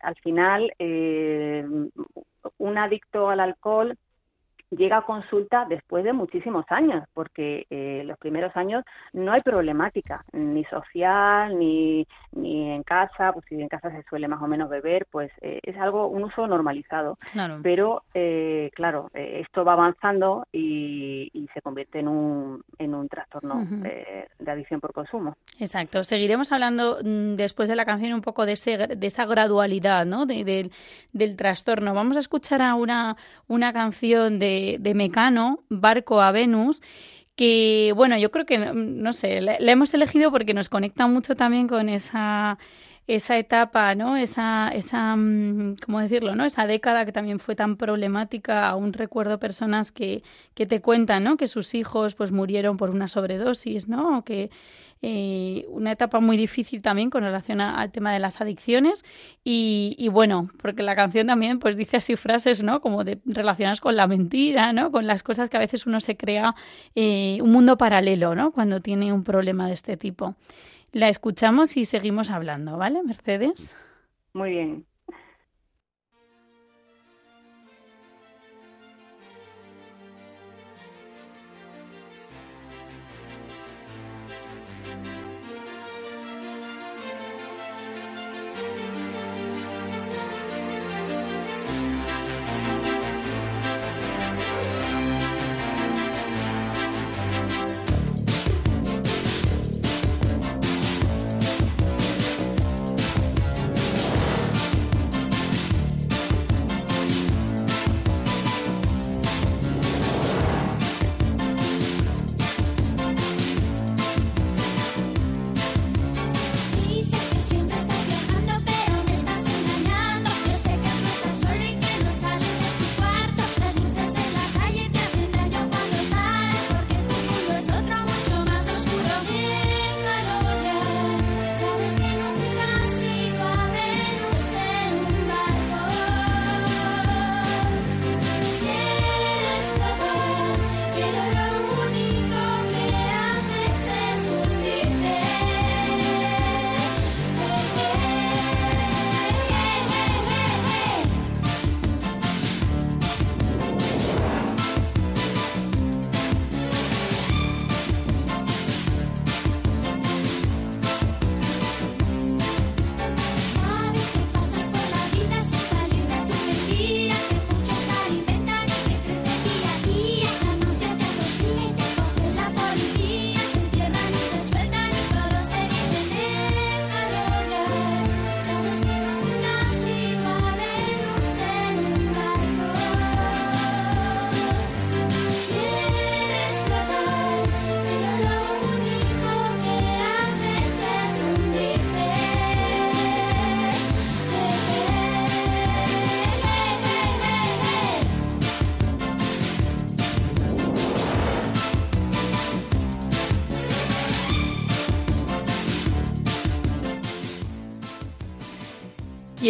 al 0.01 0.15
final 0.15 0.71
un 2.57 2.77
adicto 2.77 3.29
al 3.29 3.39
alcohol 3.39 3.97
llega 4.71 4.97
a 4.97 5.05
consulta 5.05 5.65
después 5.67 6.03
de 6.03 6.13
muchísimos 6.13 6.65
años, 6.69 7.03
porque 7.13 7.67
eh, 7.69 8.03
los 8.05 8.17
primeros 8.17 8.55
años 8.55 8.83
no 9.13 9.33
hay 9.33 9.41
problemática, 9.41 10.23
ni 10.31 10.63
social, 10.65 11.57
ni, 11.57 12.07
ni 12.31 12.71
en 12.71 12.83
casa, 12.83 13.33
pues 13.33 13.45
si 13.47 13.55
en 13.55 13.67
casa 13.67 13.91
se 13.91 14.03
suele 14.03 14.27
más 14.27 14.41
o 14.41 14.47
menos 14.47 14.69
beber, 14.69 15.05
pues 15.11 15.31
eh, 15.41 15.59
es 15.63 15.77
algo, 15.77 16.07
un 16.07 16.23
uso 16.23 16.47
normalizado. 16.47 17.17
Pero, 17.61 18.03
eh, 18.13 18.71
claro, 18.73 19.09
eh, 19.13 19.41
esto 19.45 19.65
va 19.65 19.73
avanzando 19.73 20.47
y, 20.51 21.29
y, 21.33 21.47
se 21.53 21.61
convierte 21.61 21.99
en 21.99 22.07
un, 22.07 22.63
en 22.77 22.95
un 22.95 23.09
trastorno 23.09 23.65
de 23.65 24.51
adicción 24.51 24.79
por 24.79 24.93
consumo. 24.93 25.35
Exacto. 25.59 26.03
Seguiremos 26.03 26.51
hablando 26.51 26.99
mm, 27.03 27.35
después 27.35 27.67
de 27.67 27.75
la 27.75 27.85
canción 27.85 28.13
un 28.13 28.21
poco 28.21 28.45
de, 28.45 28.53
ese, 28.53 28.77
de 28.87 29.07
esa 29.07 29.25
gradualidad, 29.25 30.05
¿no? 30.05 30.25
De, 30.25 30.71
del 31.11 31.35
trastorno. 31.35 31.93
Vamos 31.93 32.15
a 32.15 32.21
escuchar 32.21 32.61
a 32.61 32.75
una, 32.75 33.17
una 33.47 33.73
canción 33.73 34.39
de 34.39 34.60
de, 34.79 34.93
Mecano, 34.95 35.63
Barco 35.69 36.21
a 36.21 36.31
Venus, 36.31 36.81
que 37.35 37.93
bueno, 37.95 38.17
yo 38.17 38.31
creo 38.31 38.45
que, 38.45 38.57
no 38.59 39.13
sé, 39.13 39.41
la, 39.41 39.55
hemos 39.57 39.93
elegido 39.93 40.31
porque 40.31 40.53
nos 40.53 40.69
conecta 40.69 41.07
mucho 41.07 41.35
también 41.35 41.67
con 41.67 41.89
esa 41.89 42.57
esa 43.07 43.37
etapa, 43.37 43.93
¿no? 43.95 44.15
Esa, 44.15 44.69
esa, 44.73 45.15
mm, 45.15 45.77
¿cómo 45.85 45.99
decirlo, 45.99 46.35
no? 46.35 46.45
Esa 46.45 46.65
década 46.67 47.05
que 47.05 47.11
también 47.11 47.39
fue 47.39 47.55
tan 47.55 47.75
problemática. 47.75 48.69
Aún 48.69 48.93
recuerdo 48.93 49.39
personas 49.39 49.91
que, 49.91 50.23
que 50.53 50.65
te 50.65 50.81
cuentan, 50.81 51.23
¿no? 51.23 51.37
Que 51.37 51.47
sus 51.47 51.73
hijos, 51.73 52.15
pues, 52.15 52.31
murieron 52.31 52.77
por 52.77 52.89
una 52.89 53.07
sobredosis, 53.07 53.87
¿no? 53.87 54.23
Que 54.23 54.49
eh, 55.03 55.65
una 55.69 55.91
etapa 55.93 56.19
muy 56.19 56.37
difícil 56.37 56.81
también 56.81 57.09
con 57.09 57.23
relación 57.23 57.59
al 57.59 57.91
tema 57.91 58.13
de 58.13 58.19
las 58.19 58.39
adicciones 58.39 59.03
y, 59.43 60.07
bueno, 60.11 60.49
porque 60.61 60.83
la 60.83 60.95
canción 60.95 61.27
también 61.27 61.59
pues 61.59 61.75
dice 61.75 61.97
así 61.97 62.15
frases, 62.15 62.61
¿no? 62.61 62.81
Como 62.81 63.03
de, 63.03 63.19
relacionadas 63.25 63.81
con 63.81 63.95
la 63.95 64.05
mentira, 64.07 64.73
¿no? 64.73 64.91
Con 64.91 65.07
las 65.07 65.23
cosas 65.23 65.49
que 65.49 65.57
a 65.57 65.59
veces 65.59 65.87
uno 65.87 66.01
se 66.01 66.17
crea 66.17 66.53
eh, 66.95 67.39
un 67.41 67.51
mundo 67.51 67.77
paralelo, 67.77 68.35
¿no? 68.35 68.51
Cuando 68.51 68.79
tiene 68.81 69.11
un 69.11 69.23
problema 69.23 69.67
de 69.67 69.73
este 69.73 69.97
tipo. 69.97 70.35
La 70.91 71.09
escuchamos 71.09 71.77
y 71.77 71.85
seguimos 71.85 72.29
hablando, 72.29 72.77
¿vale, 72.77 73.01
Mercedes? 73.01 73.73
Muy 74.33 74.51
bien. 74.51 74.90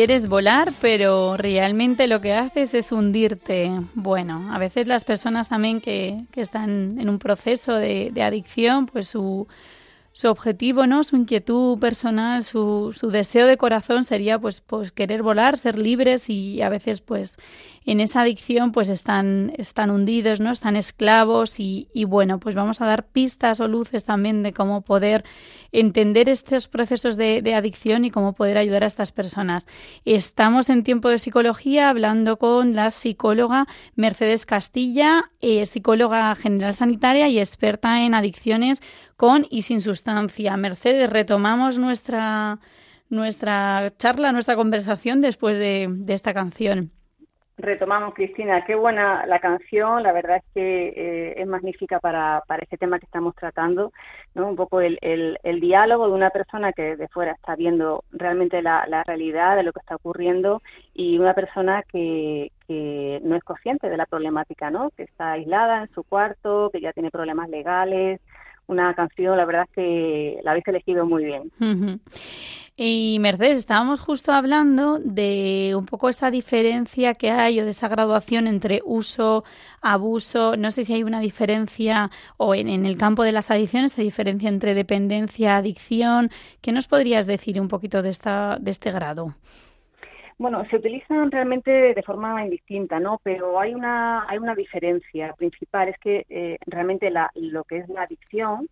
Quieres 0.02 0.28
volar, 0.28 0.74
pero 0.82 1.38
realmente 1.38 2.08
lo 2.08 2.22
que 2.22 2.34
haces 2.34 2.74
es 2.74 2.92
hundirte. 2.92 3.70
Bueno, 3.94 4.52
a 4.52 4.58
veces 4.58 4.88
las 4.88 5.06
personas 5.06 5.48
también 5.48 5.80
que, 5.80 6.24
que 6.32 6.42
están 6.42 6.98
en 7.00 7.08
un 7.08 7.20
proceso 7.20 7.76
de, 7.76 8.10
de 8.12 8.24
adicción, 8.24 8.88
pues 8.88 9.10
su, 9.10 9.48
su 10.14 10.28
objetivo, 10.28 10.88
¿no? 10.88 11.04
Su 11.04 11.16
inquietud 11.16 11.80
personal, 11.80 12.44
su, 12.44 12.94
su 12.98 13.12
deseo 13.12 13.48
de 13.48 13.58
corazón 13.58 14.04
sería 14.04 14.40
pues, 14.40 14.62
pues 14.62 14.92
querer 14.92 15.24
volar, 15.24 15.58
ser 15.58 15.78
libres 15.78 16.30
y 16.30 16.62
a 16.62 16.70
veces 16.70 17.02
pues 17.02 17.38
en 17.86 18.00
esa 18.00 18.22
adicción 18.22 18.72
pues 18.74 18.90
están, 18.90 19.54
están 19.58 19.90
hundidos, 19.90 20.40
¿no? 20.40 20.52
Están 20.52 20.76
esclavos 20.76 21.60
y, 21.60 21.88
y 21.94 22.04
bueno, 22.04 22.40
pues 22.40 22.56
vamos 22.56 22.82
a 22.82 22.86
dar 22.86 23.08
pistas 23.08 23.60
o 23.60 23.68
luces 23.68 24.06
también 24.06 24.44
de 24.44 24.54
cómo 24.54 24.82
poder 24.82 25.24
entender 25.72 26.28
estos 26.28 26.68
procesos 26.68 27.16
de, 27.16 27.42
de, 27.42 27.56
adicción 27.56 28.04
y 28.04 28.12
cómo 28.12 28.34
poder 28.34 28.58
ayudar 28.58 28.84
a 28.84 28.88
estas 28.88 29.12
personas. 29.12 29.68
Estamos 30.04 30.70
en 30.70 30.84
tiempo 30.84 31.08
de 31.10 31.20
psicología 31.20 31.90
hablando 31.90 32.38
con 32.38 32.76
la 32.76 32.92
psicóloga 32.92 33.68
Mercedes 33.96 34.46
Castilla, 34.46 35.32
eh, 35.40 35.66
psicóloga 35.66 36.36
general 36.36 36.74
sanitaria 36.74 37.30
y 37.30 37.40
experta 37.40 38.04
en 38.04 38.14
adicciones 38.14 38.82
con 39.22 39.46
y 39.52 39.62
sin 39.62 39.82
sustancia. 39.82 40.58
Mercedes, 40.58 41.08
retomamos 41.08 41.78
nuestra, 41.78 42.58
nuestra 43.12 43.92
charla, 43.98 44.32
nuestra 44.32 44.56
conversación 44.56 45.22
después 45.22 45.60
de, 45.60 45.88
esta 46.08 46.34
canción. 46.34 46.90
Retomamos, 47.56 48.16
Cristina. 48.16 48.66
Qué 48.66 48.74
buena 48.74 49.28
la 49.28 49.38
canción. 49.38 50.02
La 50.02 50.12
verdad 50.12 50.38
es 50.38 50.44
que 50.56 50.88
eh, 50.88 51.34
es 51.38 51.46
magnífica 51.46 52.00
para, 52.00 52.42
para 52.48 52.64
este 52.64 52.80
tema 52.80 52.98
que 52.98 53.06
estamos 53.06 53.36
tratando. 53.36 53.94
¿no? 54.34 54.48
Un 54.48 54.56
poco 54.56 54.82
el, 54.82 54.98
el, 55.02 55.38
el, 55.44 55.60
diálogo 55.60 56.08
de 56.08 56.14
una 56.14 56.32
persona 56.32 56.74
que 56.74 56.96
de 56.96 57.08
fuera 57.08 57.34
está 57.34 57.56
viendo 57.56 58.04
realmente 58.12 58.64
la, 58.64 58.88
la, 58.88 59.04
realidad 59.04 59.56
de 59.56 59.62
lo 59.62 59.72
que 59.72 59.82
está 59.82 59.98
ocurriendo 59.98 60.64
y 60.96 61.20
una 61.20 61.36
persona 61.36 61.84
que, 61.84 62.52
que 62.68 63.20
no 63.24 63.36
es 63.36 63.44
consciente 63.44 63.88
de 63.88 63.98
la 63.98 64.08
problemática, 64.08 64.72
¿no? 64.72 64.90
que 64.98 65.04
está 65.04 65.34
aislada 65.34 65.84
en 65.84 65.92
su 65.94 66.04
cuarto, 66.04 66.72
que 66.74 66.82
ya 66.82 66.92
tiene 66.92 67.12
problemas 67.12 67.50
legales. 67.50 68.20
Una 68.72 68.94
canción, 68.94 69.36
la 69.36 69.44
verdad 69.44 69.68
que 69.76 70.40
la 70.44 70.52
habéis 70.52 70.66
elegido 70.66 71.06
muy 71.06 71.26
bien. 71.26 71.52
Y 72.78 73.18
Mercedes, 73.20 73.58
estábamos 73.58 74.00
justo 74.00 74.32
hablando 74.32 74.98
de 74.98 75.74
un 75.78 75.86
poco 75.86 76.08
esa 76.08 76.32
diferencia 76.32 77.14
que 77.16 77.32
hay 77.32 77.60
o 77.60 77.66
de 77.66 77.72
esa 77.72 77.90
graduación 77.90 78.48
entre 78.48 78.82
uso, 78.86 79.44
abuso. 79.82 80.56
No 80.56 80.72
sé 80.72 80.86
si 80.86 80.94
hay 80.94 81.04
una 81.04 81.20
diferencia 81.20 82.12
o 82.38 82.56
en, 82.56 82.70
en 82.70 82.86
el 82.86 82.96
campo 82.96 83.24
de 83.24 83.34
las 83.34 83.52
adicciones, 83.52 83.92
esa 83.92 84.04
diferencia 84.04 84.48
entre 84.48 84.74
dependencia, 84.74 85.58
adicción. 85.58 86.32
¿Qué 86.62 86.72
nos 86.72 86.88
podrías 86.88 87.26
decir 87.26 87.60
un 87.60 87.68
poquito 87.68 88.02
de, 88.02 88.10
esta, 88.10 88.58
de 88.58 88.72
este 88.72 88.90
grado? 88.90 89.36
Bueno, 90.42 90.66
se 90.72 90.78
utilizan 90.78 91.30
realmente 91.30 91.94
de 91.94 92.02
forma 92.02 92.44
indistinta, 92.44 93.00
¿no? 93.00 93.20
Pero 93.22 93.60
hay 93.60 93.76
una 93.76 94.28
hay 94.28 94.40
una 94.40 94.56
diferencia 94.56 95.34
principal 95.34 95.90
es 95.90 96.00
que 96.00 96.26
eh, 96.30 96.58
realmente 96.66 97.12
la, 97.12 97.30
lo 97.36 97.64
que 97.64 97.78
es 97.78 97.90
la 97.90 98.02
adicción 98.02 98.68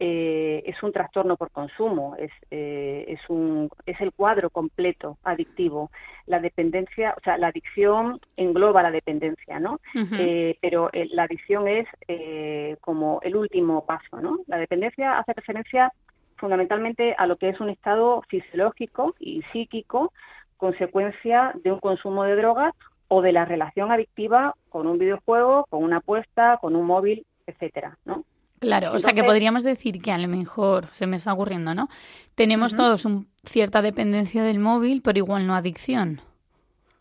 eh, 0.00 0.64
es 0.66 0.82
un 0.82 0.90
trastorno 0.90 1.36
por 1.36 1.52
consumo, 1.52 2.16
es, 2.18 2.32
eh, 2.50 3.04
es, 3.06 3.20
un, 3.28 3.70
es 3.86 4.00
el 4.00 4.10
cuadro 4.10 4.50
completo 4.50 5.16
adictivo. 5.22 5.92
La 6.26 6.40
dependencia, 6.40 7.14
o 7.16 7.20
sea, 7.20 7.38
la 7.38 7.48
adicción 7.48 8.18
engloba 8.36 8.82
la 8.82 8.90
dependencia, 8.90 9.60
¿no? 9.60 9.74
Uh 9.94 9.98
-huh. 10.00 10.16
eh, 10.18 10.56
pero 10.60 10.90
la 10.92 11.22
adicción 11.22 11.68
es 11.68 11.86
eh, 12.08 12.76
como 12.80 13.20
el 13.22 13.36
último 13.36 13.86
paso, 13.86 14.20
¿no? 14.20 14.40
La 14.48 14.56
dependencia 14.56 15.18
hace 15.18 15.34
referencia 15.34 15.92
fundamentalmente 16.36 17.14
a 17.16 17.28
lo 17.28 17.36
que 17.36 17.50
es 17.50 17.60
un 17.60 17.70
estado 17.70 18.22
fisiológico 18.28 19.14
y 19.20 19.42
psíquico 19.52 20.12
consecuencia 20.62 21.52
de 21.64 21.72
un 21.72 21.80
consumo 21.80 22.22
de 22.22 22.36
drogas 22.36 22.72
o 23.08 23.20
de 23.20 23.32
la 23.32 23.44
relación 23.44 23.90
adictiva 23.90 24.54
con 24.68 24.86
un 24.86 24.96
videojuego, 24.96 25.66
con 25.68 25.82
una 25.82 25.96
apuesta, 25.96 26.58
con 26.60 26.76
un 26.76 26.86
móvil, 26.86 27.26
etcétera, 27.48 27.98
¿no? 28.04 28.24
Claro, 28.60 28.86
Entonces, 28.86 29.04
o 29.04 29.08
sea 29.08 29.14
que 29.16 29.24
podríamos 29.24 29.64
decir 29.64 30.00
que 30.00 30.12
a 30.12 30.18
lo 30.18 30.28
mejor 30.28 30.86
se 30.92 31.08
me 31.08 31.16
está 31.16 31.32
ocurriendo, 31.32 31.74
¿no? 31.74 31.88
Tenemos 32.36 32.74
uh 32.74 32.76
-huh. 32.76 32.78
todos 32.78 33.04
un, 33.04 33.26
cierta 33.44 33.82
dependencia 33.82 34.44
del 34.44 34.60
móvil, 34.60 35.02
pero 35.02 35.18
igual 35.18 35.48
no 35.48 35.56
adicción. 35.56 36.20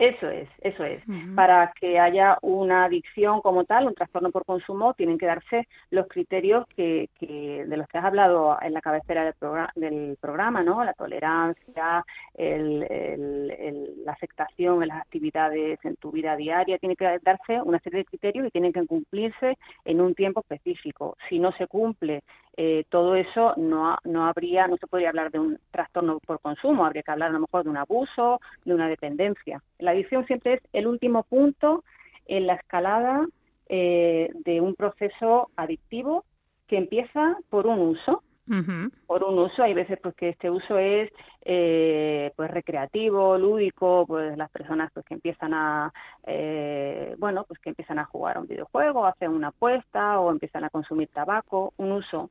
Eso 0.01 0.27
es, 0.31 0.49
eso 0.61 0.83
es. 0.83 1.07
Uh 1.07 1.11
-huh. 1.11 1.35
Para 1.35 1.71
que 1.79 1.99
haya 1.99 2.35
una 2.41 2.85
adicción 2.85 3.39
como 3.41 3.65
tal, 3.65 3.85
un 3.85 3.93
trastorno 3.93 4.31
por 4.31 4.45
consumo, 4.45 4.95
tienen 4.95 5.19
que 5.19 5.27
darse 5.27 5.67
los 5.91 6.07
criterios 6.07 6.65
que, 6.75 7.07
que 7.19 7.65
de 7.67 7.77
los 7.77 7.87
que 7.87 7.99
has 7.99 8.05
hablado 8.05 8.57
en 8.63 8.73
la 8.73 8.81
cabecera 8.81 9.23
del, 9.25 9.35
programa, 9.35 9.71
del 9.75 10.17
programa 10.19 10.63
¿no? 10.63 10.83
La 10.83 10.93
tolerancia, 10.93 12.03
el, 12.33 12.81
el, 12.89 13.51
el, 13.51 14.03
la 14.03 14.13
afectación 14.13 14.81
en 14.81 14.87
las 14.87 15.01
actividades 15.01 15.77
en 15.85 15.95
tu 15.97 16.09
vida 16.09 16.35
diaria, 16.35 16.79
tiene 16.79 16.95
que 16.95 17.19
darse 17.21 17.61
una 17.61 17.77
serie 17.77 17.99
de 17.99 18.05
criterios 18.05 18.47
y 18.47 18.49
tienen 18.49 18.73
que 18.73 18.87
cumplirse 18.87 19.55
en 19.85 20.01
un 20.01 20.15
tiempo 20.15 20.39
específico. 20.39 21.15
Si 21.29 21.37
no 21.37 21.51
se 21.51 21.67
cumple 21.67 22.23
eh, 22.57 22.83
todo 22.89 23.15
eso 23.15 23.53
no, 23.57 23.97
no 24.03 24.25
habría, 24.25 24.67
no 24.67 24.77
se 24.77 24.87
podría 24.87 25.09
hablar 25.09 25.31
de 25.31 25.39
un 25.39 25.59
trastorno 25.71 26.19
por 26.19 26.39
consumo, 26.41 26.85
habría 26.85 27.03
que 27.03 27.11
hablar 27.11 27.29
a 27.29 27.33
lo 27.33 27.39
mejor 27.39 27.63
de 27.63 27.69
un 27.69 27.77
abuso, 27.77 28.41
de 28.65 28.73
una 28.73 28.89
dependencia. 28.89 29.63
La 29.79 29.91
adicción 29.91 30.25
siempre 30.25 30.55
es 30.55 30.61
el 30.73 30.87
último 30.87 31.23
punto 31.23 31.83
en 32.25 32.47
la 32.47 32.55
escalada 32.55 33.25
eh, 33.69 34.29
de 34.45 34.59
un 34.59 34.75
proceso 34.75 35.49
adictivo 35.55 36.25
que 36.67 36.77
empieza 36.77 37.37
por 37.49 37.67
un 37.67 37.79
uso. 37.79 38.23
Uh 38.47 38.55
-huh. 38.55 38.91
Por 39.07 39.23
un 39.23 39.37
uso, 39.39 39.63
hay 39.63 39.73
veces 39.73 39.97
pues 40.01 40.13
que 40.15 40.29
este 40.29 40.49
uso 40.49 40.77
es 40.77 41.09
eh, 41.45 42.31
pues 42.35 42.51
recreativo, 42.51 43.37
lúdico, 43.37 44.03
pues 44.05 44.35
las 44.35 44.49
personas 44.49 44.91
pues 44.93 45.05
que 45.05 45.13
empiezan 45.13 45.53
a 45.53 45.93
eh, 46.25 47.15
bueno 47.17 47.45
pues 47.47 47.59
que 47.59 47.69
empiezan 47.69 47.99
a 47.99 48.05
jugar 48.05 48.35
a 48.35 48.39
un 48.41 48.47
videojuego, 48.47 49.05
hacen 49.05 49.31
una 49.31 49.49
apuesta 49.49 50.19
o 50.19 50.31
empiezan 50.31 50.65
a 50.65 50.69
consumir 50.69 51.07
tabaco, 51.09 51.73
un 51.77 51.93
uso 51.93 52.29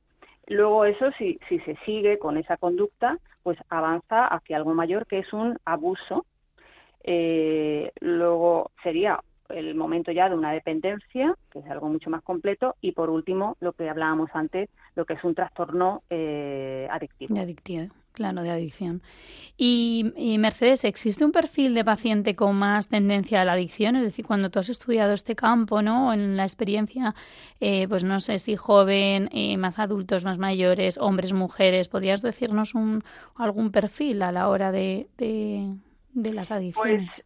Luego 0.51 0.85
eso, 0.85 1.13
si, 1.17 1.39
si 1.49 1.61
se 1.61 1.77
sigue 1.87 2.19
con 2.19 2.37
esa 2.37 2.57
conducta, 2.57 3.19
pues 3.45 3.57
avanza 3.69 4.27
hacia 4.27 4.57
algo 4.57 4.75
mayor 4.75 5.07
que 5.07 5.21
es 5.21 5.33
un 5.33 5.57
abuso. 5.65 6.27
Eh, 7.05 7.93
luego 8.01 8.73
sería 8.83 9.21
el 9.49 9.77
momento 9.77 10.11
ya 10.11 10.29
de 10.29 10.35
una 10.35 10.51
dependencia, 10.53 11.37
que 11.53 11.61
es 11.61 11.71
algo 11.71 11.89
mucho 11.89 12.11
más 12.11 12.23
completo, 12.23 12.75
y 12.81 12.91
por 12.93 13.11
último, 13.11 13.57
lo 13.61 13.75
que 13.75 13.89
hablábamos 13.89 14.29
antes, 14.35 14.69
lo 14.97 15.05
que 15.05 15.15
es 15.15 15.23
un 15.23 15.37
trastorno 15.37 16.03
eh, 16.11 16.89
adictivo. 16.91 17.39
Adictivo 17.39 17.85
claro, 18.21 18.43
de 18.43 18.51
adicción. 18.51 19.01
Y, 19.57 20.37
Mercedes, 20.39 20.85
¿existe 20.85 21.25
un 21.25 21.33
perfil 21.33 21.73
de 21.75 21.87
paciente 21.87 22.37
con 22.37 22.55
más 22.57 22.89
tendencia 22.89 23.41
a 23.41 23.47
la 23.47 23.53
adicción? 23.53 23.97
Es 23.97 24.05
decir, 24.05 24.27
cuando 24.27 24.51
tú 24.51 24.59
has 24.59 24.69
estudiado 24.69 25.15
este 25.15 25.35
campo, 25.35 25.81
¿no? 25.81 26.13
En 26.13 26.37
la 26.37 26.43
experiencia, 26.43 27.15
eh, 27.61 27.87
pues 27.89 28.05
no 28.05 28.21
sé 28.21 28.39
si 28.39 28.57
joven, 28.57 29.31
eh, 29.33 29.57
más 29.57 29.79
adultos, 29.79 30.23
más 30.27 30.37
mayores, 30.37 30.99
hombres, 30.99 31.33
mujeres, 31.33 31.89
¿podrías 31.89 32.21
decirnos 32.21 32.75
un, 32.75 33.03
algún 33.37 33.71
perfil 33.71 34.21
a 34.21 34.33
la 34.33 34.51
hora 34.51 34.71
de, 34.71 35.09
de, 35.17 35.75
de 36.13 36.33
las 36.35 36.51
adicciones? 36.51 37.09
Pues 37.09 37.25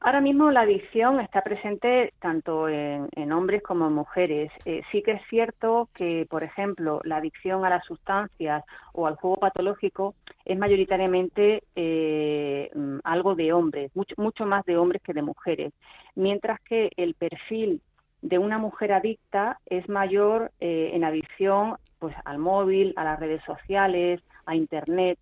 Ahora 0.00 0.20
mismo 0.20 0.50
la 0.50 0.60
adicción 0.60 1.20
está 1.20 1.42
presente 1.42 2.12
tanto 2.20 2.68
en, 2.68 3.32
hombres 3.32 3.62
como 3.62 3.86
en 3.86 3.94
mujeres. 3.94 4.52
Eh, 4.64 4.82
sí 4.92 5.02
que 5.02 5.12
es 5.12 5.22
cierto 5.28 5.88
que, 5.94 6.26
por 6.28 6.44
ejemplo, 6.44 7.00
la 7.04 7.16
adicción 7.16 7.64
a 7.64 7.70
las 7.70 7.84
sustancias 7.84 8.62
o 8.92 9.06
al 9.06 9.16
juego 9.16 9.36
patológico 9.36 10.14
es 10.44 10.56
mayoritariamente 10.58 11.64
eh, 11.74 12.70
algo 13.04 13.34
de 13.34 13.52
hombres, 13.52 13.90
mucho, 13.96 14.14
mucho 14.18 14.46
más 14.46 14.64
de 14.66 14.76
hombres 14.76 15.02
que 15.02 15.14
de 15.14 15.22
mujeres, 15.22 15.72
mientras 16.14 16.60
que 16.60 16.90
el 16.96 17.14
perfil 17.14 17.80
de 18.22 18.38
una 18.38 18.58
mujer 18.58 18.92
adicta 18.92 19.58
es 19.66 19.88
mayor 19.88 20.52
eh, 20.60 20.90
en 20.92 21.04
adicción 21.04 21.76
pues, 21.98 22.14
al 22.24 22.38
móvil, 22.38 22.92
a 22.96 23.04
las 23.04 23.18
redes 23.18 23.42
sociales, 23.44 24.20
a 24.44 24.54
Internet. 24.54 25.18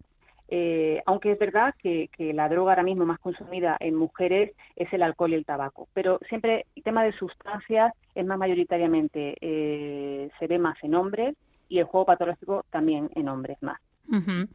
Eh, 0.48 1.02
aunque 1.06 1.32
es 1.32 1.38
verdad 1.38 1.74
que, 1.78 2.08
que, 2.08 2.34
la 2.34 2.48
droga 2.48 2.72
ahora 2.72 2.82
mismo 2.82 3.06
más 3.06 3.18
consumida 3.18 3.76
en 3.80 3.94
mujeres 3.94 4.52
es 4.76 4.92
el 4.92 5.02
alcohol 5.02 5.32
y 5.32 5.36
el 5.36 5.46
tabaco, 5.46 5.88
pero 5.94 6.20
siempre 6.28 6.66
el 6.76 6.82
tema 6.82 7.02
de 7.02 7.12
sustancias 7.12 7.92
es 8.14 8.26
más 8.26 8.38
mayoritariamente, 8.38 9.36
eh, 9.40 10.30
se 10.38 10.46
ve 10.46 10.58
más 10.58 10.76
en 10.84 10.94
hombres 10.94 11.34
y 11.68 11.78
el 11.78 11.84
juego 11.84 12.06
patológico 12.06 12.64
también 12.70 13.10
en 13.14 13.28
hombres 13.28 13.56
más. 13.62 13.80
Uh 14.06 14.16
-huh. 14.16 14.48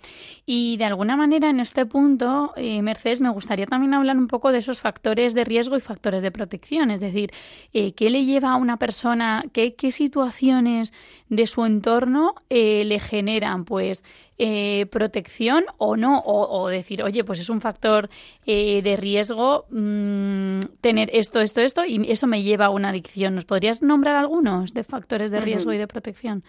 Y 0.45 0.77
de 0.77 0.85
alguna 0.85 1.17
manera 1.17 1.49
en 1.49 1.59
este 1.59 1.85
punto, 1.85 2.53
eh, 2.55 2.81
Mercedes, 2.83 3.19
me 3.19 3.29
gustaría 3.29 3.65
también 3.65 3.95
hablar 3.95 4.17
un 4.17 4.27
poco 4.27 4.51
de 4.51 4.59
esos 4.59 4.79
factores 4.79 5.33
de 5.33 5.43
riesgo 5.43 5.75
y 5.75 5.81
factores 5.81 6.21
de 6.21 6.31
protección. 6.31 6.91
Es 6.91 6.99
decir, 6.99 7.31
eh, 7.73 7.93
¿qué 7.93 8.11
le 8.11 8.25
lleva 8.25 8.51
a 8.51 8.55
una 8.57 8.77
persona, 8.77 9.43
qué, 9.51 9.73
qué 9.73 9.91
situaciones 9.91 10.93
de 11.29 11.47
su 11.47 11.65
entorno 11.65 12.35
eh, 12.49 12.83
le 12.85 12.99
generan 12.99 13.65
pues 13.65 14.03
protección 14.89 15.65
o 15.77 15.97
no? 15.97 16.19
O, 16.19 16.61
o, 16.61 16.69
decir, 16.69 17.03
oye, 17.03 17.25
pues 17.25 17.41
es 17.41 17.49
un 17.49 17.59
factor 17.59 18.09
de 18.45 18.97
riesgo 18.97 19.65
mmm, 19.69 20.61
tener 20.79 21.09
esto, 21.11 21.41
esto, 21.41 21.59
esto 21.59 21.83
y 21.85 22.09
eso 22.09 22.25
me 22.25 22.41
lleva 22.41 22.67
a 22.67 22.69
una 22.69 22.89
adicción. 22.89 23.35
¿Nos 23.35 23.43
podrías 23.45 23.81
nombrar 23.81 24.15
algunos 24.15 24.73
de 24.73 24.85
factores 24.85 25.29
de 25.29 25.41
riesgo 25.41 25.71
uh 25.71 25.73
-huh. 25.73 25.75
y 25.75 25.79
de 25.79 25.87
protección? 25.87 26.43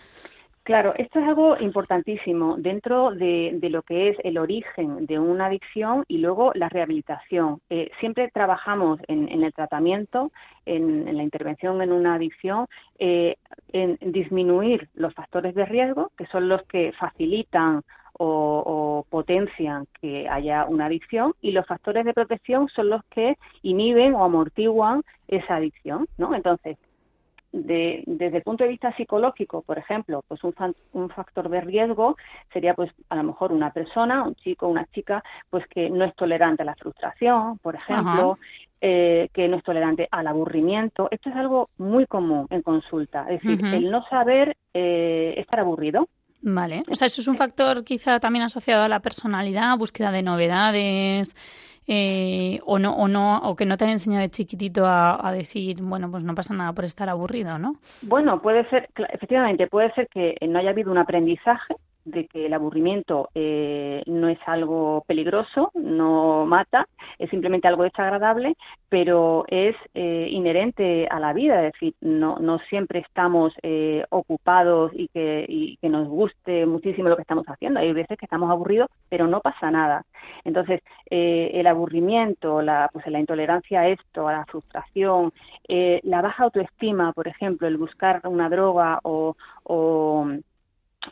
Claro, 0.62 0.92
esto 0.96 1.18
es 1.18 1.26
algo 1.26 1.56
importantísimo 1.58 2.56
dentro 2.58 3.12
de, 3.12 3.58
lo 3.62 3.82
que 3.82 4.10
es 4.10 4.18
el 4.22 4.36
origen 4.36 5.06
de 5.06 5.18
una 5.18 5.46
adicción 5.46 6.04
y 6.06 6.18
luego 6.18 6.52
la 6.54 6.68
rehabilitación. 6.68 7.60
Eh, 7.70 7.90
siempre 7.98 8.30
trabajamos 8.30 9.00
en, 9.08 9.42
el 9.42 9.52
tratamiento, 9.54 10.30
en, 10.66 11.16
la 11.16 11.22
intervención 11.22 11.80
en 11.80 11.92
una 11.92 12.14
adicción, 12.14 12.66
eh, 12.98 13.36
en 13.72 13.98
disminuir 14.12 14.90
los 14.94 15.14
factores 15.14 15.54
de 15.54 15.64
riesgo, 15.64 16.12
que 16.16 16.26
son 16.26 16.48
los 16.48 16.62
que 16.64 16.92
facilitan 16.92 17.82
o, 18.22 19.06
potencian 19.08 19.86
que 20.00 20.28
haya 20.28 20.66
una 20.66 20.86
adicción 20.86 21.32
y 21.40 21.52
los 21.52 21.66
factores 21.66 22.04
de 22.04 22.12
protección 22.12 22.68
son 22.68 22.90
los 22.90 23.02
que 23.06 23.38
inhiben 23.62 24.14
o 24.14 24.24
amortiguan 24.24 25.02
esa 25.26 25.56
adicción, 25.56 26.06
¿no? 26.18 26.34
Entonces, 26.34 26.76
desde 27.52 28.36
el 28.36 28.42
punto 28.42 28.64
de 28.64 28.70
vista 28.70 28.94
psicológico, 28.96 29.62
por 29.62 29.78
ejemplo, 29.78 30.22
pues 30.28 30.42
un, 30.44 30.54
un, 30.92 31.10
factor 31.10 31.48
de 31.48 31.60
riesgo 31.60 32.16
sería 32.52 32.74
pues 32.74 32.90
a 33.08 33.16
lo 33.16 33.24
mejor 33.24 33.52
una 33.52 33.72
persona, 33.72 34.22
un 34.22 34.36
chico, 34.36 34.68
una 34.68 34.86
chica, 34.86 35.22
pues 35.48 35.66
que 35.66 35.90
no 35.90 36.04
es 36.04 36.14
tolerante 36.14 36.62
a 36.62 36.66
la 36.66 36.76
frustración, 36.76 37.58
por 37.58 37.74
ejemplo, 37.74 38.38
eh, 38.80 39.28
que 39.32 39.48
no 39.48 39.56
es 39.56 39.64
tolerante 39.64 40.08
al 40.10 40.28
aburrimiento. 40.28 41.08
Esto 41.10 41.30
es 41.30 41.36
algo 41.36 41.70
muy 41.78 42.06
común 42.06 42.46
en 42.50 42.62
consulta, 42.62 43.26
es 43.28 43.42
decir, 43.42 43.64
el 43.64 43.90
no 43.90 44.04
saber 44.06 44.56
eh, 44.72 45.34
estar 45.36 45.60
aburrido. 45.60 46.08
Vale, 46.42 46.84
o 46.88 46.94
sea, 46.94 47.06
eso 47.06 47.20
es 47.20 47.28
un 47.28 47.36
factor 47.36 47.84
quizá 47.84 48.18
también 48.18 48.44
asociado 48.44 48.82
a 48.82 48.88
la 48.88 49.00
personalidad, 49.00 49.76
búsqueda 49.76 50.10
de 50.10 50.22
novedades, 50.22 51.36
eh, 51.86 52.60
o 52.64 52.78
no 52.78 52.94
o 52.94 53.08
no 53.08 53.38
o 53.38 53.56
que 53.56 53.66
no 53.66 53.76
te 53.76 53.84
han 53.84 53.90
enseñado 53.90 54.22
de 54.22 54.30
chiquitito 54.30 54.84
a, 54.86 55.32
decir 55.32 55.82
bueno 55.82 56.10
pues 56.10 56.24
no 56.24 56.34
pasa 56.34 56.54
nada 56.54 56.72
por 56.72 56.84
estar 56.84 57.08
aburrido 57.08 57.58
no 57.58 57.76
bueno 58.02 58.40
puede 58.42 58.68
ser 58.68 58.88
efectivamente 59.12 59.66
puede 59.66 59.92
ser 59.94 60.08
que 60.08 60.36
no 60.48 60.58
haya 60.58 60.70
habido 60.70 60.90
un 60.90 60.98
aprendizaje 60.98 61.74
de 62.10 62.26
que 62.26 62.46
el 62.46 62.52
aburrimiento 62.52 63.28
eh, 63.34 64.02
no 64.06 64.28
es 64.28 64.38
algo 64.46 65.04
peligroso, 65.06 65.70
no 65.74 66.46
mata, 66.46 66.86
es 67.18 67.30
simplemente 67.30 67.68
algo 67.68 67.84
desagradable, 67.84 68.56
pero 68.88 69.44
es 69.48 69.76
eh, 69.94 70.28
inherente 70.30 71.06
a 71.10 71.20
la 71.20 71.32
vida, 71.32 71.66
es 71.66 71.72
decir, 71.72 71.94
no, 72.00 72.36
siempre 72.68 73.00
estamos 73.00 73.52
eh, 73.62 74.04
ocupados 74.10 74.92
y 74.94 75.08
que, 75.08 75.46
y 75.48 75.76
que 75.76 75.88
nos 75.88 76.08
guste 76.08 76.66
muchísimo 76.66 77.08
lo 77.08 77.16
que 77.16 77.22
estamos 77.22 77.46
haciendo. 77.46 77.80
Hay 77.80 77.92
veces 77.92 78.18
que 78.18 78.26
estamos 78.26 78.50
aburridos, 78.50 78.88
pero 79.08 79.26
no 79.26 79.40
pasa 79.40 79.70
nada. 79.70 80.04
Entonces, 80.44 80.80
el 81.06 81.66
aburrimiento, 81.66 82.62
la, 82.62 82.88
pues, 82.92 83.06
la 83.06 83.20
intolerancia 83.20 83.80
a 83.80 83.88
esto, 83.88 84.28
a 84.28 84.32
la 84.32 84.44
frustración, 84.46 85.32
la 85.68 86.22
baja 86.22 86.44
autoestima, 86.44 87.12
por 87.12 87.28
ejemplo, 87.28 87.66
el 87.66 87.76
buscar 87.76 88.20
una 88.24 88.48
droga 88.48 89.00
o, 89.02 89.36
o 89.64 90.26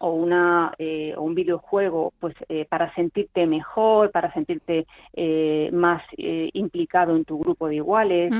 o 0.00 0.10
una 0.12 0.72
eh, 0.78 1.14
o 1.16 1.22
un 1.22 1.34
videojuego 1.34 2.12
pues 2.20 2.34
eh, 2.48 2.66
para 2.68 2.94
sentirte 2.94 3.46
mejor 3.46 4.10
para 4.10 4.32
sentirte 4.32 4.86
eh, 5.14 5.70
más 5.72 6.02
implicado 6.16 7.16
en 7.16 7.24
tu 7.24 7.38
grupo 7.38 7.68
de 7.68 7.76
iguales. 7.76 8.32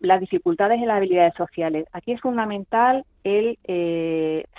Las 0.00 0.20
dificultades 0.20 0.80
en 0.80 0.88
las 0.88 0.96
habilidades 0.96 1.34
sociales. 1.34 1.86
Aquí 1.92 2.12
es 2.12 2.20
fundamental 2.20 3.04
el 3.22 3.58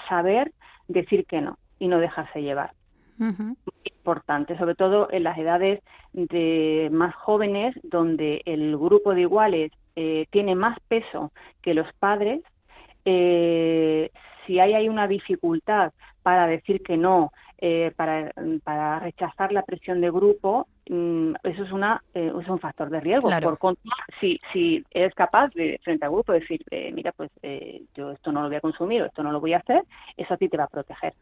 saber 0.09 0.51
decir 0.88 1.26
que 1.26 1.41
no 1.41 1.57
y 1.80 1.88
no 1.88 1.99
dejarse 1.99 2.41
llevar. 2.41 2.71
Importante 3.84 4.57
sobre 4.57 4.76
todo 4.76 5.07
en 5.11 5.23
las 5.23 5.38
edades 5.38 5.82
de 6.13 6.89
más 6.91 7.15
jóvenes 7.15 7.76
donde 7.84 8.41
el 8.45 8.78
grupo 8.78 9.13
de 9.13 9.21
iguales 9.21 9.71
tiene 10.30 10.55
más 10.55 10.78
peso 10.88 11.32
que 11.61 11.73
los 11.73 11.88
padres 11.99 12.41
eh, 13.05 14.09
si 14.45 14.59
hay, 14.59 14.73
hay 14.73 14.89
una 14.89 15.07
dificultad 15.07 15.91
para 16.23 16.47
decir 16.47 16.81
que 16.81 16.97
no, 16.97 17.31
eh, 17.59 17.93
para, 17.95 18.33
para, 18.63 18.99
rechazar 18.99 19.51
la 19.51 19.61
presión 19.61 20.01
de 20.01 20.11
grupo, 20.11 20.67
mm, 20.89 21.35
eso 21.43 21.63
es, 21.63 21.71
una, 21.71 22.03
eh, 22.13 22.33
es 22.41 22.49
un 22.49 22.59
factor 22.59 22.89
de 22.89 22.99
riesgo. 22.99 23.29
Por 23.41 23.57
contra, 23.57 23.93
si, 24.19 24.41
si 24.51 24.83
eres 24.91 25.13
capaz 25.13 25.53
de, 25.53 25.79
frente 25.83 26.03
al 26.03 26.11
grupo, 26.11 26.33
decir, 26.33 26.61
eh, 26.69 26.91
mira, 26.93 27.13
pues 27.13 27.31
yo 27.95 28.11
esto 28.11 28.31
no 28.31 28.41
lo 28.41 28.47
voy 28.47 28.57
a 28.57 28.61
consumir 28.61 29.03
o 29.03 29.05
esto 29.05 29.23
no 29.23 29.31
lo 29.31 29.39
voy 29.39 29.53
a 29.53 29.57
hacer, 29.57 29.83
eso 30.17 30.33
a 30.33 30.37
ti 30.37 30.49
te 30.49 30.57
va 30.57 30.65
a 30.65 30.67
proteger. 30.67 31.13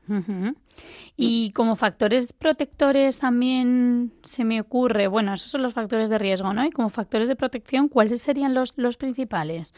Y 1.16 1.52
como 1.52 1.76
factores 1.76 2.34
protectores 2.34 3.20
también 3.20 4.12
se 4.24 4.44
me 4.44 4.60
ocurre, 4.60 5.08
bueno, 5.08 5.34
esos 5.34 5.52
son 5.52 5.62
los 5.62 5.74
factores 5.74 6.10
de 6.10 6.18
riesgo, 6.18 6.52
¿no? 6.54 6.66
Y 6.66 6.72
como 6.72 6.90
factores 6.90 7.28
de 7.28 7.36
protección, 7.36 7.90
¿cuáles 7.90 8.22
serían 8.22 8.54
los, 8.56 8.74
los 8.78 8.98
principales? 8.98 9.74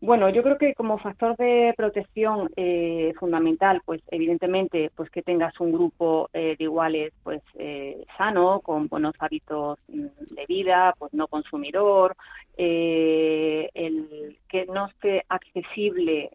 Bueno, 0.00 0.28
yo 0.30 0.44
creo 0.44 0.58
que 0.58 0.74
como 0.74 0.98
factor 0.98 1.36
de 1.36 1.74
protección 1.76 2.48
eh, 2.54 3.12
fundamental, 3.18 3.82
pues 3.84 4.00
evidentemente, 4.12 4.92
pues 4.94 5.10
que 5.10 5.22
tengas 5.22 5.58
un 5.58 5.72
grupo 5.72 6.30
eh, 6.32 6.54
de 6.56 6.64
iguales, 6.64 7.12
pues 7.24 7.42
eh, 7.54 8.04
sano, 8.16 8.60
con 8.60 8.86
buenos 8.86 9.16
hábitos 9.18 9.80
mm, 9.88 10.34
de 10.36 10.46
vida, 10.46 10.94
pues 11.00 11.12
no 11.14 11.26
consumidor, 11.26 12.14
el 12.56 14.38
que 14.48 14.66
no 14.66 14.86
esté 14.86 15.24
accesible 15.28 16.30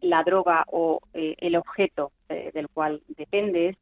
la 0.00 0.22
droga 0.22 0.64
o 0.68 1.00
el 1.12 1.56
objeto 1.56 2.12
del 2.28 2.68
cual 2.68 3.02
dependes, 3.08 3.76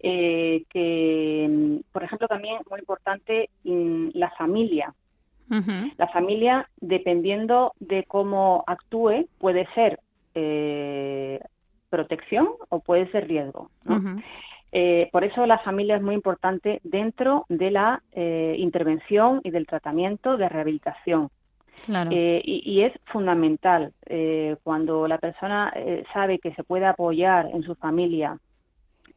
que, 0.00 1.46
mm, 1.48 1.92
por 1.92 2.04
ejemplo, 2.04 2.28
también 2.28 2.58
muy 2.68 2.80
importante 2.80 3.50
mm, 3.64 4.10
la 4.14 4.30
familia, 4.30 4.94
la 5.96 6.08
familia, 6.08 6.68
dependiendo 6.80 7.72
de 7.80 8.04
cómo 8.04 8.62
actúe, 8.66 9.26
puede 9.38 9.66
ser 9.74 9.98
eh, 10.34 11.40
protección 11.88 12.48
o 12.68 12.78
puede 12.80 13.10
ser 13.10 13.26
riesgo. 13.26 13.68
Eh, 14.72 15.08
por 15.10 15.24
eso 15.24 15.44
la 15.46 15.58
familia 15.58 15.96
es 15.96 16.02
muy 16.02 16.14
importante 16.14 16.80
dentro 16.84 17.46
de 17.48 17.72
la 17.72 18.00
eh, 18.12 18.54
intervención 18.58 19.40
y 19.42 19.50
del 19.50 19.66
tratamiento 19.66 20.36
de 20.36 20.48
rehabilitación. 20.48 21.30
y, 21.88 22.82
es 22.82 22.92
fundamental 23.06 23.92
cuando 24.62 25.08
la 25.08 25.18
persona 25.18 25.72
sabe 26.12 26.38
que 26.38 26.54
se 26.54 26.62
puede 26.62 26.84
apoyar 26.86 27.48
en 27.52 27.62
su 27.62 27.74
familia, 27.74 28.38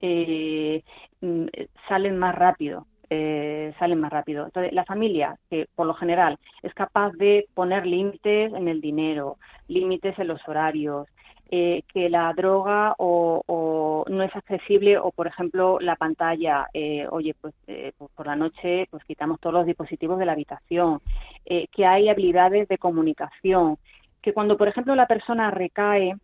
mm, 0.02 1.46
salen 1.88 2.18
más 2.18 2.36
rápido 2.36 2.88
eh, 3.16 3.74
salen 3.78 4.00
más 4.00 4.12
rápido. 4.12 4.46
Entonces, 4.46 4.74
la 4.74 4.86
familia, 4.86 5.38
que 5.50 5.68
por 5.76 5.86
lo 5.86 5.94
general 5.94 6.40
es 6.64 6.74
capaz 6.74 7.12
de 7.14 7.46
poner 7.54 7.86
límites 7.86 8.52
en 8.54 8.68
el 8.68 8.82
dinero, 8.82 9.38
límites 9.68 10.18
en 10.18 10.28
los 10.28 10.42
horarios, 10.48 11.08
eh, 11.52 11.84
que 11.94 12.10
la 12.10 12.34
droga 12.34 12.96
o, 12.98 14.04
no 14.10 14.24
es 14.24 14.36
accesible 14.36 14.98
o, 14.98 15.12
por 15.12 15.28
ejemplo, 15.28 15.80
la 15.80 15.96
pantalla, 15.96 16.68
eh, 16.74 17.06
oye, 17.12 17.36
pues, 17.40 17.54
pues, 17.66 18.12
por 18.16 18.26
la 18.26 18.36
noche 18.36 18.88
pues 18.90 19.04
quitamos 19.06 19.40
todos 19.40 19.54
los 19.54 19.66
dispositivos 19.68 20.18
de 20.18 20.26
la 20.26 20.32
habitación, 20.32 21.00
que 21.46 21.86
hay 21.86 22.10
habilidades 22.10 22.68
de 22.68 22.78
comunicación, 22.80 23.78
que 24.22 24.34
cuando, 24.34 24.58
por 24.58 24.68
ejemplo, 24.68 24.96
la 24.96 25.08
persona 25.08 25.52
recae, 25.52 26.16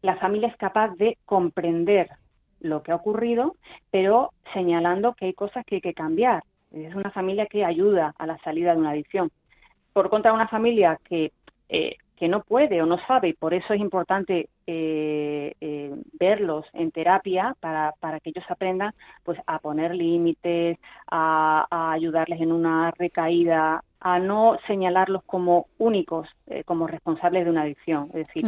la 0.00 0.16
familia 0.16 0.48
es 0.48 0.56
capaz 0.56 0.94
de 0.96 1.18
comprender 1.26 2.08
lo 2.60 2.82
que 2.82 2.92
ha 2.92 2.96
ocurrido, 2.96 3.56
pero 3.90 4.32
señalando 4.52 5.14
que 5.14 5.26
hay 5.26 5.34
cosas 5.34 5.64
que 5.64 5.76
hay 5.76 5.80
que 5.80 5.94
cambiar. 5.94 6.42
Es 6.72 6.94
una 6.94 7.10
familia 7.10 7.46
que 7.46 7.64
ayuda 7.64 8.14
a 8.18 8.26
la 8.26 8.38
salida 8.38 8.72
de 8.72 8.78
una 8.78 8.90
adicción. 8.90 9.30
Por 9.92 10.10
contra, 10.10 10.32
una 10.32 10.48
familia 10.48 10.98
que, 11.04 11.32
eh, 11.68 11.96
que 12.16 12.28
no 12.28 12.42
puede 12.42 12.82
o 12.82 12.86
no 12.86 12.98
sabe, 13.06 13.28
y 13.28 13.32
por 13.32 13.54
eso 13.54 13.72
es 13.72 13.80
importante 13.80 14.48
eh, 14.66 15.54
eh, 15.60 15.94
verlos 16.18 16.66
en 16.72 16.90
terapia 16.90 17.54
para, 17.60 17.94
para 18.00 18.20
que 18.20 18.30
ellos 18.30 18.44
aprendan 18.48 18.92
pues, 19.22 19.38
a 19.46 19.58
poner 19.58 19.94
límites, 19.94 20.78
a, 21.10 21.92
ayudarles 21.92 22.40
en 22.40 22.52
una 22.52 22.90
recaída, 22.90 23.82
a 24.00 24.18
no 24.18 24.58
señalarlos 24.66 25.22
como 25.24 25.66
únicos, 25.78 26.28
como 26.64 26.86
responsables 26.86 27.44
de 27.44 27.50
una 27.50 27.62
adicción. 27.62 28.10
Es 28.14 28.26
decir, 28.26 28.44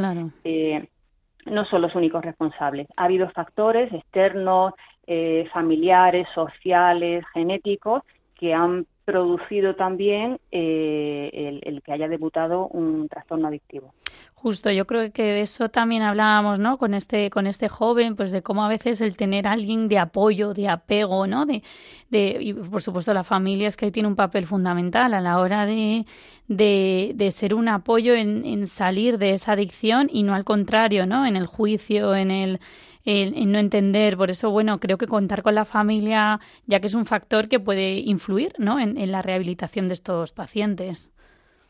no 1.51 1.65
son 1.65 1.83
los 1.83 1.95
únicos 1.95 2.25
responsables. 2.25 2.89
Ha 2.97 3.05
habido 3.05 3.29
factores 3.31 3.93
externos, 3.93 4.75
eh, 5.07 5.49
familiares, 5.53 6.29
sociales, 6.35 7.25
genéticos, 7.33 8.03
que 8.35 8.55
han 8.55 8.87
producido 9.09 9.75
también 9.75 10.39
eh, 10.53 11.61
el, 11.63 11.81
que 11.81 11.93
haya 11.93 12.09
debutado 12.09 12.69
un 12.69 13.09
trastorno 13.09 13.49
adictivo. 13.49 13.95
Justo, 14.35 14.71
yo 14.71 14.87
creo 14.87 15.11
que 15.13 15.23
de 15.23 15.41
eso 15.41 15.71
también 15.71 16.03
hablábamos, 16.03 16.59
¿no? 16.59 16.77
Con 16.77 16.93
este, 16.93 17.31
con 17.31 17.47
este 17.47 17.71
joven, 17.71 18.17
pues 18.17 18.33
de 18.33 18.43
cómo 18.43 18.63
a 18.63 18.69
veces 18.69 19.01
el 19.01 19.17
tener 19.17 19.47
alguien 19.47 19.89
de 19.89 19.99
apoyo, 19.99 20.53
de 20.53 20.69
apego, 20.69 21.27
¿no? 21.27 21.47
De, 21.47 21.63
de, 22.11 22.37
y 22.39 22.53
por 22.53 22.83
supuesto 22.83 23.15
la 23.15 23.25
familia 23.25 23.69
es 23.69 23.79
que 23.79 23.91
tiene 23.91 24.09
un 24.09 24.15
papel 24.15 24.45
fundamental 24.45 25.15
a 25.15 25.23
la 25.23 25.41
hora 25.41 25.65
de, 25.65 26.05
de, 26.47 27.13
de 27.15 27.31
ser 27.31 27.55
un 27.55 27.69
apoyo 27.69 28.15
en, 28.15 28.45
en 28.45 28.67
salir 28.67 29.17
de 29.17 29.33
esa 29.33 29.53
adicción 29.53 30.11
y 30.13 30.23
no 30.23 30.35
al 30.35 30.45
contrario, 30.45 31.07
¿no? 31.07 31.25
En 31.25 31.35
el 31.35 31.47
juicio, 31.47 32.15
en 32.15 32.31
el 32.31 32.61
en, 33.09 33.53
no 33.53 33.59
entender. 33.59 34.17
Por 34.17 34.31
eso, 34.31 34.51
bueno, 34.51 34.79
creo 34.79 34.99
que 34.99 35.07
contar 35.07 35.43
con 35.43 35.55
la 35.55 35.65
familia, 35.65 36.41
ya 36.67 36.81
que 36.81 36.89
es 36.89 36.95
un 36.95 37.07
factor 37.07 37.49
que 37.49 37.59
puede 37.59 37.95
influir 38.01 38.53
¿no? 38.59 38.79
en, 38.79 39.11
la 39.11 39.23
rehabilitación 39.23 39.89
de 39.89 39.95
estos 39.95 40.33
pacientes. 40.33 41.11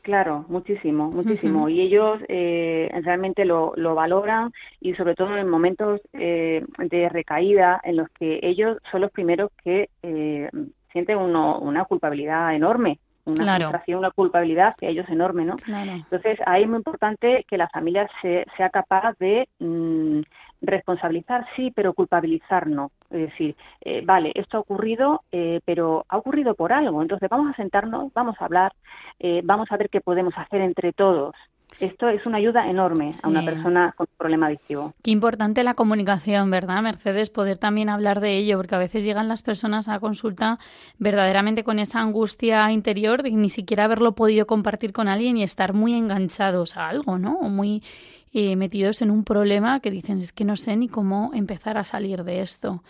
Claro, 0.02 0.46
muchísimo, 0.48 1.10
muchísimo. 1.10 1.68
Y 1.68 1.80
ellos 1.80 2.20
eh, 2.28 2.90
realmente 3.02 3.44
lo, 3.44 3.72
lo, 3.76 3.94
valoran 3.94 4.52
y 4.80 4.94
sobre 4.94 5.14
todo 5.14 5.36
en 5.36 5.48
momentos 5.48 6.00
eh, 6.14 6.64
de 6.78 7.08
recaída 7.08 7.80
en 7.84 7.96
los 7.96 8.08
que 8.10 8.40
ellos 8.42 8.78
son 8.90 9.02
los 9.02 9.10
primeros 9.10 9.50
que 9.62 9.90
eh, 10.02 10.48
sienten 10.92 11.18
uno, 11.18 11.58
una 11.58 11.84
culpabilidad 11.84 12.54
enorme 12.54 12.98
una 13.28 13.56
frustración, 13.56 13.98
una 13.98 14.10
culpabilidad 14.10 14.74
que 14.76 14.88
ellos 14.88 15.06
enorme, 15.08 15.44
¿no? 15.44 15.56
Entonces, 15.66 16.38
ahí 16.46 16.62
es 16.62 16.68
muy 16.68 16.78
importante 16.78 17.44
que 17.48 17.58
la 17.58 17.68
familia 17.68 18.08
sea 18.22 18.70
capaz 18.70 19.14
de 19.18 19.48
mm, 19.58 20.20
responsabilizar, 20.60 21.46
sí, 21.56 21.72
pero 21.74 21.94
culpabilizar 21.94 22.66
no. 22.66 22.90
Es 23.10 23.30
decir, 23.30 23.56
eh, 23.80 24.02
vale, 24.04 24.32
esto 24.34 24.56
ha 24.56 24.60
ocurrido, 24.60 25.22
eh, 25.32 25.60
pero 25.64 26.04
ha 26.08 26.16
ocurrido 26.16 26.54
por 26.54 26.72
algo. 26.72 27.02
Entonces, 27.02 27.28
vamos 27.28 27.52
a 27.52 27.56
sentarnos, 27.56 28.12
vamos 28.14 28.36
a 28.40 28.44
hablar, 28.44 28.72
eh, 29.18 29.40
vamos 29.44 29.70
a 29.70 29.76
ver 29.76 29.88
qué 29.88 30.00
podemos 30.00 30.34
hacer 30.36 30.60
entre 30.60 30.92
todos 30.92 31.34
esto 31.80 32.08
es 32.08 32.26
una 32.26 32.38
ayuda 32.38 32.68
enorme 32.68 33.12
a 33.22 33.28
una 33.28 33.44
persona 33.44 33.94
con 33.96 34.08
problema 34.16 34.46
adictivo. 34.46 34.94
Qué 35.02 35.12
importante 35.12 35.62
la 35.62 35.74
comunicación, 35.74 36.50
¿verdad, 36.50 36.82
Mercedes? 36.82 37.30
Poder 37.30 37.56
también 37.56 37.88
hablar 37.88 38.20
de 38.20 38.36
ello, 38.36 38.56
porque 38.56 38.74
a 38.74 38.78
veces 38.78 39.04
llegan 39.04 39.28
las 39.28 39.42
personas 39.42 39.88
a 39.88 40.00
consulta 40.00 40.58
verdaderamente 40.98 41.62
con 41.62 41.78
esa 41.78 42.00
angustia 42.00 42.70
interior 42.72 43.22
de 43.22 43.30
ni 43.30 43.48
siquiera 43.48 43.84
haberlo 43.84 44.12
podido 44.12 44.46
compartir 44.46 44.92
con 44.92 45.06
alguien 45.08 45.36
y 45.36 45.44
estar 45.44 45.72
muy 45.72 45.94
enganchados 45.94 46.76
a 46.76 46.88
algo, 46.88 47.18
¿no? 47.18 47.38
O 47.38 47.48
muy 47.48 47.82
eh, 48.32 48.56
metidos 48.56 49.02
en 49.02 49.10
un 49.10 49.24
problema 49.24 49.80
que 49.80 49.90
dicen 49.90 50.18
es 50.18 50.32
que 50.32 50.44
no 50.44 50.56
sé 50.56 50.76
ni 50.76 50.88
cómo 50.88 51.30
empezar 51.34 51.78
a 51.78 51.84
salir 51.84 52.24
de 52.24 52.40
esto. 52.40 52.82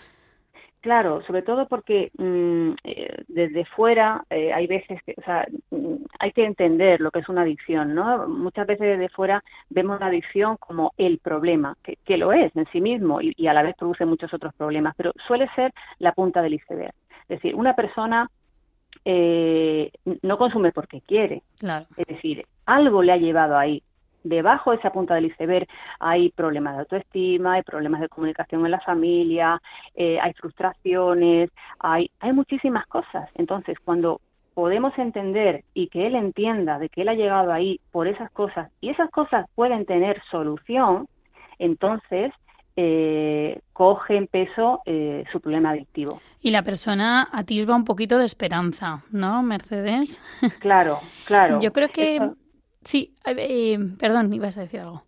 Claro, 0.81 1.23
sobre 1.27 1.43
todo 1.43 1.67
porque 1.67 2.13
mm, 2.17 2.71
eh, 2.85 3.25
desde 3.27 3.65
fuera 3.65 4.25
eh, 4.31 4.53
hay 4.53 4.69
veces 4.69 5.03
que, 5.03 5.15
o 5.17 5.23
sea, 5.23 5.45
mm, 5.71 5.97
hay 6.21 6.33
que 6.33 6.45
entender 6.45 7.01
lo 7.01 7.11
que 7.11 7.19
es 7.19 7.29
una 7.29 7.43
adicción, 7.43 7.97
¿no? 7.97 8.29
Muchas 8.29 8.67
veces 8.67 8.87
desde 8.87 9.09
fuera 9.09 9.43
vemos 9.71 9.99
la 9.99 10.07
adicción 10.07 10.57
como 10.57 10.93
el 10.97 11.19
problema, 11.19 11.77
que, 11.83 12.17
lo 12.17 12.33
es 12.33 12.55
en 12.55 12.67
sí 12.71 12.81
mismo 12.81 13.21
y, 13.21 13.47
a 13.49 13.55
la 13.55 13.63
vez 13.65 13.75
produce 13.77 14.05
muchos 14.05 14.33
otros 14.33 14.55
problemas, 14.55 14.95
pero 14.97 15.13
suele 15.27 15.49
ser 15.57 15.73
la 15.99 16.13
punta 16.13 16.43
del 16.43 16.55
iceberg. 16.55 16.95
Es 17.23 17.41
decir, 17.41 17.57
una 17.57 17.75
persona 17.75 18.31
eh, 19.05 19.91
no 20.23 20.39
consume 20.39 20.71
porque 20.71 21.01
quiere, 21.01 21.43
claro. 21.59 21.87
es 21.97 22.07
decir, 22.07 22.47
algo 22.67 23.03
le 23.03 23.13
ha 23.13 23.17
llevado 23.17 23.59
ahí, 23.59 23.83
debajo 24.25 24.71
de 24.71 24.79
esa 24.79 24.91
punta 24.91 25.15
del 25.15 25.27
iceberg 25.27 25.67
hay 26.01 26.31
problemas 26.31 26.75
de 26.75 26.81
autoestima, 26.81 27.55
hay 27.55 27.63
problemas 27.63 28.01
de 28.01 28.09
comunicación 28.09 28.65
en 28.65 28.71
la 28.71 28.81
familia, 28.81 29.61
eh, 29.95 30.19
hay 30.21 30.33
frustraciones, 30.35 31.51
hay, 31.79 32.11
hay 32.21 32.33
muchísimas 32.33 32.87
cosas. 32.87 33.29
Entonces, 33.35 33.79
cuando 33.85 34.21
podemos 34.55 34.97
entender 34.99 35.65
y 35.73 35.89
que 35.89 36.07
él 36.07 36.17
entienda 36.17 36.79
de 36.79 36.89
que 36.89 37.03
él 37.03 37.09
ha 37.09 37.15
llegado 37.15 37.53
ahí 37.53 37.81
por 37.93 38.09
esas 38.09 38.31
cosas 38.33 38.71
y 38.81 38.91
esas 38.91 39.11
cosas 39.11 39.47
pueden 39.55 39.87
tener 39.87 40.21
solución, 40.31 41.07
entonces 41.61 42.33
eh, 42.81 43.61
coge 43.73 44.17
en 44.17 44.27
peso 44.27 44.83
eh, 44.87 45.25
su 45.33 45.41
problema 45.41 45.71
adictivo. 45.71 46.21
Y 46.41 46.51
la 46.53 46.63
persona 46.63 47.29
atisba 47.33 47.75
un 47.75 47.85
poquito 47.85 48.19
de 48.19 48.25
esperanza, 48.25 49.03
¿no, 49.11 49.43
Mercedes? 49.43 50.21
Claro, 50.61 50.99
claro. 51.25 51.59
Yo 51.63 51.73
creo 51.73 51.89
que... 51.89 52.21
Sí, 52.83 53.15
eh, 53.27 53.79
perdón, 53.99 54.33
ibas 54.33 54.57
a 54.59 54.63
decir 54.63 54.81
algo. 54.81 55.03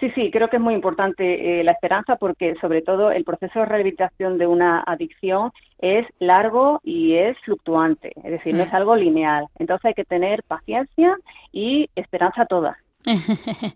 Sí, 0.00 0.10
sí, 0.10 0.30
creo 0.30 0.48
que 0.48 0.56
es 0.56 0.62
muy 0.62 0.74
importante 0.74 1.60
eh, 1.60 1.64
la 1.64 1.72
esperanza 1.72 2.16
porque 2.16 2.56
sobre 2.60 2.82
todo 2.82 3.10
el 3.10 3.24
proceso 3.24 3.60
de 3.60 3.66
rehabilitación 3.66 4.38
de 4.38 4.46
una 4.46 4.82
adicción 4.84 5.52
es 5.78 6.06
largo 6.18 6.80
y 6.82 7.14
es 7.14 7.38
fluctuante, 7.44 8.12
es 8.16 8.30
decir, 8.32 8.54
no 8.54 8.64
mm. 8.64 8.66
es 8.66 8.74
algo 8.74 8.96
lineal. 8.96 9.46
Entonces 9.58 9.86
hay 9.86 9.94
que 9.94 10.04
tener 10.04 10.42
paciencia 10.42 11.16
y 11.52 11.88
esperanza 11.94 12.46
toda. 12.46 12.76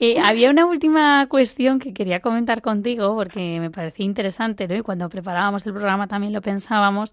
Eh, 0.00 0.18
había 0.18 0.50
una 0.50 0.66
última 0.66 1.26
cuestión 1.28 1.78
que 1.78 1.94
quería 1.94 2.20
comentar 2.20 2.60
contigo 2.60 3.14
porque 3.14 3.58
me 3.60 3.70
parecía 3.70 4.04
interesante, 4.04 4.66
¿no? 4.66 4.74
Y 4.74 4.82
cuando 4.82 5.08
preparábamos 5.08 5.64
el 5.66 5.72
programa 5.72 6.08
también 6.08 6.32
lo 6.32 6.42
pensábamos, 6.42 7.12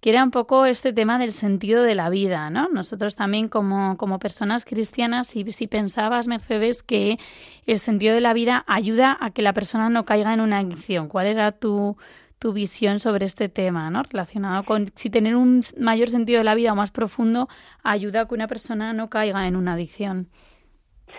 que 0.00 0.10
era 0.10 0.24
un 0.24 0.30
poco 0.30 0.64
este 0.64 0.92
tema 0.92 1.18
del 1.18 1.32
sentido 1.32 1.82
de 1.82 1.94
la 1.94 2.08
vida, 2.08 2.50
¿no? 2.50 2.68
Nosotros 2.68 3.14
también 3.14 3.48
como, 3.48 3.96
como 3.98 4.18
personas 4.18 4.64
cristianas, 4.64 5.28
si, 5.28 5.44
si 5.52 5.66
pensabas, 5.66 6.26
Mercedes, 6.26 6.82
que 6.82 7.18
el 7.66 7.78
sentido 7.78 8.14
de 8.14 8.22
la 8.22 8.32
vida 8.32 8.64
ayuda 8.66 9.16
a 9.20 9.30
que 9.30 9.42
la 9.42 9.52
persona 9.52 9.90
no 9.90 10.04
caiga 10.04 10.32
en 10.32 10.40
una 10.40 10.58
adicción, 10.58 11.08
¿cuál 11.08 11.26
era 11.26 11.52
tu, 11.52 11.96
tu 12.38 12.52
visión 12.52 12.98
sobre 12.98 13.26
este 13.26 13.48
tema, 13.48 13.90
¿no? 13.90 14.02
Relacionado 14.02 14.64
con 14.64 14.90
si 14.96 15.10
tener 15.10 15.36
un 15.36 15.60
mayor 15.78 16.08
sentido 16.08 16.38
de 16.38 16.44
la 16.44 16.54
vida 16.54 16.72
o 16.72 16.76
más 16.76 16.90
profundo 16.90 17.48
ayuda 17.82 18.22
a 18.22 18.26
que 18.26 18.34
una 18.34 18.48
persona 18.48 18.92
no 18.94 19.10
caiga 19.10 19.46
en 19.46 19.54
una 19.54 19.74
adicción. 19.74 20.28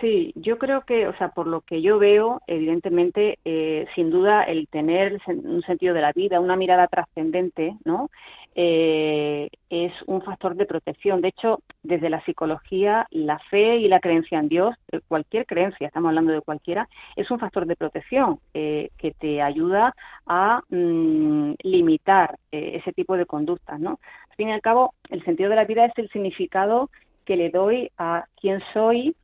Sí, 0.00 0.32
yo 0.34 0.58
creo 0.58 0.82
que, 0.82 1.06
o 1.06 1.16
sea, 1.16 1.28
por 1.28 1.46
lo 1.46 1.60
que 1.60 1.80
yo 1.80 1.98
veo, 1.98 2.40
evidentemente, 2.46 3.38
eh, 3.44 3.86
sin 3.94 4.10
duda, 4.10 4.42
el 4.42 4.66
tener 4.68 5.20
un 5.26 5.62
sentido 5.62 5.94
de 5.94 6.00
la 6.00 6.12
vida, 6.12 6.40
una 6.40 6.56
mirada 6.56 6.88
trascendente, 6.88 7.76
¿no? 7.84 8.10
Eh, 8.56 9.50
es 9.70 9.92
un 10.06 10.22
factor 10.22 10.56
de 10.56 10.66
protección. 10.66 11.20
De 11.20 11.28
hecho, 11.28 11.60
desde 11.82 12.10
la 12.10 12.24
psicología, 12.24 13.06
la 13.10 13.38
fe 13.50 13.76
y 13.76 13.88
la 13.88 14.00
creencia 14.00 14.38
en 14.38 14.48
Dios, 14.48 14.74
eh, 14.90 15.00
cualquier 15.06 15.46
creencia, 15.46 15.86
estamos 15.86 16.08
hablando 16.08 16.32
de 16.32 16.40
cualquiera, 16.40 16.88
es 17.14 17.30
un 17.30 17.38
factor 17.38 17.66
de 17.66 17.76
protección 17.76 18.40
que 18.52 19.14
te 19.18 19.42
ayuda 19.42 19.94
a 20.26 20.60
mm, 20.70 21.54
limitar 21.62 22.38
ese 22.50 22.92
tipo 22.92 23.16
de 23.16 23.26
conductas, 23.26 23.80
¿no? 23.80 23.98
Al 24.30 24.36
fin 24.36 24.48
y 24.48 24.52
al 24.52 24.62
cabo, 24.62 24.94
el 25.10 25.24
sentido 25.24 25.50
de 25.50 25.56
la 25.56 25.64
vida 25.64 25.84
es 25.84 25.92
el 25.96 26.08
significado 26.10 26.90
que 27.24 27.36
le 27.36 27.50
doy 27.50 27.90
a 27.98 28.26
quién 28.40 28.62
soy, 28.72 29.14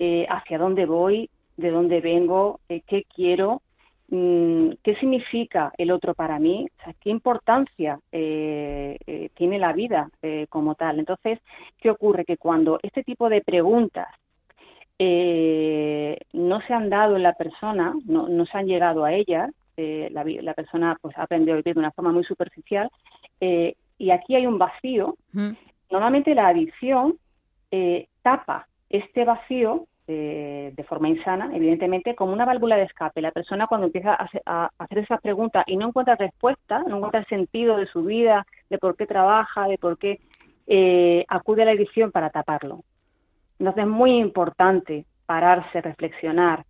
eh, 0.00 0.26
hacia 0.28 0.58
dónde 0.58 0.86
voy, 0.86 1.28
de 1.56 1.70
dónde 1.70 2.00
vengo, 2.00 2.60
eh, 2.68 2.82
qué 2.86 3.02
quiero, 3.12 3.62
mm, 4.10 4.70
qué 4.84 4.94
significa 4.94 5.72
el 5.76 5.90
otro 5.90 6.14
para 6.14 6.38
mí, 6.38 6.68
qué 7.00 7.10
importancia 7.10 7.98
eh, 8.12 9.30
tiene 9.34 9.58
la 9.58 9.72
vida 9.72 10.08
como 10.50 10.76
tal. 10.76 11.00
Entonces, 11.00 11.40
¿qué 11.80 11.90
ocurre? 11.90 12.24
Que 12.24 12.36
cuando 12.36 12.78
este 12.82 13.02
tipo 13.02 13.28
de 13.28 13.40
preguntas 13.40 14.06
no 16.32 16.60
se 16.60 16.74
han 16.74 16.90
dado 16.90 17.16
en 17.16 17.22
la 17.22 17.32
persona, 17.32 17.94
no, 18.06 18.46
se 18.46 18.58
han 18.58 18.66
llegado 18.66 19.04
a 19.04 19.12
ellas, 19.12 19.50
la, 19.76 20.54
persona 20.54 20.96
pues 21.00 21.16
ha 21.18 21.22
aprendido 21.22 21.54
a 21.54 21.56
vivir 21.56 21.74
de 21.74 21.80
una 21.80 21.92
forma 21.92 22.12
muy 22.12 22.24
superficial, 22.24 22.88
y 23.40 24.10
aquí 24.10 24.34
hay 24.36 24.46
un 24.46 24.58
vacío, 24.58 25.16
normalmente 25.90 26.34
la 26.34 26.48
adicción 26.48 27.14
tapa 28.22 28.68
este 28.90 29.24
vacío 29.24 29.86
eh, 30.10 30.72
de 30.74 30.84
forma 30.84 31.10
insana, 31.10 31.50
evidentemente, 31.54 32.14
como 32.14 32.32
una 32.32 32.46
válvula 32.46 32.76
de 32.76 32.84
escape. 32.84 33.20
La 33.20 33.30
persona 33.30 33.66
cuando 33.66 33.88
empieza 33.88 34.16
a, 34.46 34.70
hacer 34.78 34.98
esas 34.98 35.20
preguntas 35.20 35.64
y 35.66 35.76
no 35.76 35.88
encuentra 35.88 36.16
respuesta, 36.16 36.82
no 36.86 36.96
encuentra 36.96 37.20
el 37.20 37.26
sentido 37.26 37.76
de 37.76 37.86
su 37.86 38.04
vida, 38.04 38.46
de 38.70 38.78
por 38.78 38.96
qué 38.96 39.06
trabaja, 39.06 39.68
de 39.68 39.76
por 39.76 39.98
qué 39.98 40.20
eh, 40.66 41.26
acude 41.28 41.62
a 41.62 41.64
la 41.66 41.72
edición 41.72 42.10
para 42.10 42.30
taparlo. 42.30 42.84
Entonces 43.58 43.84
es 43.84 43.90
muy 43.90 44.12
importante 44.12 45.04
pararse, 45.26 45.82
reflexionar, 45.82 46.64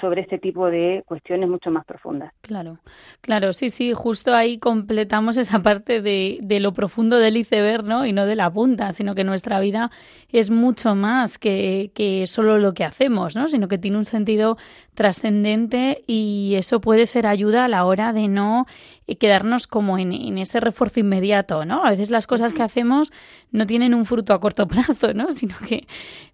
sobre 0.00 0.22
este 0.22 0.38
tipo 0.38 0.66
de 0.66 1.02
cuestiones 1.06 1.48
mucho 1.48 1.70
más 1.70 1.84
profundas. 1.84 2.32
Claro, 2.42 2.78
claro, 3.20 3.52
sí, 3.52 3.70
sí, 3.70 3.92
justo 3.92 4.34
ahí 4.34 4.58
completamos 4.58 5.36
esa 5.36 5.62
parte 5.62 6.00
de, 6.00 6.38
de, 6.42 6.60
lo 6.60 6.72
profundo 6.72 7.18
del 7.18 7.36
iceberg, 7.36 7.84
¿no? 7.84 8.06
Y 8.06 8.12
no 8.12 8.26
de 8.26 8.36
la 8.36 8.50
punta, 8.50 8.92
sino 8.92 9.14
que 9.14 9.24
nuestra 9.24 9.60
vida 9.60 9.90
es 10.30 10.50
mucho 10.50 10.94
más 10.94 11.38
que, 11.38 11.90
que 11.94 12.26
solo 12.26 12.58
lo 12.58 12.74
que 12.74 12.84
hacemos, 12.84 13.36
¿no? 13.36 13.48
Sino 13.48 13.68
que 13.68 13.78
tiene 13.78 13.98
un 13.98 14.04
sentido 14.04 14.56
trascendente 14.94 16.02
y 16.06 16.54
eso 16.56 16.80
puede 16.80 17.06
ser 17.06 17.26
ayuda 17.26 17.64
a 17.64 17.68
la 17.68 17.84
hora 17.84 18.12
de 18.12 18.28
no 18.28 18.66
quedarnos 19.16 19.66
como 19.66 19.98
en, 19.98 20.12
en, 20.12 20.38
ese 20.38 20.60
refuerzo 20.60 21.00
inmediato, 21.00 21.64
¿no? 21.64 21.84
A 21.84 21.90
veces 21.90 22.10
las 22.10 22.26
cosas 22.26 22.52
que 22.54 22.62
hacemos 22.62 23.12
no 23.50 23.66
tienen 23.66 23.94
un 23.94 24.06
fruto 24.06 24.32
a 24.32 24.40
corto 24.40 24.66
plazo, 24.68 25.14
¿no? 25.14 25.32
Sino 25.32 25.56
que 25.66 25.86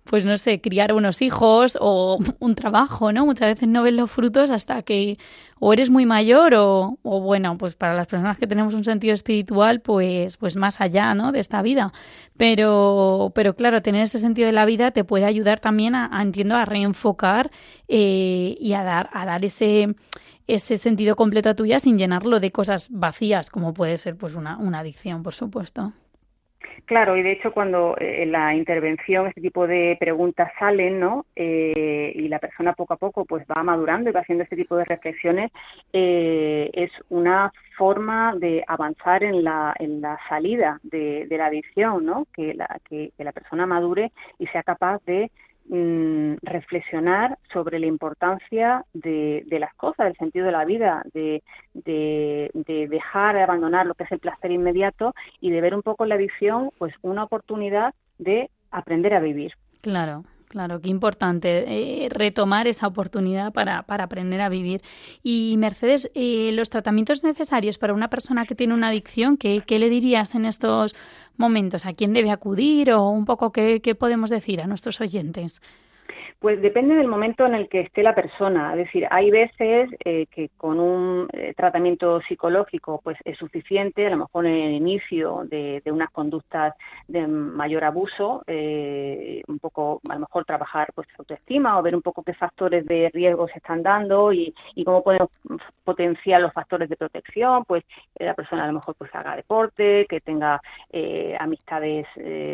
pues 0.06 0.24
no 0.24 0.38
sé, 0.38 0.60
criar 0.60 0.92
unos 0.92 1.20
hijos 1.20 1.76
o 1.80 2.18
un 2.38 2.54
trabajo, 2.54 3.12
¿no? 3.12 3.26
Muchas 3.26 3.54
veces 3.54 3.68
no 3.68 3.82
ves 3.82 3.92
los 3.92 4.10
frutos 4.10 4.50
hasta 4.50 4.82
que 4.82 5.18
o 5.58 5.72
eres 5.72 5.90
muy 5.90 6.04
mayor 6.06 6.54
o, 6.54 6.98
o, 7.02 7.20
bueno, 7.20 7.56
pues 7.56 7.74
para 7.76 7.94
las 7.94 8.06
personas 8.06 8.38
que 8.38 8.46
tenemos 8.46 8.74
un 8.74 8.84
sentido 8.84 9.14
espiritual, 9.14 9.80
pues, 9.80 10.36
pues 10.36 10.56
más 10.56 10.80
allá, 10.80 11.14
¿no? 11.14 11.32
De 11.32 11.40
esta 11.40 11.62
vida. 11.62 11.92
Pero, 12.36 13.32
pero 13.34 13.54
claro, 13.56 13.80
tener 13.82 14.02
ese 14.02 14.18
sentido 14.18 14.46
de 14.46 14.52
la 14.52 14.66
vida 14.66 14.90
te 14.90 15.04
puede 15.04 15.24
ayudar 15.24 15.58
también 15.58 15.94
a, 15.94 16.22
entiendo, 16.22 16.56
a 16.56 16.66
reenfocar 16.66 17.50
eh, 17.88 18.56
y 18.60 18.74
a 18.74 18.82
dar, 18.84 19.08
a 19.12 19.24
dar 19.24 19.44
ese 19.44 19.94
ese 20.46 20.76
sentido 20.76 21.16
completo 21.16 21.54
tuya 21.54 21.80
sin 21.80 21.98
llenarlo 21.98 22.40
de 22.40 22.52
cosas 22.52 22.88
vacías, 22.90 23.50
como 23.50 23.74
puede 23.74 23.96
ser 23.96 24.16
pues 24.16 24.34
una, 24.34 24.58
una 24.58 24.80
adicción, 24.80 25.22
por 25.22 25.34
supuesto. 25.34 25.92
Claro, 26.84 27.16
y 27.16 27.22
de 27.22 27.32
hecho 27.32 27.52
cuando 27.52 27.96
eh, 27.98 28.22
en 28.22 28.32
la 28.32 28.54
intervención 28.54 29.26
este 29.26 29.40
tipo 29.40 29.66
de 29.66 29.96
preguntas 29.98 30.52
salen, 30.58 31.00
¿no? 31.00 31.26
Eh, 31.34 32.12
y 32.14 32.28
la 32.28 32.38
persona 32.38 32.74
poco 32.74 32.94
a 32.94 32.96
poco 32.96 33.24
pues 33.24 33.44
va 33.46 33.62
madurando 33.64 34.08
y 34.08 34.12
va 34.12 34.20
haciendo 34.20 34.44
este 34.44 34.56
tipo 34.56 34.76
de 34.76 34.84
reflexiones, 34.84 35.50
eh, 35.92 36.70
es 36.72 36.90
una 37.08 37.52
forma 37.76 38.34
de 38.36 38.62
avanzar 38.68 39.24
en 39.24 39.42
la, 39.42 39.74
en 39.78 40.00
la 40.00 40.18
salida 40.28 40.78
de, 40.82 41.26
la 41.28 41.46
adicción, 41.46 42.06
¿no? 42.06 42.26
Que 42.32 42.54
la, 42.54 42.80
que 42.88 43.12
la 43.18 43.32
persona 43.32 43.66
madure 43.66 44.12
y 44.38 44.46
sea 44.46 44.62
capaz 44.62 45.02
de 45.06 45.30
Mm, 45.68 46.36
reflexionar 46.42 47.38
sobre 47.52 47.80
la 47.80 47.86
importancia 47.86 48.84
de, 48.92 49.44
las 49.50 49.74
cosas, 49.74 50.06
del 50.06 50.16
sentido 50.16 50.46
de 50.46 50.52
la 50.52 50.64
vida, 50.64 51.02
de, 51.12 51.42
de, 51.74 52.52
de, 52.54 52.86
dejar 52.86 53.34
de 53.34 53.42
abandonar 53.42 53.84
lo 53.84 53.94
que 53.94 54.04
es 54.04 54.12
el 54.12 54.20
placer 54.20 54.52
inmediato 54.52 55.12
y 55.40 55.50
de 55.50 55.60
ver 55.60 55.74
un 55.74 55.82
poco 55.82 56.06
la 56.06 56.16
visión 56.16 56.70
pues 56.78 56.94
una 57.02 57.24
oportunidad 57.24 57.94
de 58.18 58.48
aprender 58.70 59.14
a 59.14 59.20
vivir. 59.20 59.54
Claro. 59.80 60.22
Claro, 60.48 60.80
qué 60.80 60.90
importante 60.90 61.64
eh, 61.66 62.08
retomar 62.08 62.68
esa 62.68 62.86
oportunidad 62.86 63.52
para, 63.52 63.82
para, 63.82 64.04
aprender 64.04 64.40
a 64.40 64.48
vivir. 64.48 64.80
Y 65.24 65.56
Mercedes, 65.58 66.08
eh, 66.14 66.50
los 66.52 66.70
tratamientos 66.70 67.24
necesarios 67.24 67.78
para 67.78 67.92
una 67.92 68.08
persona 68.10 68.46
que 68.46 68.54
tiene 68.54 68.72
una 68.72 68.88
adicción, 68.88 69.36
¿qué, 69.36 69.62
¿qué, 69.66 69.80
le 69.80 69.88
dirías 69.90 70.36
en 70.36 70.44
estos 70.44 70.94
momentos? 71.36 71.84
¿A 71.84 71.94
quién 71.94 72.12
debe 72.12 72.30
acudir 72.30 72.92
o 72.92 73.08
un 73.08 73.24
poco 73.24 73.50
qué, 73.50 73.80
qué 73.80 73.96
podemos 73.96 74.30
decir 74.30 74.60
a 74.60 74.68
nuestros 74.68 75.00
oyentes? 75.00 75.60
Pues 76.38 76.60
depende 76.60 76.94
del 76.94 77.08
momento 77.08 77.46
en 77.46 77.54
el 77.54 77.66
que 77.66 77.80
esté 77.80 78.02
la 78.02 78.14
persona. 78.14 78.72
Es 78.72 78.78
decir, 78.78 79.06
hay 79.10 79.30
veces 79.30 79.88
eh, 80.04 80.26
que 80.26 80.50
con 80.58 80.78
un 80.78 81.28
eh, 81.32 81.54
tratamiento 81.56 82.20
psicológico 82.20 83.00
pues 83.02 83.16
es 83.24 83.38
suficiente, 83.38 84.06
a 84.06 84.10
lo 84.10 84.18
mejor 84.18 84.44
en 84.44 84.54
el 84.54 84.72
inicio 84.74 85.44
de, 85.46 85.82
unas 85.86 86.10
conductas 86.10 86.74
de 87.08 87.26
mayor 87.26 87.84
abuso, 87.84 88.42
eh, 88.46 89.42
un 89.48 89.58
poco 89.58 90.02
a 90.10 90.14
lo 90.14 90.20
mejor 90.20 90.44
trabajar 90.44 90.88
pues 90.94 91.08
autoestima 91.18 91.78
o 91.78 91.82
ver 91.82 91.96
un 91.96 92.02
poco 92.02 92.22
qué 92.22 92.34
factores 92.34 92.84
de 92.84 93.10
riesgo 93.14 93.48
se 93.48 93.56
están 93.56 93.82
dando 93.82 94.30
y, 94.30 94.54
y 94.74 94.84
cómo 94.84 95.02
podemos 95.02 95.30
potenciar 95.84 96.42
los 96.42 96.52
factores 96.52 96.90
de 96.90 96.96
protección, 96.96 97.64
pues 97.64 97.82
la 98.18 98.34
persona 98.34 98.64
a 98.64 98.66
lo 98.66 98.74
mejor 98.74 98.94
pues 98.96 99.14
haga 99.14 99.36
deporte, 99.36 100.06
que 100.06 100.20
tenga 100.20 100.60
amistades 101.38 102.06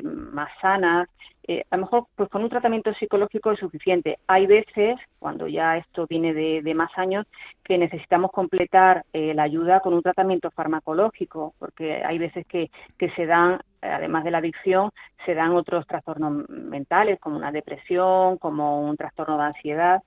más 0.03 0.51
sanas, 0.61 1.09
eh, 1.49 1.65
a 1.71 1.77
lo 1.77 1.83
mejor 1.83 2.07
pues 2.15 2.29
con 2.29 2.43
un 2.43 2.49
tratamiento 2.49 2.95
psicológico 2.95 3.51
es 3.51 3.59
suficiente. 3.59 4.19
Hay 4.27 4.47
veces, 4.47 4.97
cuando 5.19 5.49
ya 5.49 5.77
esto 5.77 6.07
viene 6.07 6.33
de, 6.33 6.75
más 6.75 6.91
años, 6.97 7.27
que 7.65 7.79
necesitamos 7.79 8.31
completar 8.31 9.05
eh, 9.13 9.35
la 9.35 9.43
ayuda 9.45 9.81
con 9.81 9.95
un 9.95 10.03
tratamiento 10.03 10.51
farmacológico, 10.51 11.55
porque 11.59 12.05
hay 12.05 12.19
veces 12.19 12.47
que, 12.47 12.71
que 12.97 13.11
se 13.11 13.27
dan, 13.27 13.61
además 13.81 14.25
de 14.25 14.31
la 14.31 14.39
adicción, 14.39 14.91
se 15.27 15.35
dan 15.35 15.53
otros 15.53 15.87
trastornos 15.87 16.49
mentales, 16.49 17.19
como 17.19 17.37
una 17.37 17.53
depresión, 17.53 18.39
como 18.39 18.83
un 18.83 18.97
trastorno 18.97 19.37
de 19.37 19.45
ansiedad. 19.45 20.03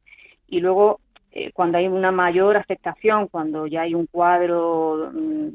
Y 0.48 0.62
luego 0.62 1.00
eh, 1.36 1.52
cuando 1.52 1.78
hay 1.78 1.88
una 1.88 2.14
mayor 2.14 2.56
afectación, 2.56 3.28
cuando 3.28 3.68
ya 3.68 3.82
hay 3.82 3.94
un 3.94 4.06
cuadro 4.06 5.12
mm, 5.14 5.50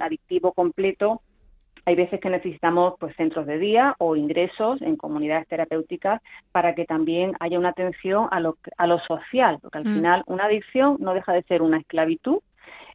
adictivo 0.00 0.52
completo, 0.52 1.22
hay 1.86 1.94
veces 1.94 2.20
que 2.20 2.30
necesitamos 2.30 2.94
pues 2.98 3.14
centros 3.16 3.46
de 3.46 3.58
día 3.58 3.94
o 3.98 4.16
ingresos 4.16 4.80
en 4.82 4.96
comunidades 4.96 5.46
terapéuticas 5.48 6.22
para 6.52 6.74
que 6.74 6.86
también 6.86 7.34
haya 7.40 7.58
una 7.58 7.70
atención 7.70 8.28
a 8.30 8.40
lo, 8.40 8.56
a 8.76 8.86
lo 8.86 8.98
social, 9.00 9.58
porque 9.60 9.78
al 9.78 9.84
mm. 9.84 9.94
final 9.94 10.22
una 10.26 10.44
adicción 10.44 10.96
no 11.00 11.14
deja 11.14 11.32
de 11.32 11.42
ser 11.42 11.62
una 11.62 11.78
esclavitud 11.78 12.38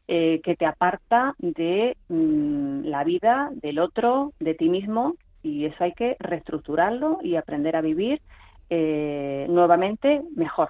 eh, 0.08 0.42
que 0.44 0.56
te 0.56 0.66
aparta 0.66 1.36
de 1.38 1.96
mm, 2.08 2.86
la 2.86 3.04
vida 3.04 3.52
del 3.54 3.78
otro, 3.78 4.34
de 4.40 4.56
ti 4.56 4.68
mismo, 4.68 5.16
y 5.44 5.66
eso 5.66 5.84
hay 5.84 5.94
que 5.94 6.16
reestructurarlo 6.20 7.20
y 7.22 7.36
aprender 7.36 7.76
a 7.76 7.82
vivir 7.82 8.22
eh, 8.72 9.46
nuevamente 9.50 10.22
mejor. 10.36 10.70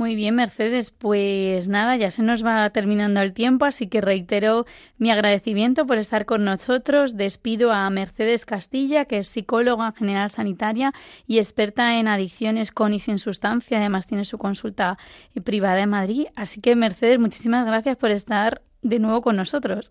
Muy 0.00 0.14
bien, 0.14 0.34
Mercedes. 0.34 0.92
Pues 0.92 1.68
nada, 1.68 1.94
ya 1.94 2.10
se 2.10 2.22
nos 2.22 2.42
va 2.42 2.70
terminando 2.70 3.20
el 3.20 3.34
tiempo, 3.34 3.66
así 3.66 3.86
que 3.86 4.00
reitero 4.00 4.64
mi 4.96 5.10
agradecimiento 5.10 5.86
por 5.86 5.98
estar 5.98 6.24
con 6.24 6.42
nosotros. 6.42 7.18
Despido 7.18 7.70
a 7.70 7.90
Mercedes 7.90 8.46
Castilla, 8.46 9.04
que 9.04 9.18
es 9.18 9.28
psicóloga 9.28 9.92
general 9.92 10.30
sanitaria 10.30 10.94
y 11.26 11.36
experta 11.36 11.98
en 11.98 12.08
adicciones 12.08 12.72
con 12.72 12.94
y 12.94 12.98
sin 12.98 13.18
sustancia. 13.18 13.76
Además, 13.76 14.06
tiene 14.06 14.24
su 14.24 14.38
consulta 14.38 14.96
privada 15.44 15.82
en 15.82 15.90
Madrid. 15.90 16.28
Así 16.34 16.62
que, 16.62 16.74
Mercedes, 16.76 17.18
muchísimas 17.18 17.66
gracias 17.66 17.98
por 17.98 18.10
estar 18.10 18.62
de 18.80 19.00
nuevo 19.00 19.20
con 19.20 19.36
nosotros. 19.36 19.86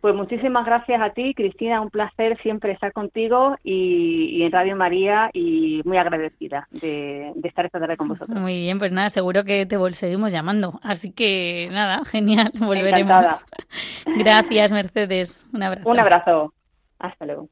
Pues 0.00 0.14
muchísimas 0.14 0.64
gracias 0.64 1.00
a 1.02 1.10
ti, 1.10 1.34
Cristina. 1.34 1.80
Un 1.80 1.90
placer 1.90 2.40
siempre 2.42 2.72
estar 2.72 2.92
contigo 2.92 3.56
y, 3.62 4.42
en 4.42 4.50
Radio 4.50 4.74
María 4.74 5.30
y 5.34 5.82
muy 5.84 5.98
agradecida 5.98 6.66
de, 6.70 7.32
estar 7.42 7.66
esta 7.66 7.78
tarde 7.78 7.98
con 7.98 8.08
vosotros. 8.08 8.38
Muy 8.40 8.56
bien, 8.56 8.78
pues 8.78 8.92
nada, 8.92 9.10
seguro 9.10 9.44
que 9.44 9.66
te 9.66 9.76
seguimos 9.92 10.32
llamando. 10.32 10.80
Así 10.82 11.12
que 11.12 11.68
nada, 11.70 12.02
genial, 12.06 12.50
volveremos. 12.58 13.26
Gracias, 14.06 14.72
Mercedes. 14.72 15.46
Un 15.52 15.62
abrazo. 15.64 15.88
Un 15.88 16.00
abrazo. 16.00 16.54
Hasta 16.98 17.26
luego. 17.26 17.48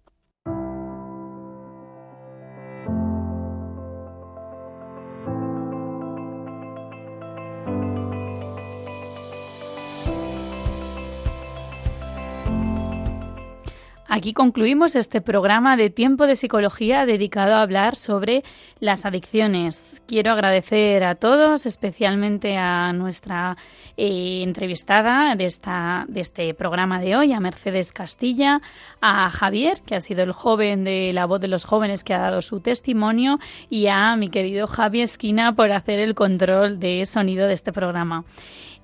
Aquí 14.11 14.33
concluimos 14.33 14.95
este 14.95 15.21
programa 15.21 15.77
de 15.77 15.91
Tiempo 15.91 16.27
de 16.27 16.35
Psicología 16.35 17.05
dedicado 17.05 17.57
a 17.57 17.61
hablar 17.61 17.95
sobre 17.95 18.43
las 18.81 19.05
adicciones. 19.05 20.03
Quiero 20.07 20.33
agradecer 20.33 21.05
a 21.05 21.15
todos, 21.15 21.67
especialmente 21.67 22.57
a 22.57 22.95
nuestra 22.95 23.59
eh, 23.99 24.41
entrevistada 24.43 25.37
de, 25.37 25.45
esta, 25.45 26.07
de 26.09 26.23
este 26.23 26.55
programa 26.55 27.03
de 27.03 27.17
hoy, 27.17 27.35
a 27.35 27.41
Mercedes 27.41 27.93
Castilla, 27.93 28.63
a 29.03 29.31
Javier, 29.31 29.83
que 29.85 29.97
ha 29.97 30.01
sido 30.01 30.23
el 30.23 30.33
joven 30.33 30.85
de 30.85 31.13
la 31.13 31.27
voz 31.27 31.43
de 31.43 31.49
los 31.49 31.67
jóvenes 31.67 32.03
que 32.03 32.15
ha 32.15 32.19
dado 32.19 32.41
su 32.41 32.61
testimonio, 32.61 33.39
y 33.69 33.89
a 33.89 34.17
mi 34.17 34.31
querido 34.31 34.69
Javi 34.69 35.03
Esquina 35.03 35.55
por 35.55 35.71
hacer 35.71 36.01
el 36.01 36.15
control 36.15 36.81
de 36.81 37.05
sonido 37.05 37.47
de 37.47 37.53
este 37.53 37.75
programa. 37.75 38.25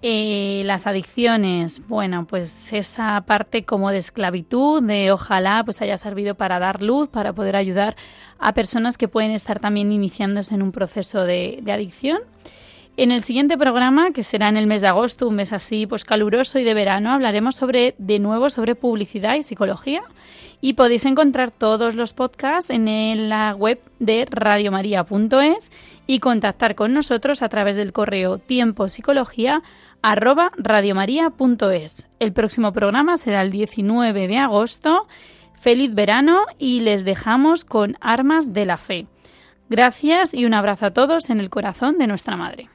Eh, 0.07 0.65
las 0.67 0.87
adicciones, 0.87 1.81
bueno, 1.89 2.27
pues 2.27 2.75
esa 2.75 3.23
parte 3.23 3.65
como 3.65 3.91
de 3.91 3.97
esclavitud, 3.97 4.83
de 4.83 5.11
ojalá 5.11 5.63
pues 5.65 5.81
haya 5.81 5.97
servido 5.97 6.35
para 6.35 6.59
dar 6.59 6.83
luz, 6.83 7.09
para 7.09 7.33
poder 7.33 7.57
ayudar 7.57 7.97
a 8.39 8.53
personas 8.53 8.99
que 8.99 9.09
pueden 9.09 9.31
estar 9.31 9.61
también 9.61 9.93
iniciándose 9.93 10.55
en 10.55 10.61
un 10.61 10.73
proceso 10.73 11.25
de, 11.25 11.63
adicción. 11.73 12.19
En 12.99 13.13
el 13.13 13.23
siguiente 13.23 13.57
programa, 13.57 14.11
que 14.11 14.23
será 14.23 14.51
en 14.51 14.59
el 14.59 14.67
mes 14.67 14.83
de 14.83 14.89
agosto, 14.89 15.27
un 15.27 15.37
mes 15.37 15.55
así 15.55 15.87
pues 15.87 16.05
caluroso 16.05 16.59
y 16.59 16.65
de 16.65 16.75
verano, 16.75 17.11
hablaremos 17.11 17.57
sobre 17.57 17.95
de 17.97 18.19
nuevo 18.19 18.51
sobre 18.51 18.75
publicidad 18.75 19.37
y 19.37 19.43
psicología. 19.43 20.03
Y 20.61 20.75
podéis 20.75 21.05
encontrar 21.05 21.51
todos 21.51 21.95
los 21.95 22.13
podcasts 22.13 22.71
en 22.71 23.29
la 23.29 23.55
web 23.55 23.81
de 23.99 24.27
radiomaria.es 24.31 25.73
y 26.07 26.21
contactar 26.21 26.75
con 26.75 26.95
nosotros 26.95 27.43
a 27.43 27.49
través 27.49 27.77
del 27.77 27.93
correo 27.93 28.39
tiempo 28.39 28.89
psicología 28.89 29.63
arroba 30.05 30.53
radiomaria.es. 30.59 32.07
El 32.21 32.35
próximo 32.35 32.75
programa 32.75 33.17
será 33.17 33.41
el 33.41 33.51
19 33.51 34.29
de 34.29 34.37
agosto. 34.37 35.09
Feliz 35.59 35.95
verano 35.95 36.43
y 36.59 36.81
les 36.81 37.07
dejamos 37.07 37.65
con 37.65 37.97
Armas 38.03 38.53
de 38.53 38.67
la 38.67 38.77
Fe. 38.77 39.07
Gracias 39.71 40.35
y 40.35 40.45
un 40.45 40.53
abrazo 40.53 40.87
a 40.87 40.91
todos 40.91 41.31
en 41.31 41.41
el 41.41 41.49
corazón 41.49 41.97
de 41.97 42.07
nuestra 42.07 42.37
Madre. 42.37 42.69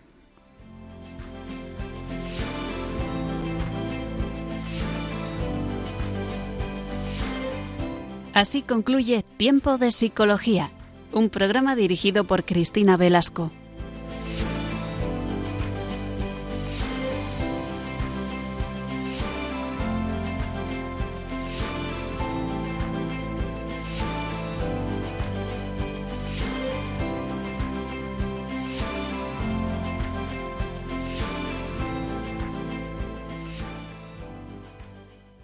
Así 8.34 8.64
concluye 8.64 9.24
Tiempo 9.38 9.78
de 9.78 9.92
Psicología, 9.92 10.72
un 11.12 11.30
programa 11.30 11.76
dirigido 11.76 12.24
por 12.24 12.44
Cristina 12.44 12.98
Velasco. 12.98 13.52